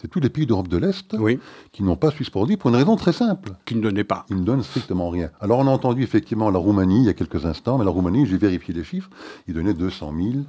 c'est 0.00 0.08
tous 0.08 0.18
les 0.18 0.28
pays 0.28 0.44
d'Europe 0.44 0.66
de 0.66 0.76
l'Est 0.76 1.16
qui 1.70 1.84
n'ont 1.84 1.96
pas 1.96 2.10
suspendu 2.10 2.56
pour 2.56 2.70
une 2.70 2.76
raison 2.76 2.96
très 2.96 3.12
simple. 3.12 3.52
Qui 3.64 3.76
ne 3.76 3.80
donnaient 3.80 4.02
pas. 4.02 4.26
Ils 4.28 4.40
ne 4.40 4.44
donnent 4.44 4.64
strictement 4.64 5.08
rien. 5.08 5.30
Alors 5.40 5.60
on 5.60 5.68
a 5.68 5.70
entendu 5.70 6.02
effectivement 6.02 6.50
la 6.50 6.58
Roumanie 6.58 7.02
il 7.02 7.06
y 7.06 7.10
a 7.10 7.14
quelques 7.14 7.46
instants, 7.46 7.78
mais 7.78 7.84
la 7.84 7.92
Roumanie, 7.92 8.26
j'ai 8.26 8.38
vérifié 8.38 8.74
les 8.74 8.82
chiffres, 8.82 9.10
ils 9.46 9.54
donnaient 9.54 9.74
200 9.74 10.12
000 10.16 10.44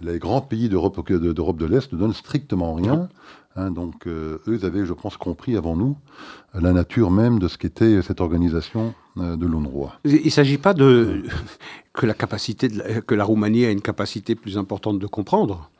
les 0.00 0.18
grands 0.18 0.40
pays 0.40 0.68
d'Europe 0.68 1.08
de, 1.08 1.66
l'Est 1.66 1.92
ne 1.92 1.98
donnent 1.98 2.12
strictement 2.12 2.74
rien. 2.74 3.08
Hein, 3.56 3.70
donc, 3.70 4.06
euh, 4.06 4.38
eux 4.46 4.64
avaient, 4.64 4.84
je 4.84 4.92
pense, 4.92 5.16
compris 5.16 5.56
avant 5.56 5.76
nous 5.76 5.96
la 6.54 6.72
nature 6.72 7.10
même 7.10 7.38
de 7.38 7.48
ce 7.48 7.56
qu'était 7.56 8.02
cette 8.02 8.20
organisation 8.20 8.94
euh, 9.18 9.36
de 9.36 9.46
l'UNRWA. 9.46 9.98
Il 10.04 10.24
ne 10.24 10.30
s'agit 10.30 10.58
pas 10.58 10.74
que 10.74 12.06
la 12.06 12.14
que 12.14 13.14
la 13.14 13.24
Roumanie 13.24 13.64
a 13.64 13.70
une 13.70 13.80
capacité 13.80 14.34
plus 14.34 14.58
importante 14.58 14.98
de 14.98 15.06
comprendre. 15.06 15.70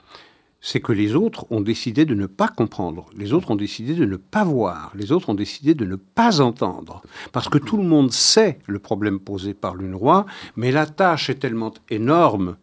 C'est 0.62 0.80
que 0.80 0.92
les 0.92 1.14
autres 1.14 1.46
ont 1.50 1.60
décidé 1.60 2.06
de 2.06 2.14
ne 2.14 2.26
pas 2.26 2.48
comprendre. 2.48 3.06
Les 3.14 3.34
autres 3.34 3.50
ont 3.50 3.56
décidé 3.56 3.94
de 3.94 4.06
ne 4.06 4.16
pas 4.16 4.42
voir. 4.42 4.90
Les 4.94 5.12
autres 5.12 5.28
ont 5.28 5.34
décidé 5.34 5.74
de 5.74 5.84
ne 5.84 5.96
pas 5.96 6.40
entendre. 6.40 7.02
Parce 7.32 7.48
que 7.48 7.58
tout 7.58 7.76
le 7.76 7.84
monde 7.84 8.10
sait 8.10 8.58
le 8.66 8.78
problème 8.78 9.20
posé 9.20 9.52
par 9.52 9.74
l'UNRWA, 9.74 10.24
mais 10.56 10.72
la 10.72 10.86
tâche 10.86 11.28
est 11.28 11.36
tellement 11.36 11.74
énorme 11.90 12.56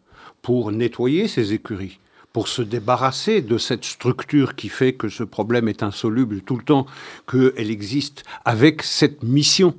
pour 0.43 0.71
nettoyer 0.71 1.27
ces 1.27 1.53
écuries, 1.53 1.99
pour 2.33 2.47
se 2.47 2.61
débarrasser 2.61 3.41
de 3.41 3.57
cette 3.57 3.85
structure 3.85 4.55
qui 4.55 4.69
fait 4.69 4.93
que 4.93 5.09
ce 5.09 5.23
problème 5.23 5.67
est 5.67 5.81
insoluble 5.81 6.41
tout 6.41 6.57
le 6.57 6.63
temps, 6.63 6.85
qu'elle 7.31 7.71
existe 7.71 8.23
avec 8.45 8.83
cette 8.83 9.23
mission 9.23 9.73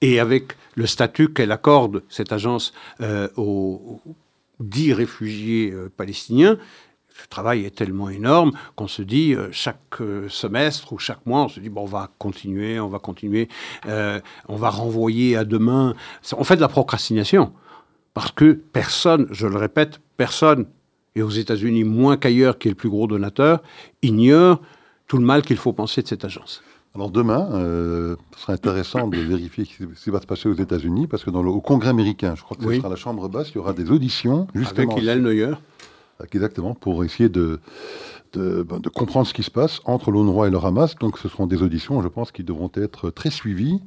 et 0.00 0.18
avec 0.18 0.56
le 0.74 0.86
statut 0.86 1.32
qu'elle 1.32 1.52
accorde, 1.52 2.02
cette 2.08 2.32
agence, 2.32 2.72
euh, 3.02 3.28
aux, 3.36 4.00
dix 4.58 4.92
réfugiés 4.92 5.70
euh, 5.72 5.92
palestiniens. 5.94 6.56
Le 7.20 7.26
travail 7.28 7.66
est 7.66 7.76
tellement 7.76 8.08
énorme 8.08 8.52
qu'on 8.74 8.88
se 8.88 9.02
dit 9.02 9.34
euh, 9.34 9.48
chaque 9.52 9.98
semestre 10.28 10.94
ou 10.94 10.98
chaque 10.98 11.24
mois, 11.26 11.44
on 11.44 11.48
se 11.48 11.60
dit 11.60 11.68
bon, 11.68 11.82
on 11.82 11.86
va 11.86 12.10
continuer, 12.18 12.80
on 12.80 12.88
va 12.88 12.98
continuer, 12.98 13.48
on 13.84 14.56
va 14.56 14.70
renvoyer 14.70 15.36
à 15.36 15.44
demain. 15.44 15.94
On 16.32 16.44
fait 16.44 16.56
de 16.56 16.62
la 16.62 16.68
procrastination. 16.68 17.52
Parce 18.14 18.32
que 18.32 18.52
personne, 18.52 19.26
je 19.30 19.46
le 19.46 19.56
répète, 19.56 20.00
personne, 20.16 20.66
et 21.14 21.22
aux 21.22 21.30
États-Unis 21.30 21.84
moins 21.84 22.16
qu'ailleurs, 22.16 22.58
qui 22.58 22.68
est 22.68 22.70
le 22.70 22.76
plus 22.76 22.90
gros 22.90 23.06
donateur, 23.06 23.62
ignore 24.02 24.60
tout 25.06 25.18
le 25.18 25.24
mal 25.24 25.42
qu'il 25.42 25.56
faut 25.56 25.72
penser 25.72 26.02
de 26.02 26.08
cette 26.08 26.24
agence. 26.24 26.62
Alors 26.94 27.10
demain, 27.10 27.48
euh, 27.52 28.16
ce 28.36 28.42
sera 28.42 28.52
intéressant 28.52 29.08
de 29.08 29.16
vérifier 29.16 29.64
ce 29.64 30.04
qui 30.04 30.10
va 30.10 30.20
se 30.20 30.26
passer 30.26 30.48
aux 30.48 30.54
États-Unis, 30.54 31.06
parce 31.06 31.24
que 31.24 31.30
dans 31.30 31.42
le, 31.42 31.48
au 31.48 31.60
Congrès 31.60 31.88
américain, 31.88 32.34
je 32.36 32.42
crois 32.42 32.56
que 32.56 32.64
ce 32.64 32.76
sera 32.76 32.88
la 32.90 32.96
Chambre 32.96 33.28
basse, 33.28 33.50
il 33.50 33.54
y 33.56 33.58
aura 33.58 33.72
des 33.72 33.90
auditions, 33.90 34.46
justement. 34.54 34.92
Avec 34.92 35.02
Hillel 35.02 35.22
Neuer. 35.22 35.54
Exactement, 36.32 36.74
pour 36.74 37.02
essayer 37.02 37.28
de, 37.28 37.60
ben, 38.34 38.78
de, 38.80 38.88
comprendre 38.88 39.26
ce 39.26 39.34
qui 39.34 39.42
se 39.42 39.50
passe 39.50 39.80
entre 39.84 40.10
l'UNRWA 40.10 40.48
et 40.48 40.50
le 40.50 40.58
Hamas. 40.58 40.96
Donc 40.96 41.18
ce 41.18 41.28
seront 41.28 41.46
des 41.46 41.62
auditions, 41.62 42.00
je 42.02 42.08
pense, 42.08 42.32
qui 42.32 42.44
devront 42.44 42.70
être 42.74 43.10
très 43.10 43.30
suivies, 43.30 43.80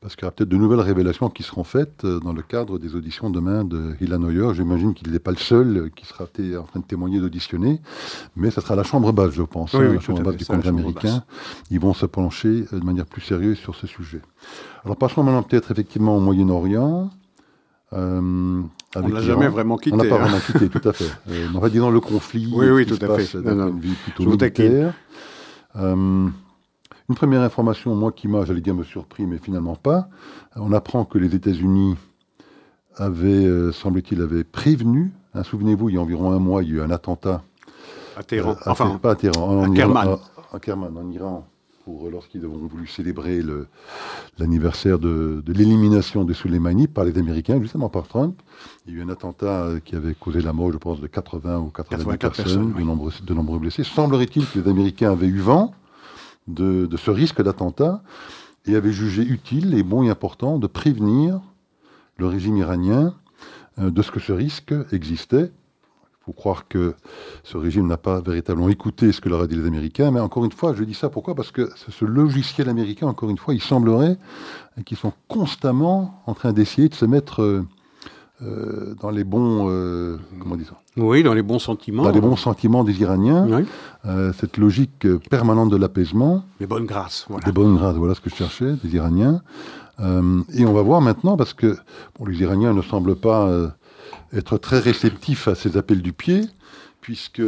parce 0.00 0.14
qu'il 0.14 0.22
y 0.22 0.26
aura 0.26 0.32
peut-être 0.32 0.48
de 0.48 0.56
nouvelles 0.56 0.80
révélations 0.80 1.28
qui 1.30 1.42
seront 1.42 1.64
faites 1.64 2.04
euh, 2.04 2.20
dans 2.20 2.32
le 2.32 2.42
cadre 2.42 2.78
des 2.78 2.94
auditions 2.94 3.30
demain 3.30 3.64
de 3.64 3.94
Hila 4.00 4.18
Neuer. 4.18 4.54
J'imagine 4.54 4.94
qu'il 4.94 5.10
n'est 5.10 5.18
pas 5.18 5.32
le 5.32 5.36
seul 5.36 5.90
qui 5.96 6.06
sera 6.06 6.24
en 6.24 6.62
train 6.64 6.80
de 6.80 6.84
témoigner, 6.84 7.20
d'auditionner, 7.20 7.80
mais 8.36 8.50
ce 8.50 8.60
sera 8.60 8.76
la 8.76 8.84
Chambre 8.84 9.12
basse, 9.12 9.32
je 9.32 9.42
pense, 9.42 9.74
hein, 9.74 9.94
la 9.94 10.00
Chambre 10.00 10.22
basse 10.22 10.36
du 10.36 10.46
Congrès 10.46 10.68
américain. 10.68 11.24
Ils 11.70 11.80
vont 11.80 11.94
se 11.94 12.06
pencher 12.06 12.66
euh, 12.72 12.80
de 12.80 12.84
manière 12.84 13.06
plus 13.06 13.22
sérieuse 13.22 13.58
sur 13.58 13.74
ce 13.74 13.86
sujet. 13.86 14.20
Alors 14.84 14.96
passons 14.96 15.22
maintenant 15.22 15.42
peut-être 15.42 15.70
effectivement 15.70 16.16
au 16.16 16.20
Moyen-Orient. 16.20 17.10
Euh, 17.92 18.62
on 18.96 19.08
n'a 19.08 19.20
jamais 19.20 19.48
vraiment 19.48 19.76
quitté. 19.76 19.94
On 19.94 19.98
n'a 19.98 20.08
pas 20.08 20.16
hein. 20.16 20.24
vraiment 20.24 20.40
quitté, 20.40 20.68
tout 20.68 20.88
à 20.88 20.92
fait. 20.92 21.10
Euh, 21.30 21.48
on 21.54 21.58
va 21.58 21.68
dire 21.68 21.82
dans 21.82 21.90
le 21.90 22.00
conflit, 22.00 22.50
oui, 22.54 22.70
oui, 22.70 22.86
tout 22.86 22.98
à 23.04 23.18
fait. 23.18 23.40
Dans 23.40 23.68
une 23.68 23.80
vie 23.80 23.94
plutôt 23.94 24.24
militaire. 24.24 24.94
Euh, 25.76 26.28
une 27.08 27.14
première 27.14 27.42
information, 27.42 27.94
moi 27.94 28.12
qui 28.12 28.28
m'a, 28.28 28.44
j'allais 28.44 28.60
dire, 28.60 28.74
me 28.74 28.84
surpris, 28.84 29.26
mais 29.26 29.38
finalement 29.38 29.76
pas. 29.76 30.08
On 30.56 30.72
apprend 30.72 31.04
que 31.04 31.18
les 31.18 31.34
États-Unis 31.34 31.96
avaient, 32.96 33.46
euh, 33.46 33.72
semble-t-il, 33.72 34.20
avaient 34.20 34.44
prévenu. 34.44 35.12
Hein, 35.34 35.42
souvenez-vous, 35.42 35.90
il 35.90 35.94
y 35.94 35.98
a 35.98 36.00
environ 36.00 36.32
un 36.32 36.38
mois, 36.38 36.62
il 36.62 36.70
y 36.70 36.72
a 36.72 36.76
eu 36.76 36.80
un 36.82 36.90
attentat. 36.90 37.42
À 38.16 38.22
Téhéran. 38.22 38.56
enfin, 38.66 38.98
pas 39.00 39.12
à 39.12 39.14
Téhéran, 39.14 39.60
en, 39.60 39.72
à 39.72 39.74
Kerman. 39.74 40.16
à 40.52 40.58
Kerman, 40.58 40.96
en 40.96 41.10
Iran 41.10 41.46
lorsqu'ils 42.10 42.44
ont 42.46 42.56
voulu 42.56 42.86
célébrer 42.86 43.42
l'anniversaire 44.38 44.98
de, 44.98 45.42
l'élimination 45.46 46.24
de 46.24 46.32
Soleimani 46.32 46.88
par 46.88 47.04
les 47.04 47.18
Américains, 47.18 47.60
justement 47.60 47.88
par 47.88 48.08
Trump. 48.08 48.40
Il 48.86 48.94
y 48.94 48.96
a 48.96 49.00
eu 49.00 49.02
un 49.02 49.08
attentat 49.08 49.64
euh, 49.64 49.80
qui 49.80 49.96
avait 49.96 50.14
causé 50.14 50.40
la 50.40 50.52
mort, 50.52 50.72
je 50.72 50.78
pense, 50.78 51.00
de 51.00 51.06
80 51.06 51.58
ou 51.58 51.70
90 51.70 52.16
personnes, 52.18 52.72
de, 52.72 52.82
nombreux, 52.82 53.12
de, 53.22 53.34
nombreux, 53.34 53.58
blessés. 53.58 53.84
Semblerait-il 53.84 54.46
que 54.46 54.58
les 54.58 54.68
Américains 54.68 55.12
avaient 55.12 55.26
eu 55.26 55.40
vent 55.40 55.72
de, 56.46 56.86
de 56.86 56.96
ce 56.96 57.10
risque 57.10 57.42
d'attentat 57.42 58.02
et 58.66 58.76
avaient 58.76 58.92
jugé 58.92 59.22
utile 59.22 59.74
et 59.74 59.82
bon 59.82 60.02
et 60.02 60.10
important 60.10 60.58
de 60.58 60.66
prévenir 60.66 61.40
le 62.16 62.26
régime 62.26 62.56
iranien 62.56 63.14
euh, 63.78 63.90
de 63.90 64.02
ce 64.02 64.10
que 64.10 64.20
ce 64.20 64.32
risque 64.32 64.74
existait 64.92 65.52
faut 66.28 66.34
croire 66.34 66.68
que 66.68 66.94
ce 67.42 67.56
régime 67.56 67.86
n'a 67.86 67.96
pas 67.96 68.20
véritablement 68.20 68.68
écouté 68.68 69.12
ce 69.12 69.20
que 69.22 69.30
leur 69.30 69.40
a 69.40 69.46
dit 69.46 69.56
les 69.56 69.66
Américains. 69.66 70.10
Mais 70.10 70.20
encore 70.20 70.44
une 70.44 70.52
fois, 70.52 70.74
je 70.74 70.84
dis 70.84 70.92
ça 70.92 71.08
pourquoi? 71.08 71.34
Parce 71.34 71.50
que 71.50 71.70
ce 71.74 72.04
logiciel 72.04 72.68
américain, 72.68 73.06
encore 73.06 73.30
une 73.30 73.38
fois, 73.38 73.54
il 73.54 73.62
semblerait 73.62 74.18
qu'ils 74.84 74.98
sont 74.98 75.14
constamment 75.26 76.22
en 76.26 76.34
train 76.34 76.52
d'essayer 76.52 76.90
de 76.90 76.94
se 76.94 77.06
mettre 77.06 77.40
euh, 77.40 77.66
euh, 78.42 78.94
dans 79.00 79.08
les 79.08 79.24
bons... 79.24 79.70
Euh, 79.70 80.18
comment 80.38 80.54
on 80.54 80.58
dit 80.58 80.66
ça 80.66 80.78
Oui, 80.98 81.22
dans 81.22 81.32
les 81.32 81.42
bons 81.42 81.58
sentiments. 81.58 82.02
Dans 82.02 82.10
les 82.10 82.20
bons 82.20 82.36
sentiments 82.36 82.84
des 82.84 83.00
Iraniens. 83.00 83.64
cette 84.38 84.58
logique 84.58 85.06
permanente 85.30 85.70
de 85.70 85.76
l'apaisement. 85.78 86.44
Les 86.60 86.66
bonnes 86.66 86.84
grâces, 86.84 87.24
voilà. 87.30 87.46
Les 87.46 87.52
bonnes 87.52 87.74
grâces, 87.74 87.96
voilà 87.96 88.14
ce 88.14 88.20
que 88.20 88.28
je 88.28 88.34
cherchais, 88.34 88.74
des 88.84 88.94
Iraniens. 88.94 89.40
et 89.98 90.66
on 90.66 90.74
va 90.74 90.82
voir 90.82 91.00
maintenant, 91.00 91.38
parce 91.38 91.54
que 91.54 91.78
les 92.26 92.42
Iraniens 92.42 92.74
ne 92.74 92.82
semblent 92.82 93.16
pas 93.16 93.72
être 94.32 94.58
très 94.58 94.78
réceptif 94.78 95.48
à 95.48 95.54
ces 95.54 95.76
appels 95.76 96.02
du 96.02 96.12
pied, 96.12 96.42
puisque 97.00 97.42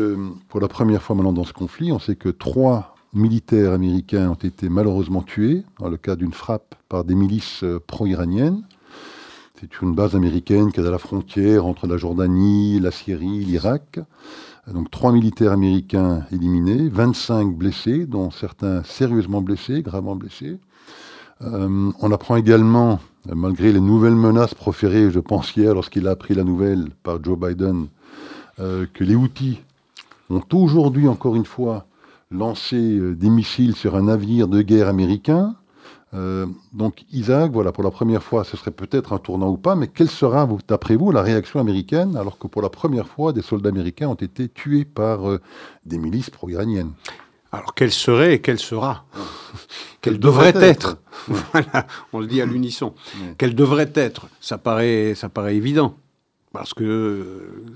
pour 0.48 0.60
la 0.60 0.68
première 0.68 1.02
fois 1.02 1.16
maintenant 1.16 1.32
dans 1.32 1.44
ce 1.44 1.52
conflit, 1.52 1.92
on 1.92 1.98
sait 1.98 2.16
que 2.16 2.28
trois 2.28 2.94
militaires 3.12 3.72
américains 3.72 4.30
ont 4.30 4.34
été 4.34 4.68
malheureusement 4.68 5.22
tués 5.22 5.64
dans 5.78 5.88
le 5.88 5.96
cas 5.96 6.16
d'une 6.16 6.32
frappe 6.32 6.74
par 6.88 7.04
des 7.04 7.14
milices 7.14 7.64
euh, 7.64 7.80
pro-iraniennes. 7.84 8.62
C'est 9.60 9.82
une 9.82 9.94
base 9.94 10.16
américaine 10.16 10.72
qui 10.72 10.80
est 10.80 10.86
à 10.86 10.90
la 10.90 10.98
frontière 10.98 11.66
entre 11.66 11.86
la 11.86 11.98
Jordanie, 11.98 12.80
la 12.80 12.90
Syrie, 12.90 13.44
l'Irak. 13.44 14.00
Donc 14.72 14.90
trois 14.90 15.12
militaires 15.12 15.52
américains 15.52 16.24
éliminés, 16.32 16.88
25 16.88 17.54
blessés, 17.54 18.06
dont 18.06 18.30
certains 18.30 18.82
sérieusement 18.84 19.42
blessés, 19.42 19.82
gravement 19.82 20.16
blessés. 20.16 20.58
Euh, 21.42 21.90
on 22.00 22.12
apprend 22.12 22.36
également 22.36 23.00
malgré 23.26 23.72
les 23.72 23.80
nouvelles 23.80 24.14
menaces 24.14 24.54
proférées, 24.54 25.10
je 25.10 25.20
pense 25.20 25.54
hier, 25.56 25.74
lorsqu'il 25.74 26.06
a 26.08 26.12
appris 26.12 26.34
la 26.34 26.44
nouvelle 26.44 26.88
par 27.02 27.22
Joe 27.22 27.38
Biden, 27.38 27.86
euh, 28.58 28.86
que 28.92 29.04
les 29.04 29.14
outils 29.14 29.60
ont 30.28 30.42
aujourd'hui, 30.52 31.08
encore 31.08 31.36
une 31.36 31.44
fois, 31.44 31.86
lancé 32.30 32.76
euh, 32.76 33.14
des 33.14 33.30
missiles 33.30 33.76
sur 33.76 33.96
un 33.96 34.02
navire 34.02 34.48
de 34.48 34.62
guerre 34.62 34.88
américain. 34.88 35.54
Euh, 36.12 36.46
donc 36.72 37.04
Isaac, 37.12 37.52
voilà, 37.52 37.72
pour 37.72 37.84
la 37.84 37.90
première 37.90 38.22
fois, 38.22 38.44
ce 38.44 38.56
serait 38.56 38.70
peut-être 38.70 39.12
un 39.12 39.18
tournant 39.18 39.50
ou 39.50 39.56
pas, 39.56 39.76
mais 39.76 39.88
quelle 39.88 40.10
sera, 40.10 40.48
d'après 40.66 40.96
vous, 40.96 41.12
la 41.12 41.22
réaction 41.22 41.60
américaine, 41.60 42.16
alors 42.16 42.38
que 42.38 42.48
pour 42.48 42.62
la 42.62 42.70
première 42.70 43.06
fois, 43.06 43.32
des 43.32 43.42
soldats 43.42 43.68
américains 43.68 44.08
ont 44.08 44.14
été 44.14 44.48
tués 44.48 44.84
par 44.84 45.20
des 45.86 45.98
milices 45.98 46.30
pro-iraniennes? 46.30 46.92
Alors, 47.52 47.74
quelle 47.74 47.90
serait 47.90 48.34
et 48.34 48.40
quelle 48.40 48.58
sera 48.58 49.06
Quelle 50.00 50.18
devrait, 50.18 50.54
être, 50.56 50.96
voilà, 51.52 51.86
on 52.14 52.20
le 52.20 52.26
dit 52.26 52.40
à 52.40 52.46
l'unisson. 52.46 52.94
Quelle 53.36 53.54
devrait 53.54 53.92
être 53.94 54.28
ça 54.40 54.56
paraît, 54.56 55.14
ça 55.14 55.28
paraît 55.28 55.56
évident. 55.56 55.96
Parce 56.52 56.72
que 56.72 56.84
euh, 56.84 57.66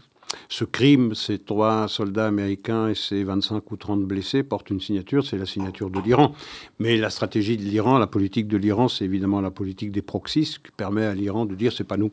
ce 0.49 0.65
crime, 0.65 1.15
ces 1.15 1.39
trois 1.39 1.87
soldats 1.89 2.27
américains 2.27 2.89
et 2.89 2.95
ces 2.95 3.25
25 3.25 3.71
ou 3.71 3.77
30 3.77 4.05
blessés 4.05 4.43
portent 4.43 4.71
une 4.71 4.81
signature, 4.81 5.27
c'est 5.27 5.37
la 5.37 5.47
signature 5.47 5.91
de 5.91 6.01
l'Iran. 6.01 6.33
Mais 6.79 6.97
la 6.97 7.11
stratégie 7.11 7.57
de 7.57 7.63
l'Iran, 7.63 7.99
la 7.99 8.07
politique 8.07 8.49
de 8.49 8.57
l'Iran, 8.57 8.89
c'est 8.89 9.05
évidemment 9.05 9.41
la 9.41 9.51
politique 9.51 9.93
des 9.93 10.03
proxys 10.03 10.57
qui 10.65 10.73
permet 10.77 11.05
à 11.05 11.15
l'Iran 11.15 11.45
de 11.45 11.55
dire 11.55 11.73
c'est 11.73 11.85
pas 11.85 11.97
nous. 11.97 12.11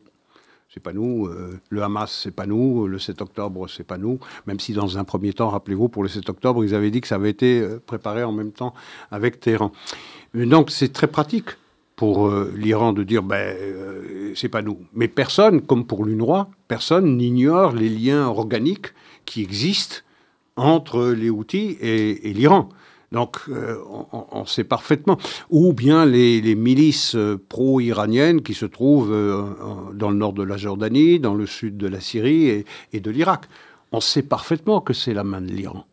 C'est 0.73 0.79
pas 0.79 0.93
nous. 0.93 1.29
le 1.69 1.83
Hamas, 1.83 2.21
c'est 2.23 2.31
pas 2.31 2.45
nous. 2.45 2.87
Le 2.87 2.97
7 2.97 3.21
octobre, 3.21 3.67
c'est 3.67 3.83
pas 3.83 3.97
nous. 3.97 4.19
Même 4.47 4.59
si 4.59 4.73
dans 4.73 4.97
un 4.97 5.03
premier 5.03 5.33
temps, 5.33 5.49
rappelez-vous, 5.49 5.89
pour 5.89 6.03
le 6.03 6.09
7 6.09 6.29
octobre, 6.29 6.63
ils 6.63 6.73
avaient 6.73 6.91
dit 6.91 7.01
que 7.01 7.07
ça 7.07 7.15
avait 7.15 7.29
été 7.29 7.61
préparé 7.85 8.23
en 8.23 8.31
même 8.31 8.51
temps 8.51 8.73
avec 9.11 9.39
Téhéran. 9.39 9.71
Donc 10.33 10.71
c'est 10.71 10.93
très 10.93 11.07
pratique 11.07 11.49
pour 11.97 12.31
l'Iran 12.55 12.93
de 12.93 13.03
dire 13.03 13.21
ben 13.21 13.53
c'est 14.35 14.49
pas 14.49 14.61
nous. 14.61 14.79
Mais 14.93 15.09
personne, 15.09 15.61
comme 15.61 15.85
pour 15.85 16.05
l'UNRWA, 16.05 16.49
personne 16.69 17.17
n'ignore 17.17 17.73
les 17.73 17.89
liens 17.89 18.27
organiques 18.27 18.93
qui 19.25 19.41
existent 19.41 19.97
entre 20.55 21.07
les 21.07 21.29
Houthis 21.29 21.77
et 21.81 22.33
l'Iran. 22.33 22.69
Donc, 23.11 23.39
euh, 23.49 23.77
on, 24.31 24.45
sait 24.45 24.63
parfaitement. 24.63 25.17
Ou 25.49 25.73
bien 25.73 26.05
les, 26.05 26.55
milices 26.55 27.15
euh, 27.15 27.37
pro-iraniennes 27.49 28.41
qui 28.41 28.53
se 28.53 28.65
trouvent 28.65 29.11
euh, 29.11 29.43
dans 29.93 30.11
le 30.11 30.15
nord 30.15 30.31
de 30.31 30.43
la 30.43 30.55
Jordanie, 30.55 31.19
dans 31.19 31.33
le 31.33 31.45
sud 31.45 31.75
de 31.75 31.87
la 31.87 31.99
Syrie 31.99 32.65
et, 32.93 32.99
de 32.99 33.11
l'Irak. 33.11 33.45
On 33.91 33.99
sait 33.99 34.21
parfaitement 34.21 34.79
que 34.79 34.93
c'est 34.93 35.13
la 35.13 35.25
main 35.25 35.41
de 35.41 35.51
l'Iran. 35.51 35.85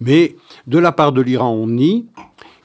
Mais 0.00 0.36
de 0.68 0.78
la 0.78 0.92
part 0.92 1.10
de 1.12 1.20
l'Iran, 1.20 1.50
on 1.50 1.66
nie. 1.66 2.06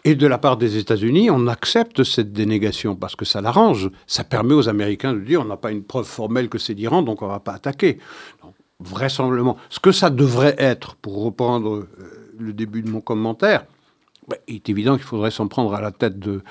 Et 0.03 0.13
de 0.13 0.27
la 0.27 0.37
part 0.37 0.57
des 0.57 0.77
États-Unis, 0.77 1.31
on 1.31 1.47
accepte 1.47 2.03
cette 2.03 2.31
dénégation 2.31 2.95
parce 2.95 3.15
que 3.15 3.25
ça 3.25 3.41
l'arrange. 3.41 3.89
Ça 4.05 4.23
permet 4.23 4.53
aux 4.53 4.69
Américains 4.69 5.13
de 5.13 5.19
dire 5.19 5.41
on 5.41 5.45
n'a 5.45 5.57
pas 5.57 5.71
une 5.71 5.83
preuve 5.83 6.05
formelle 6.05 6.49
que 6.49 6.59
c'est 6.59 6.75
l'Iran, 6.75 7.01
donc 7.01 7.23
on 7.23 7.25
ne 7.25 7.31
va 7.31 7.39
pas 7.39 7.53
attaquer. 7.53 7.97
vraisemblablement, 8.79 9.57
ce 9.69 9.79
que 9.79 9.91
ça 9.91 10.11
devrait 10.11 10.55
être, 10.59 10.95
pour 10.95 11.23
reprendre 11.23 11.87
le 12.37 12.53
début 12.53 12.83
de 12.83 12.89
mon 12.89 13.01
commentaire, 13.01 13.65
bah, 14.27 14.37
il 14.47 14.55
est 14.55 14.69
évident 14.69 14.95
qu'il 14.95 15.05
faudrait 15.05 15.31
s'en 15.31 15.47
prendre 15.47 15.73
à 15.73 15.81
la, 15.81 15.91
tête 15.91 16.19
de, 16.19 16.41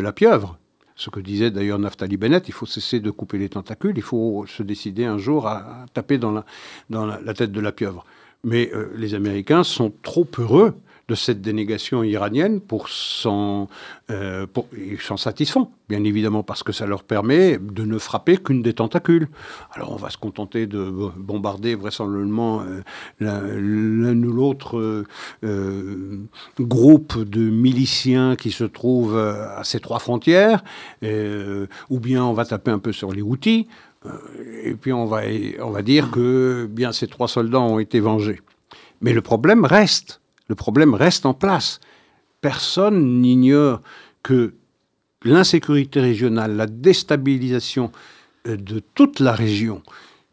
la 0.00 0.12
pieuvre. 0.12 0.58
Ce 0.94 1.10
que 1.10 1.20
disait 1.20 1.50
d'ailleurs 1.50 1.78
Naftali 1.78 2.16
Bennett, 2.16 2.48
il 2.48 2.54
faut 2.54 2.66
cesser 2.66 3.00
de 3.00 3.10
couper 3.10 3.38
les 3.38 3.48
tentacules, 3.48 3.94
il 3.96 4.02
faut 4.02 4.44
se 4.46 4.62
décider 4.62 5.04
un 5.04 5.18
jour 5.18 5.46
à, 5.46 5.86
taper 5.92 6.18
dans, 6.18 6.32
la, 6.32 6.44
dans 6.90 7.06
la, 7.06 7.34
tête 7.34 7.52
de 7.52 7.60
la 7.60 7.72
pieuvre. 7.72 8.04
Mais 8.44 8.70
euh, 8.72 8.92
les 8.96 9.14
Américains 9.14 9.64
sont 9.64 9.92
trop 10.02 10.26
heureux 10.38 10.74
de 11.08 11.14
cette 11.14 11.40
dénégation 11.40 12.02
iranienne 12.02 12.60
pour 12.60 12.88
euh, 14.10 14.46
ils 14.76 15.00
s'en 15.00 15.16
satisfont, 15.16 15.70
bien 15.88 16.02
évidemment, 16.02 16.42
parce 16.42 16.64
que 16.64 16.72
ça 16.72 16.84
leur 16.86 17.04
permet 17.04 17.58
de 17.58 17.84
ne 17.84 17.98
frapper 17.98 18.38
qu'une 18.38 18.60
des 18.60 18.72
tentacules. 18.72 19.28
Alors 19.72 19.92
on 19.92 19.96
va 19.96 20.10
se 20.10 20.18
contenter 20.18 20.66
de 20.66 20.90
bombarder 21.16 21.76
vraisemblablement 21.76 22.62
euh, 22.62 22.82
l'un 23.20 24.22
ou 24.22 24.32
l'autre 24.32 25.04
euh, 25.44 26.18
groupe 26.58 27.22
de 27.22 27.50
miliciens 27.50 28.34
qui 28.34 28.50
se 28.50 28.64
trouvent 28.64 29.16
à 29.16 29.62
ces 29.62 29.78
trois 29.78 30.00
frontières, 30.00 30.64
ou 31.02 32.00
bien 32.00 32.24
on 32.24 32.32
va 32.32 32.44
taper 32.44 32.70
un 32.70 32.78
peu 32.78 32.92
sur 32.92 33.12
les 33.12 33.22
outils, 33.22 33.68
et 34.64 34.74
puis 34.74 34.92
on 34.92 35.06
va, 35.06 35.22
on 35.60 35.70
va 35.70 35.82
dire 35.82 36.10
que 36.10 36.66
bien 36.70 36.92
ces 36.92 37.06
trois 37.06 37.28
soldats 37.28 37.60
ont 37.60 37.78
été 37.78 38.00
vengés. 38.00 38.40
Mais 39.00 39.12
le 39.12 39.20
problème 39.20 39.64
reste 39.64 40.20
le 40.48 40.54
problème 40.54 40.94
reste 40.94 41.26
en 41.26 41.34
place. 41.34 41.80
Personne 42.40 43.20
n'ignore 43.20 43.80
que 44.22 44.54
l'insécurité 45.22 46.00
régionale, 46.00 46.56
la 46.56 46.66
déstabilisation 46.66 47.90
euh, 48.46 48.56
de 48.56 48.80
toute 48.94 49.20
la 49.20 49.32
région, 49.32 49.82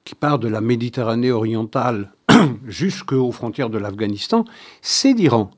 qui 0.03 0.15
part 0.15 0.39
de 0.39 0.47
la 0.47 0.61
Méditerranée 0.61 1.31
orientale 1.31 2.11
jusqu'aux 2.67 3.31
frontières 3.31 3.69
de 3.69 3.77
l'Afghanistan, 3.77 4.45
c'est 4.81 5.13
l'Iran. 5.13 5.51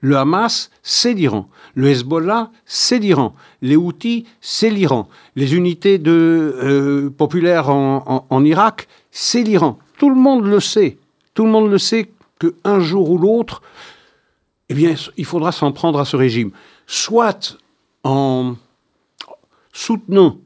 Le 0.00 0.16
Hamas, 0.16 0.70
c'est 0.82 1.14
l'Iran. 1.14 1.48
Le 1.76 1.88
Hezbollah, 1.88 2.50
c'est 2.66 2.98
l'Iran. 2.98 3.34
Les 3.62 3.76
Houthis, 3.76 4.26
c'est 4.40 4.68
l'Iran. 4.68 5.08
Les 5.36 5.54
unités 5.54 6.02
euh, 6.04 7.08
populaires 7.08 7.70
en, 7.70 8.26
en 8.28 8.44
Irak, 8.44 8.88
c'est 9.12 9.42
l'Iran. 9.42 9.78
Tout 9.98 10.10
le 10.10 10.16
monde 10.16 10.44
le 10.44 10.58
sait. 10.58 10.98
Tout 11.34 11.44
le 11.44 11.52
monde 11.52 11.70
le 11.70 11.78
sait 11.78 12.10
qu'un 12.40 12.80
jour 12.80 13.10
ou 13.10 13.18
l'autre, 13.18 13.62
eh 14.72 14.74
bien, 14.74 14.94
il 15.18 15.26
faudra 15.26 15.52
s'en 15.52 15.70
prendre 15.70 15.98
à 15.98 16.06
ce 16.06 16.16
régime. 16.16 16.50
Soit 16.86 17.58
en 18.04 18.56
soutenant 19.70 20.38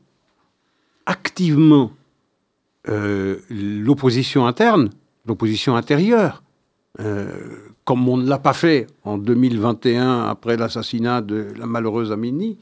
activement 1.06 1.92
euh, 2.88 3.38
l'opposition 3.48 4.44
interne, 4.44 4.90
l'opposition 5.26 5.76
intérieure, 5.76 6.42
euh, 6.98 7.28
comme 7.84 8.08
on 8.08 8.16
ne 8.16 8.28
l'a 8.28 8.40
pas 8.40 8.52
fait 8.52 8.88
en 9.04 9.16
2021 9.16 10.24
après 10.24 10.56
l'assassinat 10.56 11.20
de 11.20 11.46
la 11.56 11.66
malheureuse 11.66 12.10
Amini, 12.10 12.58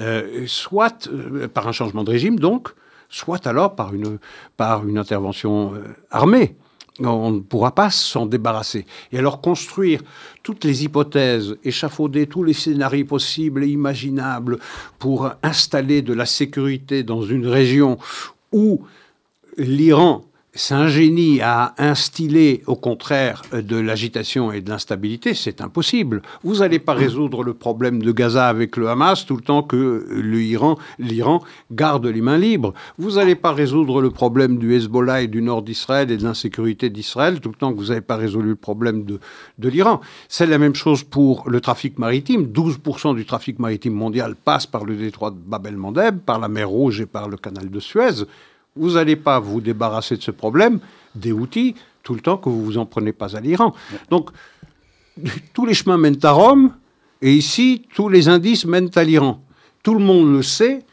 euh, 0.00 0.44
soit 0.46 1.10
par 1.52 1.68
un 1.68 1.72
changement 1.72 2.04
de 2.04 2.10
régime, 2.10 2.38
donc, 2.38 2.70
soit 3.10 3.46
alors 3.46 3.76
par 3.76 3.92
une, 3.92 4.18
par 4.56 4.88
une 4.88 4.96
intervention 4.96 5.74
armée 6.10 6.56
on 7.00 7.30
ne 7.30 7.40
pourra 7.40 7.74
pas 7.74 7.90
s'en 7.90 8.26
débarrasser. 8.26 8.86
Et 9.12 9.18
alors 9.18 9.40
construire 9.40 10.02
toutes 10.42 10.64
les 10.64 10.84
hypothèses, 10.84 11.56
échafauder 11.64 12.26
tous 12.26 12.42
les 12.42 12.52
scénarios 12.52 13.04
possibles 13.04 13.64
et 13.64 13.68
imaginables 13.68 14.58
pour 14.98 15.30
installer 15.42 16.02
de 16.02 16.14
la 16.14 16.26
sécurité 16.26 17.02
dans 17.02 17.22
une 17.22 17.46
région 17.46 17.98
où 18.52 18.82
l'Iran 19.58 20.24
s'ingénie 20.56 21.40
à 21.42 21.74
instiller 21.78 22.62
au 22.66 22.76
contraire 22.76 23.42
de 23.52 23.76
l'agitation 23.76 24.50
et 24.50 24.60
de 24.60 24.70
l'instabilité, 24.70 25.34
c'est 25.34 25.60
impossible. 25.60 26.22
Vous 26.42 26.56
n'allez 26.56 26.78
pas 26.78 26.94
résoudre 26.94 27.44
le 27.44 27.54
problème 27.54 28.02
de 28.02 28.10
Gaza 28.10 28.48
avec 28.48 28.76
le 28.76 28.88
Hamas 28.88 29.26
tout 29.26 29.36
le 29.36 29.42
temps 29.42 29.62
que 29.62 30.06
l'Iran 30.16 30.76
garde 31.70 32.06
les 32.06 32.20
mains 32.20 32.38
libres. 32.38 32.72
Vous 32.98 33.12
n'allez 33.12 33.34
pas 33.34 33.52
résoudre 33.52 34.00
le 34.00 34.10
problème 34.10 34.58
du 34.58 34.74
Hezbollah 34.74 35.22
et 35.22 35.28
du 35.28 35.42
nord 35.42 35.62
d'Israël 35.62 36.10
et 36.10 36.16
de 36.16 36.24
l'insécurité 36.24 36.90
d'Israël 36.90 37.40
tout 37.40 37.50
le 37.50 37.54
temps 37.54 37.72
que 37.72 37.78
vous 37.78 37.88
n'avez 37.88 38.00
pas 38.00 38.16
résolu 38.16 38.48
le 38.48 38.56
problème 38.56 39.04
de, 39.04 39.20
de 39.58 39.68
l'Iran. 39.68 40.00
C'est 40.28 40.46
la 40.46 40.58
même 40.58 40.74
chose 40.74 41.04
pour 41.04 41.48
le 41.48 41.60
trafic 41.60 41.98
maritime. 41.98 42.44
12% 42.44 43.14
du 43.14 43.26
trafic 43.26 43.58
maritime 43.58 43.94
mondial 43.94 44.34
passe 44.34 44.66
par 44.66 44.84
le 44.84 44.96
détroit 44.96 45.30
de 45.30 45.36
Bab 45.36 45.66
el-Mandeb, 45.66 46.20
par 46.20 46.38
la 46.38 46.48
mer 46.48 46.68
Rouge 46.68 47.00
et 47.00 47.06
par 47.06 47.28
le 47.28 47.36
canal 47.36 47.70
de 47.70 47.80
Suez. 47.80 48.24
Vous 48.76 48.92
n'allez 48.92 49.16
pas 49.16 49.40
vous 49.40 49.60
débarrasser 49.60 50.16
de 50.16 50.22
ce 50.22 50.30
problème 50.30 50.80
des 51.14 51.32
outils 51.32 51.74
tout 52.02 52.14
le 52.14 52.20
temps 52.20 52.36
que 52.36 52.48
vous 52.48 52.64
vous 52.64 52.78
en 52.78 52.86
prenez 52.86 53.12
pas 53.12 53.36
à 53.36 53.40
l'Iran. 53.40 53.74
Donc, 54.10 54.30
tous 55.52 55.66
les 55.66 55.74
chemins 55.74 55.96
mènent 55.96 56.20
à 56.22 56.30
Rome, 56.30 56.72
et 57.20 57.32
ici, 57.32 57.82
tous 57.94 58.08
les 58.08 58.28
indices 58.28 58.64
mènent 58.64 58.90
à 58.94 59.02
l'Iran. 59.02 59.42
Tout 59.82 59.94
le 59.94 60.04
monde 60.04 60.32
le 60.32 60.42
sait, 60.42 60.84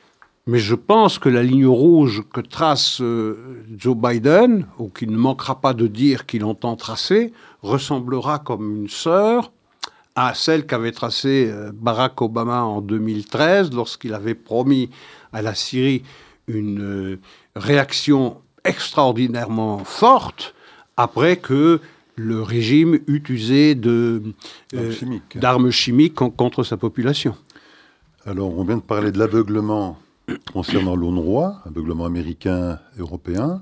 mais 0.47 0.59
je 0.59 0.75
pense 0.75 1.19
que 1.19 1.29
la 1.29 1.43
ligne 1.43 1.67
rouge 1.67 2.23
que 2.33 2.41
trace 2.41 2.99
euh, 2.99 3.63
Joe 3.77 3.95
Biden, 3.95 4.65
ou 4.79 4.89
qu'il 4.89 5.11
ne 5.11 5.17
manquera 5.17 5.61
pas 5.61 5.73
de 5.73 5.85
dire 5.85 6.25
qu'il 6.25 6.43
entend 6.45 6.75
tracer, 6.75 7.31
ressemblera 7.61 8.39
comme 8.39 8.81
une 8.81 8.89
sœur 8.89 9.51
à 10.15 10.33
celle 10.33 10.65
qu'avait 10.65 10.91
tracée 10.91 11.49
euh, 11.51 11.71
Barack 11.73 12.21
Obama 12.21 12.63
en 12.63 12.81
2013 12.81 13.71
lorsqu'il 13.71 14.13
avait 14.13 14.35
promis 14.35 14.89
à 15.31 15.41
la 15.41 15.55
Syrie 15.55 16.03
une 16.47 16.81
euh, 16.81 17.19
réaction 17.55 18.41
extraordinairement 18.63 19.83
forte 19.83 20.53
après 20.97 21.37
que 21.37 21.81
le 22.15 22.41
régime 22.41 22.99
eut 23.07 23.23
usé 23.29 23.75
d'armes 25.35 25.71
chimiques, 25.71 26.13
contre 26.13 26.63
sa 26.63 26.77
population. 26.77 27.35
Alors, 28.25 28.57
on 28.57 28.63
vient 28.63 28.77
de 28.77 28.81
parler 28.81 29.11
de 29.11 29.19
l'aveuglement 29.19 29.97
concernant 30.53 30.95
l'UNRWA, 30.95 31.61
aveuglement 31.65 32.05
américain, 32.05 32.79
européen. 32.97 33.61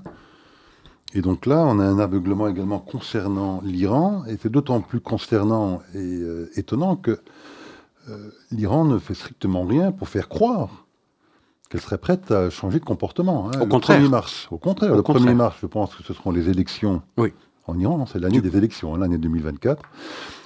Et 1.14 1.20
donc 1.20 1.46
là, 1.46 1.64
on 1.66 1.78
a 1.78 1.84
un 1.84 1.98
aveuglement 1.98 2.48
également 2.48 2.78
concernant 2.78 3.60
l'Iran, 3.64 4.24
et 4.28 4.36
c'est 4.40 4.50
d'autant 4.50 4.80
plus 4.80 5.00
consternant 5.00 5.82
et 5.94 5.98
euh, 5.98 6.50
étonnant 6.56 6.96
que 6.96 7.18
euh, 8.08 8.30
l'Iran 8.50 8.84
ne 8.84 8.98
fait 8.98 9.14
strictement 9.14 9.64
rien 9.64 9.92
pour 9.92 10.08
faire 10.08 10.28
croire 10.28 10.81
qu'elle 11.72 11.80
serait 11.80 11.98
prête 11.98 12.30
à 12.30 12.50
changer 12.50 12.78
de 12.78 12.84
comportement. 12.84 13.48
Hein. 13.48 13.60
Au 13.60 13.66
contraire. 13.66 13.98
1er 13.98 14.08
mars. 14.10 14.46
Au 14.50 14.58
contraire. 14.58 14.94
le 14.94 15.00
1er 15.00 15.34
mars, 15.34 15.56
je 15.62 15.66
pense 15.66 15.94
que 15.94 16.02
ce 16.02 16.12
seront 16.12 16.30
les 16.30 16.50
élections 16.50 17.00
en 17.66 17.78
Iran. 17.78 18.04
C'est 18.04 18.18
l'année 18.18 18.42
des 18.42 18.58
élections, 18.58 18.94
hein, 18.94 18.98
l'année 18.98 19.16
2024. 19.16 19.82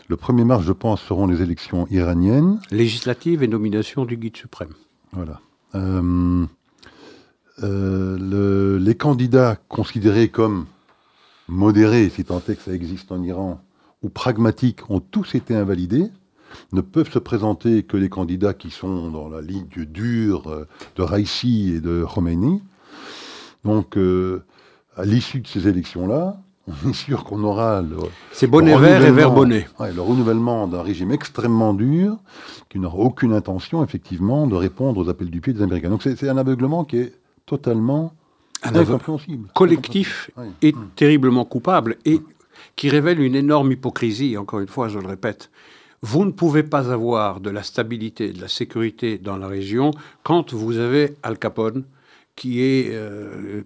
Le 0.06 0.14
1er 0.14 0.44
mars, 0.44 0.64
je 0.64 0.72
pense, 0.72 1.02
seront 1.02 1.26
les 1.26 1.42
élections 1.42 1.88
iraniennes. 1.90 2.60
Législatives 2.70 3.42
et 3.42 3.48
nomination 3.48 4.04
du 4.04 4.16
guide 4.16 4.36
suprême. 4.36 4.70
Voilà. 5.12 5.40
Euh, 5.74 6.46
euh, 7.64 8.78
les 8.78 8.94
candidats 8.94 9.56
considérés 9.68 10.28
comme 10.28 10.66
modérés, 11.48 12.08
si 12.08 12.24
tant 12.24 12.40
est 12.48 12.54
que 12.54 12.62
ça 12.62 12.72
existe 12.72 13.10
en 13.10 13.20
Iran, 13.24 13.60
ou 14.02 14.10
pragmatiques, 14.10 14.88
ont 14.90 15.00
tous 15.00 15.34
été 15.34 15.56
invalidés 15.56 16.08
ne 16.72 16.80
peuvent 16.80 17.10
se 17.10 17.18
présenter 17.18 17.82
que 17.82 17.96
les 17.96 18.08
candidats 18.08 18.54
qui 18.54 18.70
sont 18.70 19.10
dans 19.10 19.28
la 19.28 19.40
ligne 19.40 19.66
dure 19.74 20.48
euh, 20.48 20.66
de 20.96 21.02
Raisi 21.02 21.74
et 21.74 21.80
de 21.80 22.04
Khomeini. 22.04 22.62
Donc, 23.64 23.96
euh, 23.96 24.44
à 24.96 25.04
l'issue 25.04 25.40
de 25.40 25.46
ces 25.46 25.68
élections-là, 25.68 26.36
on 26.84 26.90
est 26.90 26.94
sûr 26.94 27.24
qu'on 27.24 27.42
aura 27.44 27.82
le, 27.82 27.96
C'est 28.32 28.46
bonnet 28.46 28.76
vert 28.76 29.04
et 29.04 29.12
vert 29.12 29.30
bonnet. 29.30 29.66
le 29.78 30.00
renouvellement 30.00 30.66
d'un 30.66 30.82
régime 30.82 31.12
extrêmement 31.12 31.74
dur 31.74 32.16
qui 32.68 32.78
n'aura 32.78 32.98
aucune 32.98 33.32
intention, 33.32 33.84
effectivement, 33.84 34.46
de 34.46 34.54
répondre 34.54 35.00
aux 35.00 35.08
appels 35.08 35.30
du 35.30 35.40
pied 35.40 35.52
des 35.52 35.62
Américains. 35.62 35.90
Donc 35.90 36.02
c'est 36.02 36.28
un 36.28 36.36
aveuglement 36.36 36.84
qui 36.84 36.98
est 36.98 37.12
totalement 37.46 38.12
un 38.62 38.74
aveu 38.74 38.98
collectif 39.54 40.30
et 40.62 40.74
terriblement 40.96 41.44
coupable 41.44 41.96
et 42.04 42.20
qui 42.74 42.88
révèle 42.88 43.20
une 43.20 43.34
énorme 43.34 43.72
hypocrisie, 43.72 44.36
encore 44.36 44.60
une 44.60 44.68
fois, 44.68 44.88
je 44.88 44.98
le 44.98 45.06
répète. 45.06 45.50
Vous 46.02 46.24
ne 46.24 46.30
pouvez 46.30 46.62
pas 46.62 46.92
avoir 46.92 47.40
de 47.40 47.50
la 47.50 47.62
stabilité, 47.62 48.32
de 48.32 48.40
la 48.40 48.48
sécurité 48.48 49.18
dans 49.18 49.36
la 49.36 49.48
région 49.48 49.92
quand 50.22 50.52
vous 50.52 50.78
avez 50.78 51.14
Al 51.22 51.38
Capone 51.38 51.84
qui, 52.36 52.60
euh, 52.90 53.62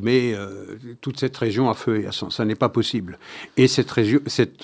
met 0.00 0.34
euh, 0.34 0.78
toute 1.02 1.20
cette 1.20 1.36
région 1.36 1.68
à 1.68 1.74
feu 1.74 2.00
et 2.00 2.06
à 2.06 2.12
sang. 2.12 2.30
Ça 2.30 2.44
n'est 2.46 2.54
pas 2.54 2.70
possible. 2.70 3.18
Et 3.58 3.68
cette, 3.68 3.94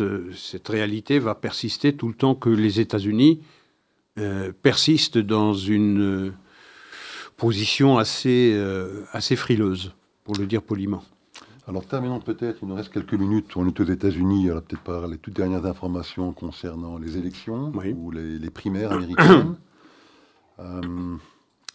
euh, 0.01 0.33
réalité 0.67 1.19
va 1.19 1.35
persister 1.35 1.93
tout 1.93 2.09
le 2.09 2.15
temps 2.15 2.35
que 2.35 2.49
les 2.49 2.81
États-Unis 2.81 3.41
persistent 4.61 5.19
dans 5.19 5.55
une 5.55 6.35
position 7.39 7.97
assez 7.97 8.57
frileuse, 9.35 9.95
pour 10.25 10.37
le 10.37 10.45
dire 10.45 10.61
poliment. 10.61 11.03
Alors 11.71 11.87
terminons 11.87 12.19
peut-être, 12.19 12.59
il 12.63 12.69
nous 12.69 12.75
reste 12.75 12.93
quelques 12.93 13.15
minutes, 13.15 13.57
on 13.57 13.65
est 13.65 13.79
aux 13.79 13.85
États-Unis, 13.85 14.51
alors 14.51 14.63
peut-être 14.63 14.83
par 14.83 15.07
les 15.07 15.19
toutes 15.19 15.37
dernières 15.37 15.67
informations 15.67 16.33
concernant 16.33 16.99
les 16.99 17.17
élections 17.17 17.73
ou 17.97 18.11
les, 18.11 18.51
primaires 18.51 18.91
américaines. 18.91 19.55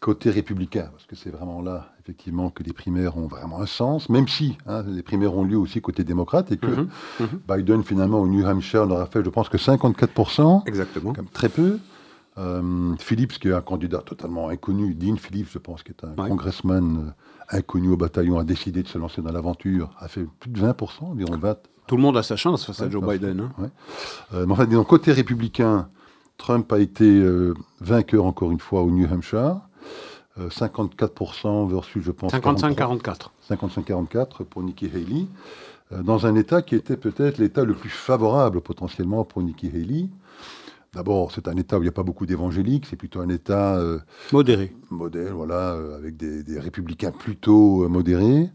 côté 0.01 0.29
républicain, 0.31 0.89
parce 0.91 1.05
que 1.05 1.15
c'est 1.15 1.29
vraiment 1.29 1.61
là, 1.61 1.93
effectivement, 2.01 2.49
que 2.49 2.61
les 2.61 2.73
primaires 2.73 3.17
ont 3.17 3.27
vraiment 3.27 3.61
un 3.61 3.65
sens, 3.65 4.09
même 4.09 4.27
si 4.27 4.57
hein, 4.67 4.83
les 4.85 5.01
primaires 5.01 5.33
ont 5.33 5.45
lieu 5.45 5.57
aussi 5.57 5.81
côté 5.81 6.03
démocrate 6.03 6.51
et 6.51 6.57
que 6.57 6.67
mhm, 6.67 6.89
mhm. 7.21 7.39
Biden, 7.47 7.83
finalement, 7.83 8.19
au 8.19 8.27
New 8.27 8.45
Hampshire, 8.45 8.85
n'aura 8.85 9.05
fait, 9.05 9.23
je 9.23 9.29
pense, 9.29 9.47
que 9.47 9.57
54%. 9.57 10.67
Exactement. 10.67 11.13
Comme 11.13 11.29
très 11.29 11.49
peu. 11.49 11.79
Euh, 12.37 12.93
Phillips, 12.99 13.39
qui 13.39 13.47
est 13.47 13.53
un 13.53 13.61
candidat 13.61 13.99
totalement 13.99 14.49
inconnu, 14.49 14.93
Dean 14.93 15.15
Phillips, 15.15 15.49
je 15.51 15.57
pense, 15.57 15.83
qui 15.83 15.91
est 15.91 16.03
un 16.03 16.13
congressman 16.15 16.97
euh, 16.97 17.11
inconnu 17.49 17.89
au 17.89 17.97
bataillon, 17.97 18.39
a 18.39 18.43
décidé 18.43 18.83
de 18.83 18.87
se 18.87 18.97
lancer 18.97 19.21
dans 19.21 19.31
l'aventure, 19.31 19.89
a 19.99 20.07
fait 20.07 20.25
plus 20.39 20.49
de 20.49 20.59
20%, 20.59 21.05
environ 21.11 21.37
20. 21.37 21.57
Tout 21.87 21.97
le 21.97 22.01
monde 22.01 22.17
a 22.17 22.23
sa 22.23 22.35
chance 22.35 22.65
face 22.65 22.81
à 22.81 22.89
Joe 22.89 23.05
Biden. 23.05 23.51
Hein. 23.59 23.69
Euh, 24.33 24.45
mais 24.45 24.53
enfin, 24.53 24.65
disons, 24.65 24.83
côté 24.83 25.11
républicain, 25.11 25.87
Trump 26.37 26.71
a 26.73 26.79
été 26.79 27.23
vainqueur 27.79 28.25
encore 28.25 28.51
une 28.51 28.59
fois 28.59 28.81
au 28.81 28.89
New 28.89 29.07
Hampshire. 29.11 29.61
54% 30.39 31.47
euh, 31.47 31.67
versus, 31.67 32.03
je 32.03 32.11
pense, 32.11 32.33
55-44. 32.33 33.29
55-44 33.49 34.43
pour 34.43 34.63
Nikki 34.63 34.87
Haley, 34.87 35.27
euh, 35.91 36.03
dans 36.03 36.25
un 36.25 36.35
État 36.35 36.61
qui 36.61 36.75
était 36.75 36.97
peut-être 36.97 37.37
l'État 37.37 37.63
le 37.63 37.73
plus 37.73 37.89
favorable 37.89 38.61
potentiellement 38.61 39.23
pour 39.23 39.41
Nikki 39.41 39.67
Haley. 39.67 40.07
D'abord, 40.95 41.31
c'est 41.31 41.47
un 41.47 41.55
État 41.57 41.77
où 41.77 41.81
il 41.81 41.85
n'y 41.85 41.89
a 41.89 41.93
pas 41.93 42.03
beaucoup 42.03 42.25
d'évangéliques, 42.25 42.85
c'est 42.89 42.95
plutôt 42.95 43.19
un 43.19 43.29
État... 43.29 43.75
Euh, 43.75 43.99
modéré. 44.31 44.73
Modèle, 44.89 45.31
voilà, 45.33 45.77
avec 45.95 46.17
des, 46.17 46.59
républicains 46.59 47.11
plutôt 47.11 47.87
modérés, 47.89 48.49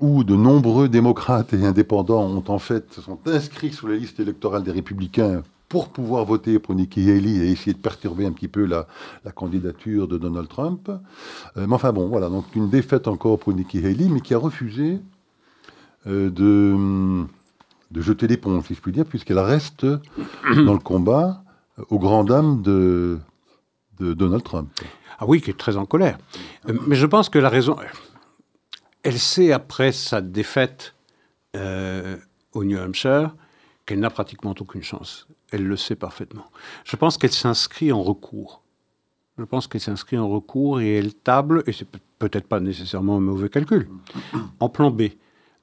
où 0.00 0.24
de 0.24 0.34
nombreux 0.34 0.88
démocrates 0.88 1.54
et 1.54 1.64
indépendants 1.64 2.24
ont 2.24 2.44
en 2.48 2.58
fait, 2.58 2.92
sont 2.94 3.18
inscrits 3.26 3.72
sur 3.72 3.88
la 3.88 3.96
liste 3.96 4.20
électorale 4.20 4.62
des 4.62 4.72
républicains 4.72 5.42
pour 5.68 5.88
pouvoir 5.88 6.24
voter 6.24 6.58
pour 6.58 6.74
Nikki 6.74 7.10
Haley 7.10 7.30
et 7.30 7.50
essayer 7.50 7.72
de 7.72 7.78
perturber 7.78 8.26
un 8.26 8.32
petit 8.32 8.48
peu 8.48 8.64
la, 8.64 8.86
candidature 9.34 10.08
de 10.08 10.18
Donald 10.18 10.48
Trump. 10.48 10.88
Euh, 11.56 11.66
mais 11.66 11.74
enfin 11.74 11.92
bon, 11.92 12.08
voilà, 12.08 12.28
donc 12.28 12.44
une 12.54 12.68
défaite 12.68 13.08
encore 13.08 13.38
pour 13.38 13.52
Nikki 13.52 13.84
Haley, 13.84 14.08
mais 14.08 14.20
qui 14.20 14.34
a 14.34 14.38
refusé 14.38 15.00
euh, 16.06 16.30
de, 16.30 17.26
de 17.90 18.00
jeter 18.00 18.26
l'éponge, 18.26 18.64
si 18.66 18.74
je 18.74 18.80
puis 18.80 18.92
dire, 18.92 19.04
puisqu'elle 19.04 19.38
reste 19.38 19.84
dans 19.84 20.72
le 20.72 20.78
combat 20.78 21.42
euh, 21.78 21.84
aux 21.90 21.98
grandes 21.98 22.28
dames 22.28 22.62
de, 22.62 23.18
Donald 23.98 24.42
Trump. 24.42 24.68
Ah 25.18 25.24
oui, 25.26 25.40
qui 25.40 25.50
est 25.50 25.58
très 25.58 25.76
en 25.78 25.86
colère. 25.86 26.18
mais 26.86 26.96
je 26.96 27.06
pense 27.06 27.28
que 27.28 27.38
la 27.38 27.48
raison... 27.48 27.76
Elle 29.02 29.18
sait, 29.18 29.52
après 29.52 29.92
sa 29.92 30.20
défaite 30.20 30.94
au 32.52 32.64
New 32.64 32.78
Hampshire, 32.78 33.34
qu'elle 33.86 34.00
n'a 34.00 34.10
pratiquement 34.10 34.54
aucune 34.58 34.82
chance. 34.82 35.28
Elle 35.52 35.66
le 35.66 35.76
sait 35.76 35.94
parfaitement. 35.94 36.44
Je 36.84 36.96
pense 36.96 37.16
qu'elle 37.16 37.32
s'inscrit 37.32 37.92
en 37.92 38.02
recours. 38.02 38.62
Je 39.38 39.44
pense 39.44 39.68
qu'elle 39.68 39.80
s'inscrit 39.80 40.18
en 40.18 40.28
recours 40.28 40.80
et 40.80 40.96
elle 40.96 41.14
table, 41.14 41.62
et 41.66 41.72
c'est 41.72 41.86
peut-être 42.18 42.48
pas 42.48 42.58
nécessairement 42.58 43.16
un 43.16 43.20
mauvais 43.20 43.48
calcul, 43.48 43.88
en 44.60 44.68
plan 44.68 44.90
B. 44.90 45.02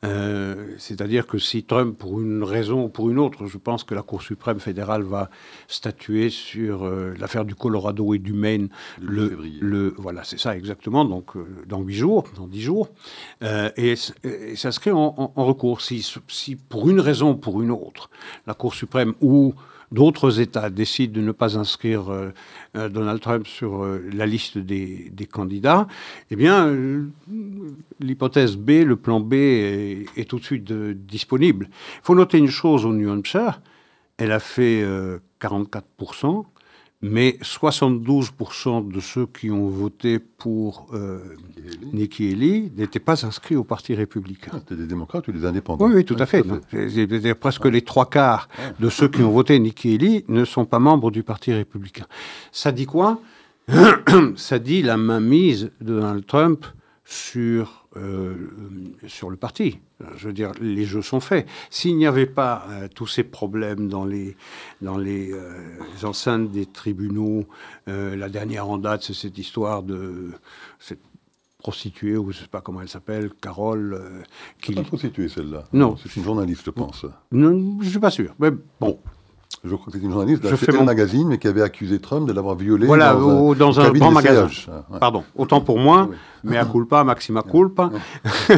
Euh, 0.03 0.75
c'est-à-dire 0.77 1.27
que 1.27 1.37
si 1.37 1.63
Trump, 1.63 1.97
pour 1.97 2.19
une 2.19 2.43
raison 2.43 2.85
ou 2.85 2.89
pour 2.89 3.09
une 3.09 3.19
autre, 3.19 3.45
je 3.45 3.57
pense 3.57 3.83
que 3.83 3.95
la 3.95 4.01
Cour 4.01 4.21
suprême 4.21 4.59
fédérale 4.59 5.03
va 5.03 5.29
statuer 5.67 6.29
sur 6.29 6.83
euh, 6.83 7.13
l'affaire 7.19 7.45
du 7.45 7.55
Colorado 7.55 8.13
et 8.13 8.19
du 8.19 8.33
Maine 8.33 8.69
le, 9.01 9.37
le, 9.61 9.93
voilà, 9.97 10.23
c'est 10.23 10.39
ça 10.39 10.57
exactement, 10.57 11.05
donc 11.05 11.35
euh, 11.35 11.45
dans 11.67 11.81
huit 11.81 11.95
jours, 11.95 12.25
dans 12.35 12.47
dix 12.47 12.61
jours, 12.61 12.89
et, 13.41 13.95
et 14.23 14.55
s'inscrit 14.55 14.91
en, 14.91 15.33
en, 15.35 15.45
recours. 15.45 15.81
Si, 15.81 16.05
si 16.27 16.55
pour 16.55 16.89
une 16.89 16.99
raison 16.99 17.31
ou 17.31 17.35
pour 17.35 17.61
une 17.61 17.71
autre, 17.71 18.09
la 18.47 18.53
Cour 18.53 18.73
suprême 18.73 19.13
ou 19.21 19.53
d'autres 19.93 20.41
États 20.41 20.69
décident 20.69 21.13
de 21.13 21.25
ne 21.25 21.31
pas 21.31 21.57
inscrire 21.57 22.11
euh, 22.11 22.31
euh, 22.75 22.89
Donald 22.89 23.21
Trump 23.21 23.47
sur 23.47 23.83
euh, 23.83 24.03
la 24.11 24.25
liste 24.25 24.57
des, 24.57 25.11
candidats, 25.31 25.87
eh 26.31 26.35
bien, 26.35 26.75
l'hypothèse 27.99 28.57
B, 28.57 28.83
le 28.85 28.95
plan 28.95 29.19
B, 29.19 29.33
est, 29.33 30.27
tout 30.27 30.39
de 30.39 30.43
suite 30.43 30.71
disponible. 30.73 31.69
Il 31.71 32.01
faut 32.03 32.15
noter 32.15 32.39
une 32.39 32.49
chose 32.49 32.85
au 32.85 32.93
New 32.93 33.09
Hampshire, 33.09 33.61
elle 34.17 34.31
a 34.31 34.39
fait 34.39 34.83
44%, 35.39 36.45
mais 37.03 37.37
72% 37.41 38.89
de 38.89 38.99
ceux 39.01 39.25
qui 39.25 39.51
ont 39.51 39.67
voté 39.67 40.19
pour 40.19 40.87
euh, 40.93 41.19
Nikki 41.91 42.31
Haley 42.31 42.71
n'étaient 42.77 42.99
pas 42.99 43.25
inscrits 43.25 43.57
au 43.57 43.65
Parti 43.65 43.93
républicain. 43.93 44.51
Ah, 44.53 44.59
C'était 44.59 44.81
des 44.81 44.87
démocrates 44.87 45.27
ou 45.27 45.33
des 45.33 45.45
indépendants? 45.45 45.85
Oui, 45.85 45.91
oui 45.95 46.05
tout 46.05 46.15
à 46.17 46.25
fait. 46.25 46.43
presque 47.39 47.65
les 47.65 47.81
trois 47.81 48.09
quarts 48.09 48.47
de 48.79 48.89
ceux 48.89 49.09
qui 49.09 49.21
ont 49.21 49.31
voté 49.31 49.59
Nikki 49.59 49.95
Haley 49.95 50.23
ne 50.29 50.45
sont 50.45 50.65
pas 50.65 50.79
membres 50.79 51.11
du 51.11 51.23
Parti 51.23 51.51
républicain. 51.51 52.05
Ça 52.53 52.71
dit 52.71 52.85
quoi? 52.85 53.19
Ça 54.35 54.59
dit 54.59 54.81
la 54.81 54.95
mainmise 54.97 55.71
de 55.81 55.93
Donald 55.95 56.25
Trump 56.25 56.65
sur 57.05 57.82
euh, 57.95 58.33
sur 59.05 59.29
le 59.29 59.37
parti. 59.37 59.77
Je 60.17 60.27
veux 60.27 60.33
dire, 60.33 60.51
les 60.59 60.85
jeux 60.85 61.03
sont 61.03 61.19
faits. 61.19 61.47
S'il 61.69 61.95
n'y 61.95 62.07
avait 62.07 62.25
pas 62.25 62.65
euh, 62.69 62.87
tous 62.93 63.05
ces 63.05 63.23
problèmes 63.23 63.87
dans 63.87 64.03
les, 64.03 64.35
dans 64.81 64.97
les, 64.97 65.31
euh, 65.31 65.77
enceintes 66.03 66.51
des 66.51 66.65
tribunaux, 66.65 67.45
la 67.85 68.29
dernière 68.29 68.67
en 68.67 68.77
date, 68.77 69.03
c'est 69.03 69.13
cette 69.13 69.37
histoire 69.37 69.83
de 69.83 70.31
cette 70.79 71.01
prostituée, 71.59 72.17
ou 72.17 72.31
je 72.31 72.37
ne 72.37 72.43
sais 72.43 72.49
pas 72.49 72.61
comment 72.61 72.81
elle 72.81 72.89
s'appelle, 72.89 73.29
Carole. 73.39 74.01
qui... 74.61 74.73
pas 74.73 74.83
prostituée 74.83 75.29
celle-là. 75.29 75.63
Non. 75.71 75.95
C'est 75.95 76.15
une 76.15 76.23
journaliste, 76.23 76.63
je 76.65 76.71
pense. 76.71 77.05
Non, 77.31 77.77
je 77.79 77.85
ne 77.85 77.89
suis 77.89 77.99
pas 77.99 78.11
sûr. 78.11 78.33
Mais 78.39 78.51
bon. 78.79 78.99
Je 79.65 79.75
crois 79.75 79.85
que 79.85 79.97
c'est 79.97 80.03
une 80.03 80.11
journaliste 80.11 80.43
d'un 80.43 80.77
mon... 80.77 80.83
magazine, 80.83 81.25
mais 81.29 81.37
qui 81.37 81.47
avait 81.47 81.61
accusé 81.61 81.99
Trump 81.99 82.27
de 82.27 82.33
l'avoir 82.33 82.55
violé 82.55 82.85
voilà, 82.85 83.13
dans, 83.13 83.53
un, 83.53 83.55
dans 83.55 83.79
un 83.79 83.91
grand 83.91 84.11
magasin. 84.11 84.49
Ah, 84.69 84.99
Pardon, 84.99 85.23
autant 85.37 85.61
pour 85.61 85.79
moi, 85.79 86.09
mais 86.43 86.57
à 86.57 86.65
culpa, 86.65 87.05
maxima 87.05 87.43
culpa. 87.43 87.89
je 88.49 88.57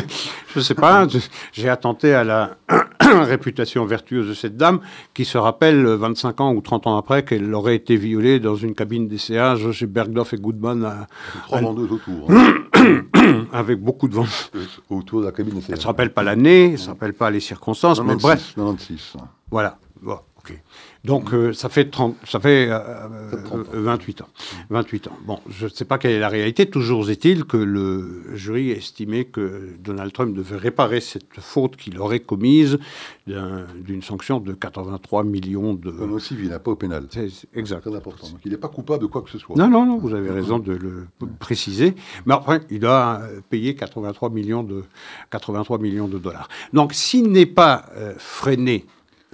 ne 0.60 0.64
sais 0.64 0.74
pas, 0.74 1.06
j'ai 1.52 1.70
attenté 1.70 2.16
à 2.16 2.24
la 2.24 2.58
réputation 3.00 3.86
vertueuse 3.86 4.28
de 4.28 4.34
cette 4.34 4.58
dame, 4.58 4.80
qui 5.14 5.26
se 5.26 5.38
rappelle 5.38 5.86
25 5.86 6.42
ans 6.42 6.54
ou 6.54 6.62
30 6.62 6.88
ans 6.88 6.98
après 6.98 7.24
qu'elle 7.24 7.54
aurait 7.54 7.76
été 7.76 7.98
violée 7.98 8.40
dans 8.40 8.56
une 8.56 8.74
cabine 8.74 9.08
d'essayage 9.08 9.72
chez 9.74 9.86
Bergdorf 9.86 10.34
et 10.34 10.38
Goodman. 10.38 10.86
À, 10.86 11.08
Trois 11.44 11.62
vendeuses 11.62 11.92
autour. 11.92 12.32
Hein. 12.32 13.46
avec 13.54 13.80
beaucoup 13.80 14.08
de 14.08 14.16
vendeuses. 14.16 14.50
Autour 14.90 15.22
de 15.22 15.26
la 15.26 15.32
cabine 15.32 15.54
d'essayage. 15.54 15.70
Elle 15.70 15.78
ne 15.78 15.82
se 15.82 15.88
rappelle 15.88 16.14
pas 16.14 16.24
l'année, 16.24 16.66
elle 16.66 16.72
ne 16.72 16.78
se 16.78 16.90
rappelle 16.90 17.14
pas 17.14 17.30
les 17.30 17.42
circonstances, 17.42 18.02
mais 18.02 18.16
bref. 18.16 18.54
96. 18.56 19.18
Voilà. 19.52 19.78
Bon, 20.02 20.18
ok. 20.40 20.60
Donc 21.06 21.34
euh, 21.34 21.54
ça 21.54 21.70
fait, 21.70 21.86
30, 21.86 22.16
ça 22.26 22.40
fait 22.40 22.68
28 22.68 24.22
euh, 24.22 24.24
ans. 24.24 24.28
28 24.70 25.08
ans. 25.08 25.18
Bon, 25.26 25.40
je 25.50 25.66
ne 25.66 25.70
sais 25.70 25.86
pas 25.86 25.98
quelle 25.98 26.12
est 26.12 26.20
la 26.20 26.30
réalité. 26.30 26.66
Toujours 26.66 27.10
est-il 27.10 27.46
que 27.46 27.58
le 27.58 28.36
jury 28.36 28.72
a 28.72 28.76
estimé 28.76 29.26
que 29.26 29.70
Donald 29.80 30.12
Trump 30.12 30.36
devait 30.36 30.58
réparer 30.58 31.02
cette 31.02 31.40
faute 31.40 31.76
qu'il 31.76 32.00
aurait 32.00 32.20
commise 32.20 32.80
d'une 33.28 34.02
sanction 34.02 34.40
de 34.40 34.54
83 34.54 35.24
millions 35.24 35.74
de... 35.74 35.90
Au 35.90 36.20
civil, 36.20 36.58
pas 36.64 36.72
au 36.72 36.76
pénal. 36.76 37.08
C'est 37.10 37.30
exact. 37.54 37.82
Très 37.82 37.96
important. 37.96 38.28
Donc 38.28 38.40
il 38.46 38.52
n'est 38.52 38.58
pas 38.58 38.68
coupable 38.68 39.04
de 39.04 39.08
quoi 39.08 39.22
que 39.22 39.30
ce 39.30 39.38
soit. 39.38 39.56
Non, 39.56 39.68
non, 39.68 39.86
non, 39.86 39.98
vous 39.98 40.14
avez 40.14 40.30
raison 40.30 40.60
de 40.60 40.74
le 40.74 41.08
préciser. 41.40 41.96
Mais 42.26 42.34
après, 42.34 42.62
il 42.70 42.86
a 42.86 43.22
payé 43.50 43.76
83 43.76 44.30
millions 44.30 44.64
de, 44.64 44.84
83 45.32 45.78
millions 45.80 46.08
de 46.08 46.18
dollars. 46.18 46.48
Donc 46.74 46.94
s'il 46.94 47.32
n'est 47.32 47.46
pas 47.46 47.86
euh, 47.96 48.14
freiné 48.18 48.86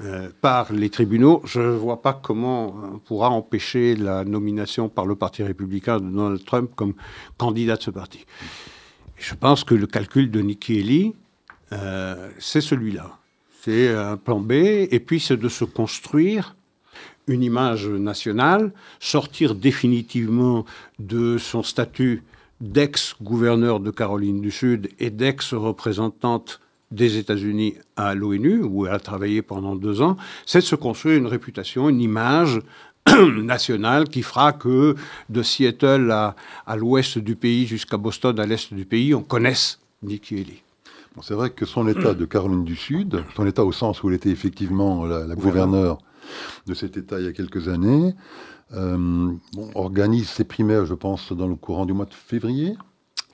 euh, 0.04 0.30
par 0.42 0.74
les 0.74 0.90
tribunaux, 0.90 1.42
je 1.46 1.60
ne 1.62 1.76
vois 1.76 2.02
pas 2.02 2.14
comment 2.14 2.76
on 2.94 3.00
pourra 3.00 3.30
empêcher 3.30 3.96
la 3.96 4.24
nomination 4.24 4.90
par 4.90 5.06
le 5.06 5.16
Parti 5.16 5.44
républicain 5.44 6.00
de 6.00 6.10
Donald 6.10 6.44
Trump 6.46 6.72
comme 6.76 6.94
candidat 7.38 7.76
de 7.76 7.84
ce 7.84 7.92
parti. 7.92 8.26
je 9.18 9.36
pense 9.36 9.64
que 9.64 9.76
le 9.76 9.86
calcul 9.86 10.32
de 10.32 10.42
Nikki 10.42 10.80
Haley, 10.80 11.14
euh, 11.74 12.30
c'est 12.40 12.62
celui-là. 12.62 13.18
C'est 13.62 13.94
un 13.94 14.18
plan 14.18 14.40
B, 14.40 14.54
et 14.54 15.00
puis 15.00 15.20
c'est 15.20 15.38
de 15.38 15.50
se 15.50 15.66
construire 15.66 16.56
une 17.28 17.44
image 17.44 17.88
nationale, 17.88 18.74
sortir 19.00 19.54
définitivement 19.54 20.66
de 20.98 21.38
son 21.38 21.62
statut 21.62 22.24
d'ex-gouverneur 22.62 23.80
de 23.80 23.92
Caroline 23.92 24.42
du 24.42 24.52
Sud 24.52 24.90
et 25.00 25.10
d'ex-représentante 25.10 26.61
des 26.92 27.18
États-Unis 27.18 27.76
à 27.96 28.14
l'ONU, 28.16 28.62
où 28.64 28.86
elle 28.86 28.94
a 28.94 29.00
travaillé 29.00 29.42
pendant 29.42 29.76
deux 29.76 30.02
ans, 30.02 30.18
c'est 30.46 30.60
de 30.60 30.66
se 30.66 30.76
construire 30.76 31.18
une 31.18 31.28
réputation, 31.28 31.90
une 31.90 32.02
image 32.02 32.60
nationale 33.44 34.08
qui 34.10 34.22
fera 34.22 34.54
que 34.54 34.96
de 35.30 35.42
Seattle 35.42 36.12
à, 36.12 36.76
l'ouest 36.76 37.18
du 37.18 37.36
pays 37.36 37.66
jusqu'à 37.66 37.98
Boston 37.98 38.40
à 38.40 38.46
l'est 38.46 38.74
du 38.74 38.86
pays, 38.86 39.16
on 39.16 39.24
connaisse 39.24 39.80
Nikki 40.04 40.36
Haley. 40.36 40.64
Bon, 41.16 41.22
c'est 41.22 41.34
vrai 41.34 41.50
que 41.50 41.66
son 41.66 41.88
état 41.88 42.14
de 42.14 42.26
Caroline 42.26 42.64
du 42.64 42.76
Sud, 42.76 43.24
son 43.36 43.46
état 43.46 43.66
au 43.66 43.72
sens 43.72 44.02
où 44.04 44.10
elle 44.10 44.16
était 44.16 44.30
effectivement 44.30 45.06
la, 45.06 45.36
gouverneure 45.36 45.98
de 46.68 46.74
cet 46.74 46.96
état 46.96 47.20
il 47.20 47.26
y 47.26 47.28
a 47.28 47.34
quelques 47.34 47.68
années, 47.68 48.16
euh, 48.74 49.34
organise 49.76 50.30
ses 50.30 50.46
primaires, 50.46 50.86
je 50.86 50.94
pense, 50.94 51.34
dans 51.34 51.48
le 51.48 51.56
courant 51.56 51.86
du 51.86 51.92
mois 51.92 52.06
de 52.06 52.14
février. 52.14 52.78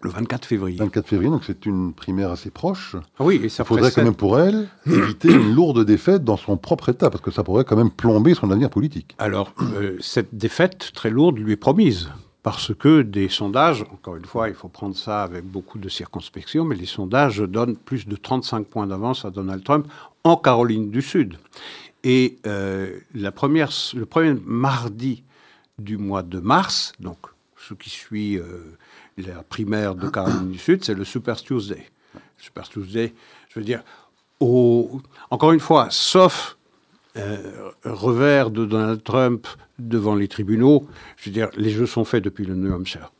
Le 0.02 0.10
24 0.12 0.46
février. 0.46 0.78
24 0.78 1.08
février, 1.08 1.32
donc 1.32 1.44
c'est 1.46 1.66
une 1.66 1.92
primaire 1.94 2.30
assez 2.32 2.52
proche. 2.52 2.96
Ah 3.20 3.24
oui, 3.24 3.40
et 3.44 3.50
ça 3.50 3.64
Il 3.64 3.68
faudrait 3.68 3.82
précède- 3.90 3.96
quand 3.96 4.04
même 4.04 4.16
pour 4.16 4.40
elle 4.40 4.68
éviter 4.86 5.32
une 5.34 5.56
lourde 5.56 5.84
défaite 5.86 6.24
dans 6.24 6.38
son 6.38 6.56
propre 6.58 6.90
État, 6.90 7.10
parce 7.10 7.24
que 7.24 7.32
ça 7.32 7.44
pourrait 7.44 7.64
quand 7.66 7.76
même 7.76 7.90
plomber 7.92 8.34
son 8.36 8.52
avenir 8.52 8.70
politique. 8.70 9.16
Alors, 9.18 9.54
euh, 9.62 9.98
cette 10.00 10.36
défaite 10.36 10.92
très 10.94 11.10
lourde 11.10 11.38
lui 11.40 11.54
est 11.54 11.58
promise. 11.58 12.10
Parce 12.44 12.74
que 12.74 13.02
des 13.02 13.28
sondages, 13.28 13.82
encore 13.92 14.16
une 14.16 14.24
fois, 14.26 14.48
il 14.48 14.56
faut 14.56 14.70
prendre 14.70 14.96
ça 14.96 15.24
avec 15.24 15.44
beaucoup 15.44 15.80
de 15.80 15.90
circonspection, 15.90 16.64
mais 16.64 16.76
les 16.76 16.86
sondages 16.86 17.40
donnent 17.40 17.76
plus 17.76 18.08
de 18.08 18.16
35 18.16 18.68
points 18.68 18.88
d'avance 18.88 19.26
à 19.26 19.32
Donald 19.32 19.64
Trump 19.66 19.86
en 20.24 20.38
Caroline 20.38 20.90
du 20.90 21.02
Sud. 21.02 21.38
Et 22.06 22.38
euh, 22.46 23.00
la 23.14 23.34
première, 23.34 23.72
le 23.96 24.06
premier 24.06 24.40
mardi 24.46 25.24
du 25.78 25.98
mois 25.98 26.24
de 26.24 26.40
mars, 26.40 26.94
donc 27.02 27.18
ce 27.58 27.74
qui 27.74 27.90
suit 27.90 28.38
euh, 28.38 28.78
la 29.18 29.44
primaire 29.44 29.96
de 29.96 30.08
Caroline 30.10 30.52
du 30.52 30.58
Sud, 30.58 30.84
c'est 30.84 30.94
le 30.94 31.04
Super 31.04 31.42
Tuesday. 31.42 31.86
Super 32.38 32.68
Tuesday, 32.70 33.14
je 33.50 33.60
veux 33.60 33.66
dire, 33.66 33.84
encore 34.40 35.52
une 35.52 35.60
fois, 35.60 35.88
sauf 35.90 36.58
euh, 37.18 37.72
revers 37.84 38.52
de 38.52 38.66
Donald 38.66 39.04
Trump 39.04 39.48
devant 39.80 40.16
les 40.16 40.28
tribunaux, 40.28 40.88
je 41.18 41.30
veux 41.30 41.34
dire, 41.34 41.50
les 41.56 41.72
jeux 41.72 41.88
sont 41.88 42.06
faits 42.06 42.24
depuis 42.24 42.46
le 42.46 42.56
New 42.56 42.72
Hampshire. 42.72 43.12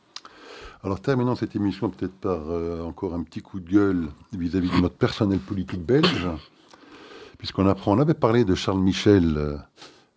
Alors 0.84 1.00
terminons 1.00 1.34
cette 1.34 1.56
émission 1.56 1.90
peut-être 1.90 2.14
par 2.14 2.50
euh, 2.50 2.82
encore 2.82 3.14
un 3.14 3.24
petit 3.24 3.40
coup 3.40 3.58
de 3.58 3.68
gueule 3.68 4.08
vis-à-vis 4.32 4.70
de 4.70 4.80
notre 4.80 4.94
personnel 4.94 5.40
politique 5.40 5.84
belge, 5.84 6.28
puisqu'on 7.36 7.66
apprend, 7.66 7.96
on 7.96 8.00
avait 8.00 8.14
parlé 8.14 8.44
de 8.44 8.54
Charles 8.54 8.78
Michel, 8.78 9.34
euh, 9.36 9.56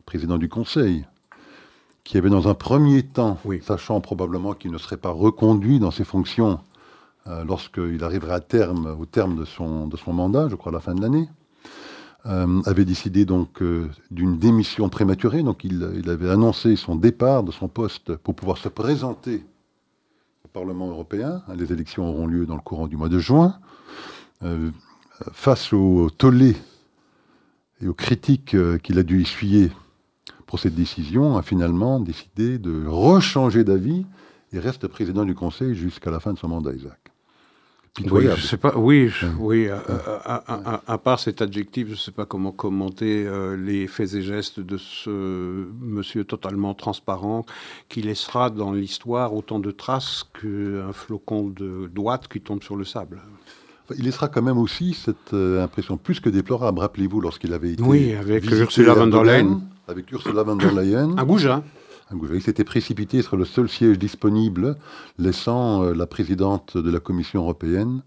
président 0.05 0.37
du 0.37 0.49
Conseil, 0.49 1.07
qui 2.03 2.17
avait 2.17 2.29
dans 2.29 2.47
un 2.47 2.53
premier 2.53 3.03
temps, 3.03 3.37
Oui. 3.45 3.61
sachant 3.63 4.01
probablement 4.01 4.53
qu'il 4.53 4.71
ne 4.71 4.77
serait 4.77 4.97
pas 4.97 5.11
reconduit 5.11 5.79
dans 5.79 5.91
ses 5.91 6.03
fonctions 6.03 6.59
euh, 7.27 7.43
lorsqu'il 7.43 8.03
arriverait 8.03 8.33
à 8.33 8.39
terme, 8.39 8.95
au 8.99 9.05
terme 9.05 9.35
de 9.35 9.45
son, 9.45 9.87
de 9.87 9.95
son 9.97 10.13
mandat, 10.13 10.47
je 10.49 10.55
crois 10.55 10.71
à 10.71 10.73
la 10.73 10.79
fin 10.79 10.95
de 10.95 11.01
l'année, 11.01 11.29
euh, 12.25 12.61
avait 12.65 12.85
décidé 12.85 13.25
donc 13.25 13.61
euh, 13.61 13.89
d'une 14.09 14.37
démission 14.37 14.89
prématurée. 14.89 15.43
Donc 15.43 15.63
il, 15.63 15.87
il 15.95 16.09
avait 16.09 16.29
annoncé 16.29 16.75
son 16.75 16.95
départ 16.95 17.43
de 17.43 17.51
son 17.51 17.67
poste 17.67 18.15
pour 18.15 18.35
pouvoir 18.35 18.57
se 18.57 18.69
présenter 18.69 19.45
au 20.43 20.47
Parlement 20.47 20.89
européen. 20.89 21.43
Les 21.55 21.71
élections 21.71 22.09
auront 22.09 22.25
lieu 22.27 22.45
dans 22.45 22.55
le 22.55 22.61
courant 22.61 22.87
du 22.87 22.97
mois 22.97 23.09
de 23.09 23.19
juin. 23.19 23.59
Face 25.33 25.71
au 25.71 26.09
tollé 26.09 26.55
et 27.79 27.87
aux 27.87 27.93
critiques 27.93 28.55
qu'il 28.81 28.97
a 28.97 29.03
dû 29.03 29.21
essuyer 29.21 29.71
pour 30.51 30.59
cette 30.59 30.75
décision, 30.75 31.37
a 31.37 31.43
finalement 31.43 32.01
décidé 32.01 32.57
de 32.57 32.85
rechanger 32.85 33.63
d'avis 33.63 34.05
et 34.51 34.59
reste 34.59 34.85
président 34.87 35.23
du 35.23 35.33
Conseil 35.33 35.75
jusqu'à 35.75 36.11
la 36.11 36.19
fin 36.19 36.33
de 36.33 36.37
son 36.37 36.49
mandat, 36.49 36.73
Isaac. 36.73 36.99
Oui, 38.09 38.25
je 38.35 38.41
sais 38.41 38.57
pas. 38.57 38.73
Oui, 38.77 39.07
je- 39.07 39.27
oui. 39.39 39.69
à, 39.69 39.77
à- 39.77 40.35
à- 40.53 40.73
à- 40.75 40.81
à 40.87 40.97
part 40.97 41.21
cet 41.21 41.41
adjectif, 41.41 41.87
je 41.87 41.91
ne 41.93 41.97
sais 41.97 42.11
pas 42.11 42.25
comment 42.25 42.51
commenter 42.51 43.25
euh, 43.25 43.55
les 43.55 43.87
faits 43.87 44.13
et 44.13 44.21
gestes 44.21 44.59
de 44.59 44.75
ce 44.75 45.67
monsieur 45.79 46.25
totalement 46.25 46.73
transparent 46.73 47.45
qui 47.87 48.01
laissera 48.01 48.49
dans 48.49 48.73
l'histoire 48.73 49.33
autant 49.33 49.59
de 49.59 49.71
traces 49.71 50.25
qu'un 50.37 50.91
flocon 50.91 51.47
de 51.47 51.89
droite 51.95 52.27
qui 52.27 52.41
tombe 52.41 52.61
sur 52.61 52.75
le 52.75 52.83
sable. 52.83 53.21
Il 53.97 54.03
laissera 54.03 54.27
quand 54.27 54.41
même 54.41 54.57
aussi 54.57 54.93
cette 54.93 55.33
euh, 55.33 55.63
impression 55.63 55.95
plus 55.95 56.19
que 56.19 56.29
déplorable. 56.29 56.79
Rappelez-vous 56.79 57.21
lorsqu'il 57.21 57.53
avait 57.53 57.71
été 57.71 57.83
Oui, 57.83 58.13
avec 58.15 58.43
Ursula 58.51 58.93
von 58.95 59.07
der 59.07 59.23
Leyen. 59.23 59.61
Avec 59.91 60.11
Ursula 60.11 60.43
von 60.43 60.55
der 60.55 60.71
Leyen. 60.71 61.15
Un 61.17 61.25
goujat. 61.25 61.63
Qui 62.09 62.41
s'était 62.41 62.63
précipité 62.65 63.21
sur 63.21 63.37
le 63.37 63.45
seul 63.45 63.69
siège 63.69 63.97
disponible, 63.97 64.75
laissant 65.17 65.83
euh, 65.83 65.93
la 65.93 66.05
présidente 66.07 66.77
de 66.77 66.91
la 66.91 66.99
Commission 66.99 67.41
européenne 67.43 68.01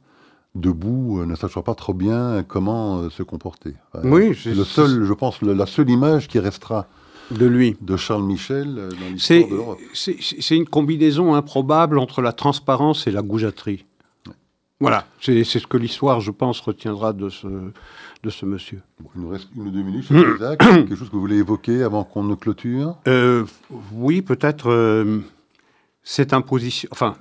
debout, 0.55 1.21
euh, 1.21 1.27
ne 1.27 1.35
sachant 1.35 1.63
pas 1.63 1.75
trop 1.75 1.95
bien 1.95 2.45
comment 2.47 2.99
euh, 3.01 3.11
se 3.11 3.23
comporter. 3.23 3.75
Enfin, 3.95 4.07
Oui, 4.09 4.37
c'est 4.41 4.55
le 4.55 4.65
seul, 4.65 5.05
je 5.05 5.13
pense, 5.15 5.41
le- 5.43 5.55
la 5.55 5.67
seule 5.67 5.89
image 5.91 6.29
qui 6.29 6.39
restera 6.39 6.87
De 7.31 7.47
lui. 7.47 7.77
de 7.81 7.97
Charles 7.97 8.25
Michel 8.25 8.75
dans 8.75 9.19
C'est 9.19 9.39
l'histoire 9.39 9.51
de 9.51 9.55
l'Europe. 9.57 9.79
c'est- 9.95 10.17
c'est 10.21 10.57
une 10.57 10.67
combinaison 10.69 11.35
improbable 11.35 11.99
entre 11.99 12.21
la 12.21 12.33
transparence 12.33 13.07
et 13.07 13.11
la 13.11 13.23
goujaterie. 13.23 13.85
Voilà, 14.81 15.07
c'est 15.21 15.45
c'est 15.45 15.61
ce 15.61 15.67
que 15.67 15.79
l'histoire, 15.79 16.21
je 16.21 16.31
pense, 16.31 16.61
retiendra 16.61 17.13
de 17.15 17.31
ce, 17.31 17.47
de 18.25 18.31
ce 18.31 18.47
monsieur. 18.47 18.81
Bon, 19.01 19.11
il 19.15 19.21
nous 19.21 19.29
reste 19.29 19.49
une 19.55 19.69
ou 19.69 19.71
deux 19.71 19.83
minutes, 19.83 20.07
Isaac. 20.11 20.59
Quelque 20.59 20.97
chose 20.97 21.09
que 21.09 21.15
vous 21.15 21.21
voulez 21.21 21.37
évoquer 21.37 21.83
avant 21.83 22.05
qu'on 22.05 22.25
ne 22.25 22.35
clôture? 22.35 22.97
Euh, 23.07 23.45
oui, 23.93 24.23
peut-être 24.23 24.71
euh, 24.71 25.21
cette 26.03 26.33
imposition. 26.33 26.89
Enfin, 26.91 27.17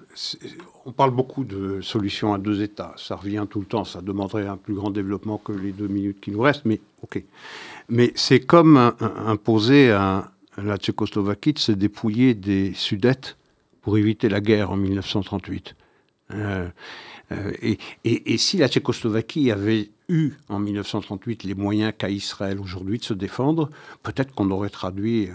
on 0.85 0.91
parle 0.93 1.11
beaucoup 1.11 1.43
de 1.43 1.81
solutions 1.81 2.33
à 2.33 2.37
deux 2.37 2.61
États. 2.61 2.93
Ça 2.97 3.15
revient 3.17 3.45
tout 3.49 3.59
le 3.59 3.65
temps. 3.65 3.83
Ça 3.83 4.01
demanderait 4.01 4.47
un 4.47 4.57
plus 4.57 4.73
grand 4.73 4.91
développement 4.91 5.37
que 5.37 5.51
les 5.51 5.71
deux 5.73 5.87
minutes 5.87 6.21
qui 6.21 6.31
nous 6.31 6.39
restent, 6.41 6.65
mais 6.65 6.79
OK. 7.01 7.21
Mais 7.89 8.11
c'est 8.15 8.39
comme 8.39 8.77
un- 8.77 8.95
un- 9.01 9.27
imposer 9.27 9.91
à, 9.91 10.31
à 10.57 10.61
la 10.61 10.77
Tchécoslovaquie 10.77 11.53
de 11.53 11.59
se 11.59 11.73
dépouiller 11.73 12.33
des 12.33 12.73
Sudètes 12.73 13.37
pour 13.81 13.97
éviter 13.97 14.29
la 14.29 14.39
guerre 14.39 14.71
en 14.71 14.77
1938. 14.77 15.75
Euh, 16.33 16.67
euh, 17.31 17.51
et, 17.61 17.77
et- 18.03 18.33
et 18.33 18.37
si 18.37 18.57
la 18.57 18.67
Tchécoslovaquie 18.67 19.49
avait 19.51 19.89
eu 20.09 20.31
en 20.49 20.59
1938 20.59 21.43
les 21.45 21.55
moyens 21.55 21.93
qu'a 21.97 22.09
Israël 22.09 22.59
aujourd'hui 22.59 22.99
de 22.99 23.03
se 23.03 23.13
défendre, 23.13 23.69
peut-être 24.03 24.33
qu'on 24.35 24.51
aurait 24.51 24.69
traduit 24.69 25.27
euh, 25.29 25.31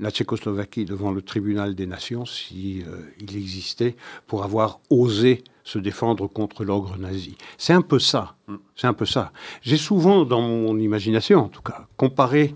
la 0.00 0.10
Tchécoslovaquie 0.10 0.84
devant 0.84 1.12
le 1.12 1.22
tribunal 1.22 1.74
des 1.74 1.86
nations, 1.86 2.26
si 2.26 2.82
euh, 2.88 3.00
il 3.20 3.36
existait, 3.36 3.96
pour 4.26 4.42
avoir 4.42 4.80
osé 4.90 5.44
se 5.64 5.78
défendre 5.78 6.26
contre 6.26 6.64
l'ogre 6.64 6.96
nazi. 6.98 7.36
C'est 7.58 7.74
un 7.74 7.82
peu 7.82 7.98
ça. 7.98 8.36
C'est 8.74 8.86
un 8.86 8.94
peu 8.94 9.04
ça. 9.06 9.32
J'ai 9.62 9.76
souvent, 9.76 10.24
dans 10.24 10.40
mon 10.40 10.78
imagination 10.78 11.40
en 11.44 11.48
tout 11.48 11.62
cas, 11.62 11.86
comparé 11.96 12.54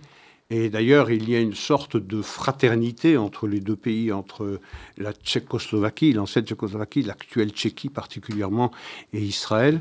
et 0.54 0.68
d'ailleurs, 0.68 1.10
il 1.10 1.30
y 1.30 1.34
a 1.34 1.40
une 1.40 1.54
sorte 1.54 1.96
de 1.96 2.20
fraternité 2.20 3.16
entre 3.16 3.46
les 3.46 3.58
deux 3.58 3.74
pays, 3.74 4.12
entre 4.12 4.60
la 4.98 5.14
Tchécoslovaquie, 5.14 6.12
l'ancienne 6.12 6.44
Tchécoslovaquie, 6.44 7.02
l'actuelle 7.02 7.52
Tchéquie 7.52 7.88
particulièrement, 7.88 8.70
et 9.14 9.22
Israël. 9.22 9.80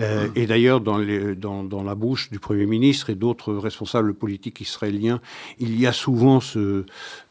Euh, 0.00 0.28
et 0.36 0.46
d'ailleurs, 0.46 0.80
dans, 0.80 0.96
les- 0.98 1.34
dans- 1.34 1.64
dans 1.64 1.82
la 1.82 1.94
bouche 1.96 2.30
du 2.30 2.38
Premier 2.38 2.66
ministre 2.66 3.10
et 3.10 3.16
d'autres 3.16 3.52
responsables 3.54 4.14
politiques 4.14 4.60
israéliens, 4.60 5.20
il 5.58 5.78
y 5.80 5.86
a 5.88 5.92
souvent 5.92 6.40
ce, 6.40 6.84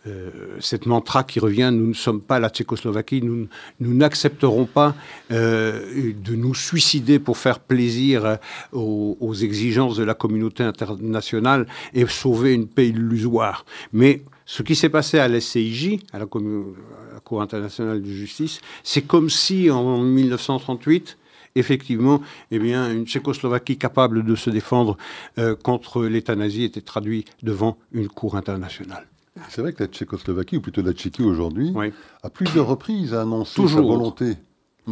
euh, 0.05 0.29
cette 0.59 0.85
mantra 0.85 1.23
qui 1.23 1.39
revient 1.39 1.69
nous 1.73 1.87
ne 1.87 1.93
sommes 1.93 2.19
pas 2.21 2.39
la 2.39 2.49
Tchécoslovaquie, 2.49 3.21
nous, 3.21 3.47
n'accepterons 3.79 4.65
pas 4.65 4.95
euh, 5.31 6.11
de 6.13 6.35
nous 6.35 6.53
suicider 6.53 7.19
pour 7.19 7.37
faire 7.37 7.59
plaisir 7.59 8.37
aux, 8.73 9.17
aux 9.21 9.33
exigences 9.33 9.95
de 9.95 10.03
la 10.03 10.13
communauté 10.13 10.63
internationale 10.63 11.67
et 11.93 12.05
sauver 12.07 12.53
une 12.53 12.67
paix 12.67 12.89
illusoire. 12.89 13.65
Mais 13.93 14.23
ce 14.45 14.61
qui 14.63 14.75
s'est 14.75 14.89
passé 14.89 15.19
à 15.19 15.27
la, 15.29 15.39
commu- 15.39 16.73
à 17.11 17.13
la 17.15 17.19
Cour 17.21 17.41
internationale 17.41 18.01
de 18.01 18.09
justice, 18.11 18.59
c'est 18.83 19.03
comme 19.03 19.29
si 19.29 19.69
en 19.71 19.99
1938, 20.01 21.17
effectivement, 21.57 22.21
eh 22.51 22.59
bien, 22.59 22.91
une 22.91 23.05
Tchécoslovaquie 23.05 23.77
capable 23.77 24.23
de 24.23 24.35
se 24.35 24.49
défendre 24.49 24.97
euh, 25.37 25.55
contre 25.55 26.03
l'État 26.05 26.35
nazi 26.35 26.63
était 26.63 26.81
traduite 26.81 27.29
devant 27.43 27.77
une 27.91 28.07
Cour 28.07 28.35
internationale. 28.35 29.07
C'est 29.49 29.61
vrai 29.61 29.71
que 29.73 29.83
la 29.83 29.87
Tchécoslovaquie, 29.89 30.57
ou 30.57 30.61
plutôt 30.61 30.81
la 30.81 30.93
Tchéquie 30.93 31.21
aujourd'hui, 31.23 31.71
Oui. 31.75 31.91
à 32.23 32.29
plusieurs 32.29 32.65
reprises 32.67 33.13
a 33.13 33.21
annoncé 33.21 33.55
Toujours. 33.55 33.81
sa 33.81 33.85
volonté, 33.85 34.33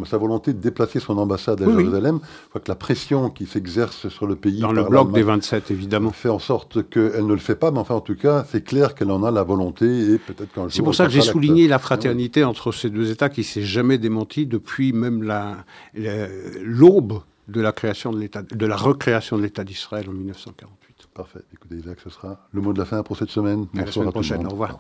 sa 0.04 0.18
volonté 0.18 0.52
de 0.52 0.60
déplacer 0.60 1.00
son 1.00 1.18
ambassade 1.18 1.62
à 1.62 1.66
Oui, 1.66 1.74
oui. 1.76 1.84
Jérusalem. 1.84 2.20
Je 2.44 2.50
crois 2.50 2.62
que 2.62 2.70
la 2.70 2.76
pression 2.76 3.30
qui 3.30 3.46
s'exerce 3.46 4.10
sur 4.10 4.28
le 4.28 4.36
pays 4.36 4.60
Dans 4.60 4.74
le 4.74 4.84
bloc 4.84 5.12
des 5.14 5.20
l'Allemagne 5.22 5.36
27, 5.38 5.72
évidemment. 5.72 6.12
fait 6.12 6.30
en 6.30 6.40
sorte 6.40 6.90
qu'elle 6.90 7.26
ne 7.26 7.34
le 7.34 7.38
fait 7.40 7.56
pas, 7.56 7.72
mais 7.72 7.80
enfin 7.80 7.96
en 7.96 8.02
tout 8.02 8.16
cas, 8.16 8.46
c'est 8.50 8.64
clair 8.64 8.96
qu'elle 8.96 9.12
en 9.12 9.24
a 9.24 9.32
la 9.32 9.44
volonté 9.44 9.86
et 10.14 10.18
peut-être 10.18 10.52
qu'un 10.52 10.64
jour. 10.64 10.72
C'est 10.74 10.82
pour 10.82 10.96
ça 10.96 11.06
que 11.06 11.12
j'ai 11.12 11.22
souligné 11.22 11.68
la 11.68 11.80
fraternité 11.80 12.44
entre 12.44 12.72
ces 12.74 12.90
deux 12.90 13.12
États 13.12 13.30
qui 13.30 13.44
s'est 13.46 13.62
jamais 13.62 13.98
démenti 13.98 14.46
depuis 14.46 14.92
même 14.92 15.24
la- 15.24 15.64
la- 15.94 16.28
l'aube 16.64 17.22
de 17.48 17.62
la 17.62 17.72
création 17.72 18.12
de 18.12 18.20
l'État, 18.20 18.42
de 18.42 18.66
la 18.66 18.76
recréation 18.76 19.38
de 19.38 19.44
l'État 19.44 19.64
d'Israël 19.64 20.10
en 20.10 20.14
1948. 20.14 20.72
Parfait. 21.14 21.40
Écoutez, 21.54 21.76
Isaac, 21.76 22.00
ce 22.04 22.10
sera 22.10 22.48
le 22.52 22.60
mot 22.62 22.74
de 22.74 22.80
la 22.80 22.84
fin 22.86 23.02
pour 23.04 23.16
cette 23.16 23.30
semaine. 23.30 23.68
À 23.78 23.86
la 23.86 23.92
semaine 23.92 24.12
prochaine. 24.12 24.46
Au 24.46 24.50
revoir. 24.50 24.74